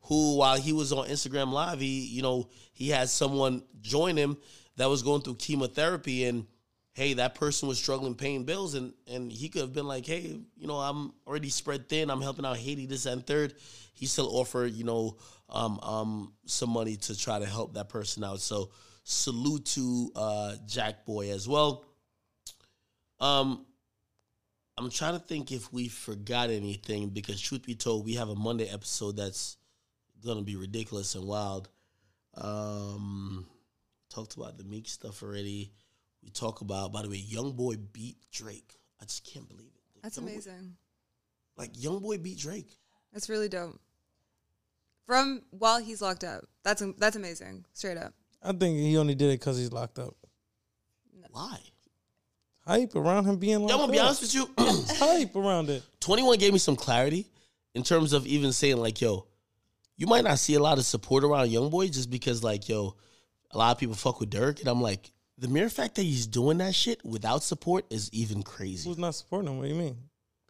[0.03, 4.37] who while he was on Instagram Live, he you know he had someone join him
[4.77, 6.47] that was going through chemotherapy and
[6.93, 10.39] hey, that person was struggling paying bills, and and he could have been like, hey,
[10.55, 12.09] you know, I'm already spread thin.
[12.09, 13.53] I'm helping out Haiti, this and third.
[13.93, 15.17] He still offered, you know,
[15.49, 18.39] um, um, some money to try to help that person out.
[18.39, 18.71] So
[19.09, 21.85] salute to uh, Jackboy as well.
[23.21, 23.65] Um,
[24.77, 28.35] I'm trying to think if we forgot anything because, truth be told, we have a
[28.35, 29.55] Monday episode that's
[30.25, 31.69] gonna be ridiculous and wild.
[32.35, 33.47] Um,
[34.09, 35.71] talked about the Meek stuff already.
[36.21, 38.75] We talk about, by the way, Young Boy beat Drake.
[39.01, 40.01] I just can't believe it.
[40.03, 40.75] That's Young Boy- amazing.
[41.55, 42.77] like Young Boy beat Drake.
[43.13, 43.79] That's really dope.
[45.05, 46.43] From while he's locked up.
[46.63, 47.63] That's that's amazing.
[47.73, 48.13] Straight up.
[48.47, 50.15] I think he only did it because he's locked up.
[51.31, 51.59] Why?
[52.65, 54.05] Hype around him being locked Yo, I'm gonna be up.
[54.05, 54.49] honest with you.
[54.57, 55.83] Hype around it.
[55.99, 57.27] 21 gave me some clarity
[57.75, 59.25] in terms of even saying like, yo,
[59.97, 62.95] you might not see a lot of support around Young Boy just because like, yo,
[63.51, 66.27] a lot of people fuck with Durk, and I'm like, the mere fact that he's
[66.27, 68.89] doing that shit without support is even crazy.
[68.89, 69.57] Who's not supporting him?
[69.57, 69.97] What do you mean?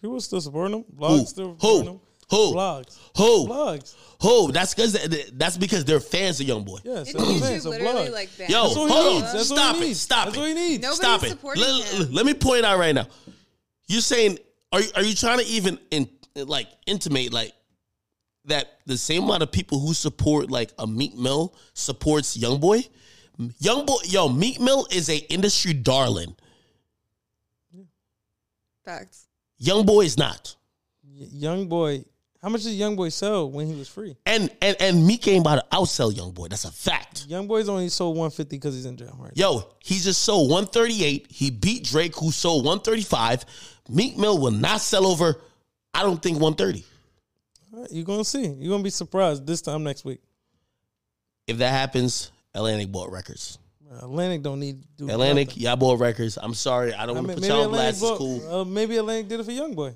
[0.01, 0.85] People still supporting him.
[0.97, 1.25] Who?
[1.25, 1.93] Still supporting him.
[1.95, 2.01] Who?
[2.31, 2.97] Blogs.
[3.17, 3.47] Who?
[3.47, 3.95] Blogs.
[4.21, 4.51] Who?
[4.51, 4.93] That's because
[5.33, 6.79] that's because they're fans of Young Boy.
[6.83, 7.09] Yes.
[7.09, 7.59] It's that's what I'm YouTube saying.
[7.61, 9.21] So literally like banned Yo, That's hold on.
[9.21, 9.95] That's what Stop it.
[9.95, 10.39] Stop That's it.
[10.39, 10.81] what he needs.
[10.81, 11.29] Nobody's Stop it.
[11.29, 12.11] supporting Let, him.
[12.11, 13.07] let me point out right now.
[13.87, 14.39] You're saying,
[14.73, 17.53] are you, are you trying to even in, like intimate like
[18.45, 22.81] that the same amount of people who support like a Meek Mill supports Young Boy?
[23.59, 26.35] Young Boy, yo, Meek Mill is a industry darling.
[28.83, 29.27] Facts.
[29.59, 30.55] Young Boy is not.
[31.03, 32.03] Y- Young boy.
[32.41, 34.15] How much did Young boy sell when he was free?
[34.25, 36.47] And and and Meek ain't about to outsell Young Boy.
[36.47, 37.25] That's a fact.
[37.27, 41.27] Young boy's only sold 150 because he's in jail right Yo, he just sold 138.
[41.29, 43.45] He beat Drake, who sold 135.
[43.89, 45.41] Meek Mill will not sell over,
[45.93, 46.85] I don't think 130.
[47.73, 48.45] All right, you're gonna see.
[48.45, 50.21] You're gonna be surprised this time next week.
[51.47, 53.57] If that happens, Atlantic bought records.
[53.99, 55.63] Atlantic don't need to do Atlantic, nothing.
[55.63, 56.37] y'all bought records.
[56.41, 58.03] I'm sorry, I don't I want to put y'all on blast.
[58.03, 58.53] It's cool.
[58.61, 59.95] uh, maybe Atlantic did it for Young Boy.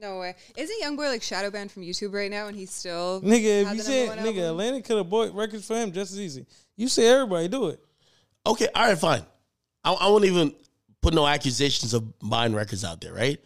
[0.00, 0.34] No way.
[0.56, 3.76] Isn't Youngboy like shadow banned from YouTube right now and he's still Nigga, if you
[3.76, 4.38] the say nigga, album?
[4.44, 6.46] Atlantic could have bought records for him just as easy.
[6.76, 7.80] You say everybody do it.
[8.46, 9.22] Okay, all right, fine.
[9.84, 10.54] I, I won't even
[11.02, 13.38] put no accusations of buying records out there, right?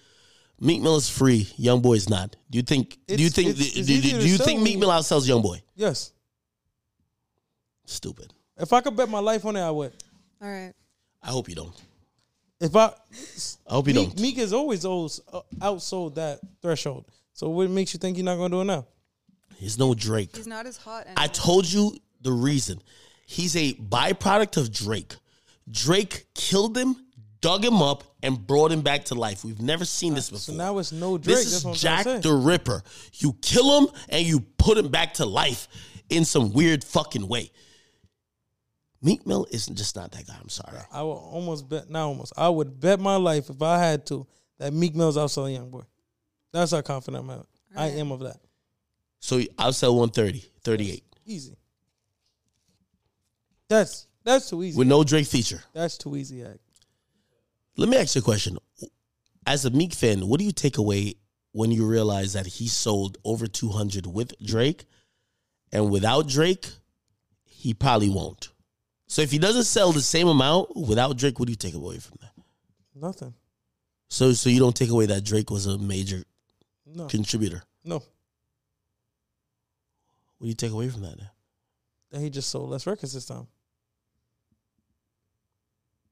[0.61, 1.49] Meek Mill is free.
[1.57, 2.37] Young Boy is not.
[2.51, 2.99] Do you think?
[3.09, 3.49] do you think?
[3.51, 5.61] it's- do, it's do- do you think when Meek Mill outsells Young Boy?
[5.75, 6.13] Yes.
[7.85, 8.33] Stupid.
[8.57, 9.93] If I could bet my life on it, I would.
[10.41, 10.73] All right.
[11.23, 11.75] I hope you don't.
[12.61, 12.87] If I
[13.69, 14.21] I hope you Meek, don't.
[14.21, 17.05] Meek has always always, uh, outsold that threshold.
[17.33, 18.87] So what makes you think you're not gonna do it now?
[19.57, 20.35] He's no Drake.
[20.37, 21.15] He's not as hot anymore.
[21.17, 22.81] I told you the reason.
[23.27, 25.17] He's a byproduct of Drake.
[25.71, 26.97] Drake killed him,
[27.41, 29.45] dug him up, and brought him back to life.
[29.45, 30.41] We've never seen this before.
[30.41, 31.37] So now it's no Drake.
[31.37, 32.83] this That's what I'm is Jack the Ripper.
[33.15, 35.69] You kill him and you put him back to life
[36.11, 37.51] in some weird fucking way.
[39.05, 40.35] Meek Mill isn't just not that guy.
[40.41, 40.79] I'm sorry.
[40.91, 42.33] I would almost bet, not almost.
[42.39, 44.27] I would bet my life if I had to
[44.59, 45.83] that Meek Mill's outselling Young Boy.
[46.53, 47.47] That's how confident I'm at.
[47.77, 48.39] I am of that.
[49.21, 51.57] So I'll sell 130, 38 Easy.
[53.69, 54.79] That's that's too easy.
[54.79, 55.63] with no Drake feature.
[55.75, 56.43] That's too easy.
[56.43, 56.59] Act.
[57.77, 58.57] Let me ask you a question.
[59.47, 61.15] As a Meek fan, what do you take away
[61.53, 64.85] when you realize that he sold over 200 with Drake
[65.73, 66.67] and without Drake,
[67.45, 68.49] he probably won't?
[69.15, 71.99] So if he doesn't sell the same amount without Drake, what do you take away
[72.01, 72.33] from that?
[72.97, 73.33] Nothing.
[74.09, 76.25] So so you don't take away that Drake was a major
[76.85, 77.07] No.
[77.07, 77.63] contributor.
[77.85, 77.99] No.
[77.99, 78.07] What
[80.43, 81.17] do you take away from that?
[81.17, 81.31] Then?
[82.11, 83.47] That he just sold less records this time.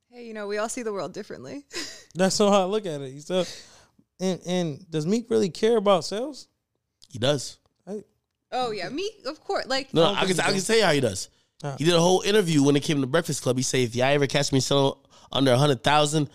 [0.09, 1.65] Hey, you know, we all see the world differently.
[2.15, 3.13] That's how I look at it.
[3.13, 3.49] He said,
[4.21, 6.47] and and does Meek really care about sales?
[7.09, 7.59] He does.
[7.85, 8.05] I,
[8.53, 9.67] oh yeah, me of course.
[9.67, 10.67] Like No, don't I can he I can does.
[10.69, 11.29] tell you how he does.
[11.79, 13.57] He did a whole interview when it came to Breakfast Club.
[13.57, 14.95] He said, "If y'all ever catch me selling
[15.31, 16.29] under a hundred thousand,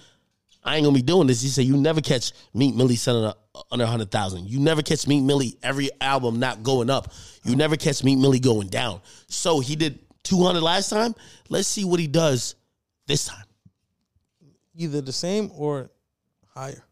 [0.64, 3.36] I ain't gonna be doing this." He said, "You never catch Meek Millie selling a,
[3.72, 4.48] under a hundred thousand.
[4.49, 7.12] You never catch Meek Millie every album not going up.
[7.44, 11.14] You never catch Meek Millie going down." So he did two hundred last time.
[11.49, 12.56] Let's see what he does
[13.08, 13.44] this time.
[14.76, 15.90] either the same or
[16.54, 16.84] higher.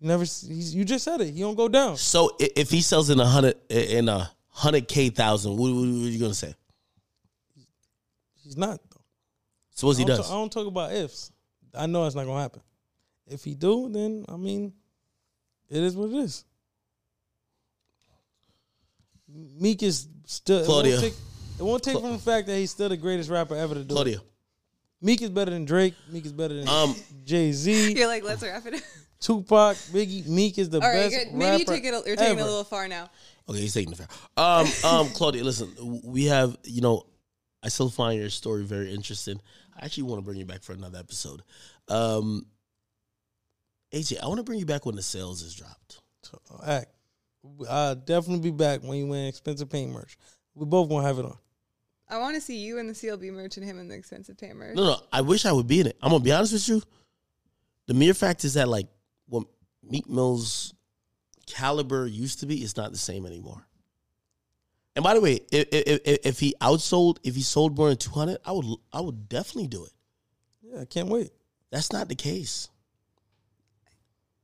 [0.00, 0.22] You never.
[0.22, 1.32] He's, you just said it.
[1.32, 1.96] He don't go down.
[1.96, 5.84] So if he sells in a hundred in a hundred k thousand, what, what, what
[5.84, 6.54] are you gonna say?
[8.46, 8.78] He's not.
[8.90, 9.00] Though.
[9.74, 10.28] So what he I does?
[10.28, 11.32] ta- I don't talk about ifs.
[11.76, 12.62] I know it's not gonna happen.
[13.26, 14.72] If he do, then I mean,
[15.68, 16.44] it is what it is.
[19.28, 20.64] Meek is still.
[20.64, 20.96] Claudia.
[20.98, 21.14] It won't take,
[21.58, 23.92] it won't take from the fact that he's still the greatest rapper ever to do
[23.94, 23.96] it.
[23.96, 24.20] Claudia.
[25.02, 25.94] Meek is better than Drake.
[26.10, 26.94] Meek is better than Um,
[27.24, 28.74] Jay Z, you're like, let's wrap it.
[28.74, 28.80] up.
[29.20, 30.26] Tupac, Biggie.
[30.26, 31.26] Meek is the all right, best.
[31.26, 31.34] good.
[31.34, 32.06] Maybe you take it.
[32.06, 33.10] You're taking it a little far now.
[33.48, 34.60] Okay, he's taking the far.
[34.60, 37.06] Um, um, Claudia, listen, we have, you know,
[37.66, 39.40] I still find your story very interesting.
[39.76, 41.42] I actually want to bring you back for another episode.
[41.88, 42.46] Um,
[43.92, 46.00] AJ, I want to bring you back when the sales is dropped.
[46.22, 46.86] So, act.
[47.68, 50.16] I'll definitely be back when you win expensive pain merch.
[50.54, 51.36] We both gonna have it on.
[52.08, 54.54] I want to see you in the CLB merch and him in the expensive pain
[54.54, 54.76] merch.
[54.76, 55.96] No, no, I wish I would be in it.
[56.00, 56.82] I'm gonna be honest with you.
[57.88, 58.86] The mere fact is that like
[59.26, 59.44] what
[59.82, 60.72] Meek Mill's
[61.46, 63.65] caliber used to be is not the same anymore.
[64.96, 68.38] And by the way, if, if, if he outsold, if he sold more than 200,
[68.44, 69.92] I would I would definitely do it.
[70.62, 71.30] Yeah, I can't wait.
[71.70, 72.70] That's not the case.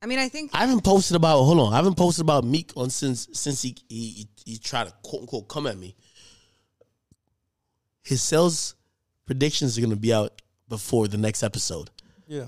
[0.03, 1.73] I mean, I think I haven't posted about hold on.
[1.73, 5.49] I haven't posted about Meek on since since he he, he tried to quote unquote
[5.49, 5.97] come at me.
[8.03, 8.75] His sales
[9.25, 11.89] predictions are gonna be out before the next episode.
[12.27, 12.47] Yeah,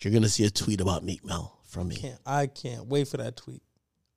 [0.00, 1.96] You're gonna see a tweet about Meek Mill from me.
[1.96, 2.18] can't.
[2.26, 3.62] I can't wait for that tweet.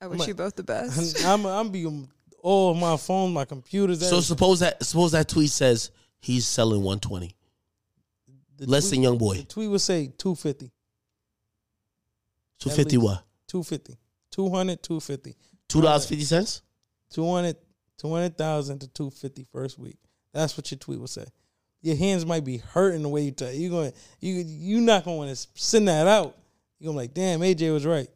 [0.02, 1.24] I wish you both the best.
[1.26, 1.86] I'm I'm be
[2.42, 4.00] all my phone, my computers.
[4.00, 4.22] So everything.
[4.24, 7.36] suppose that suppose that tweet says he's selling 120.
[8.58, 9.46] The Less than young The boy.
[9.48, 10.72] tweet would say 250,
[12.60, 13.24] 250 what?
[13.48, 13.98] 250,
[14.32, 15.36] 200, 250,
[15.68, 16.62] Two dollars fifty cents?
[17.12, 17.56] 200,
[17.98, 19.98] 200,000 to 250 first week.
[20.34, 21.26] That's what your tweet would say.
[21.82, 25.16] Your hands might be hurting the way you tell you going you you not gonna
[25.18, 26.38] want to send that out.
[26.78, 28.10] You're gonna be like, damn, AJ was right,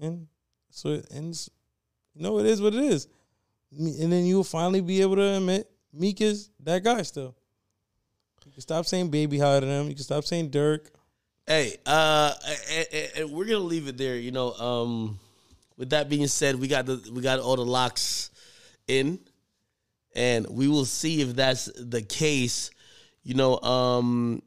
[0.00, 0.26] and
[0.70, 1.48] so and
[2.14, 3.06] you know it is what it is,
[3.76, 7.34] and then you'll finally be able to admit Meek is that guy still.
[8.46, 9.88] You can stop saying baby higher than him.
[9.88, 10.86] You can stop saying Durk.
[11.46, 12.32] Hey, uh,
[12.70, 14.16] and, and- we're gonna leave it there.
[14.16, 15.18] You know, um,
[15.76, 18.30] with that being said, we got the we got all the locks
[18.86, 19.18] in,
[20.14, 22.70] and we will see if that's the case.
[23.22, 24.42] You know, um,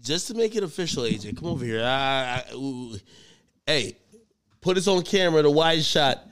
[0.00, 1.82] just to make it official, AJ, come over here.
[1.82, 2.96] I, I, ooh.
[3.66, 3.96] hey,
[4.60, 5.42] put this on camera.
[5.42, 6.28] The wide shot.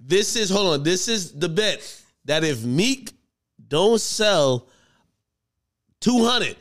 [0.00, 0.82] This is hold on.
[0.82, 3.12] This is the bet that if Meek
[3.68, 4.66] don't sell
[6.00, 6.56] two hundred,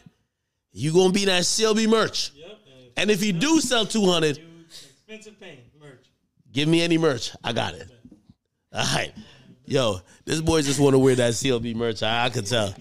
[0.72, 2.32] you gonna be that CLB merch.
[2.36, 2.60] Yep,
[2.98, 4.40] And if you do sell two hundred,
[5.08, 6.06] Expensive pain merch.
[6.52, 7.32] give me any merch.
[7.44, 7.88] I got it.
[8.74, 9.12] All right.
[9.66, 12.02] Yo, this boy just want to wear that CLB merch.
[12.02, 12.74] I, I could tell.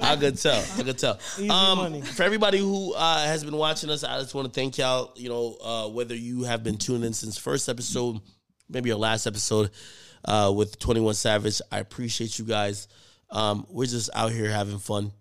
[0.00, 0.64] I could tell.
[0.78, 1.18] I could tell.
[1.50, 5.12] Um, for everybody who uh, has been watching us, I just want to thank y'all.
[5.16, 8.20] You know, uh, whether you have been tuning in since first episode,
[8.68, 9.70] maybe your last episode
[10.24, 12.88] uh, with Twenty One Savage, I appreciate you guys.
[13.30, 15.12] Um, we're just out here having fun.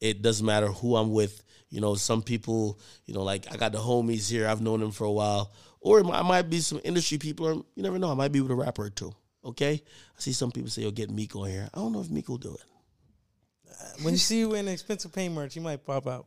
[0.00, 1.42] It doesn't matter who I'm with.
[1.70, 4.46] You know, some people, you know, like I got the homies here.
[4.46, 7.46] I've known them for a while, or it might, I might be some industry people.
[7.46, 8.10] Or you never know.
[8.10, 9.12] I might be with a rapper or two.
[9.44, 9.82] Okay,
[10.16, 12.28] I see some people say, "You'll get Meek on here." I don't know if Meek
[12.28, 14.02] will do it.
[14.02, 16.26] When you see you in expensive pain merch, you might pop out.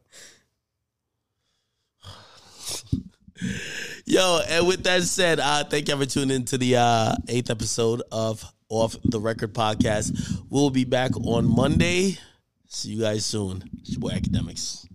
[4.10, 7.50] Yo, and with that said, uh, thank you for tuning in to the uh, eighth
[7.50, 10.40] episode of Off the Record podcast.
[10.50, 12.18] We'll be back on Monday.
[12.70, 13.70] See you guys soon.
[13.82, 14.87] It's your boy Akademiks.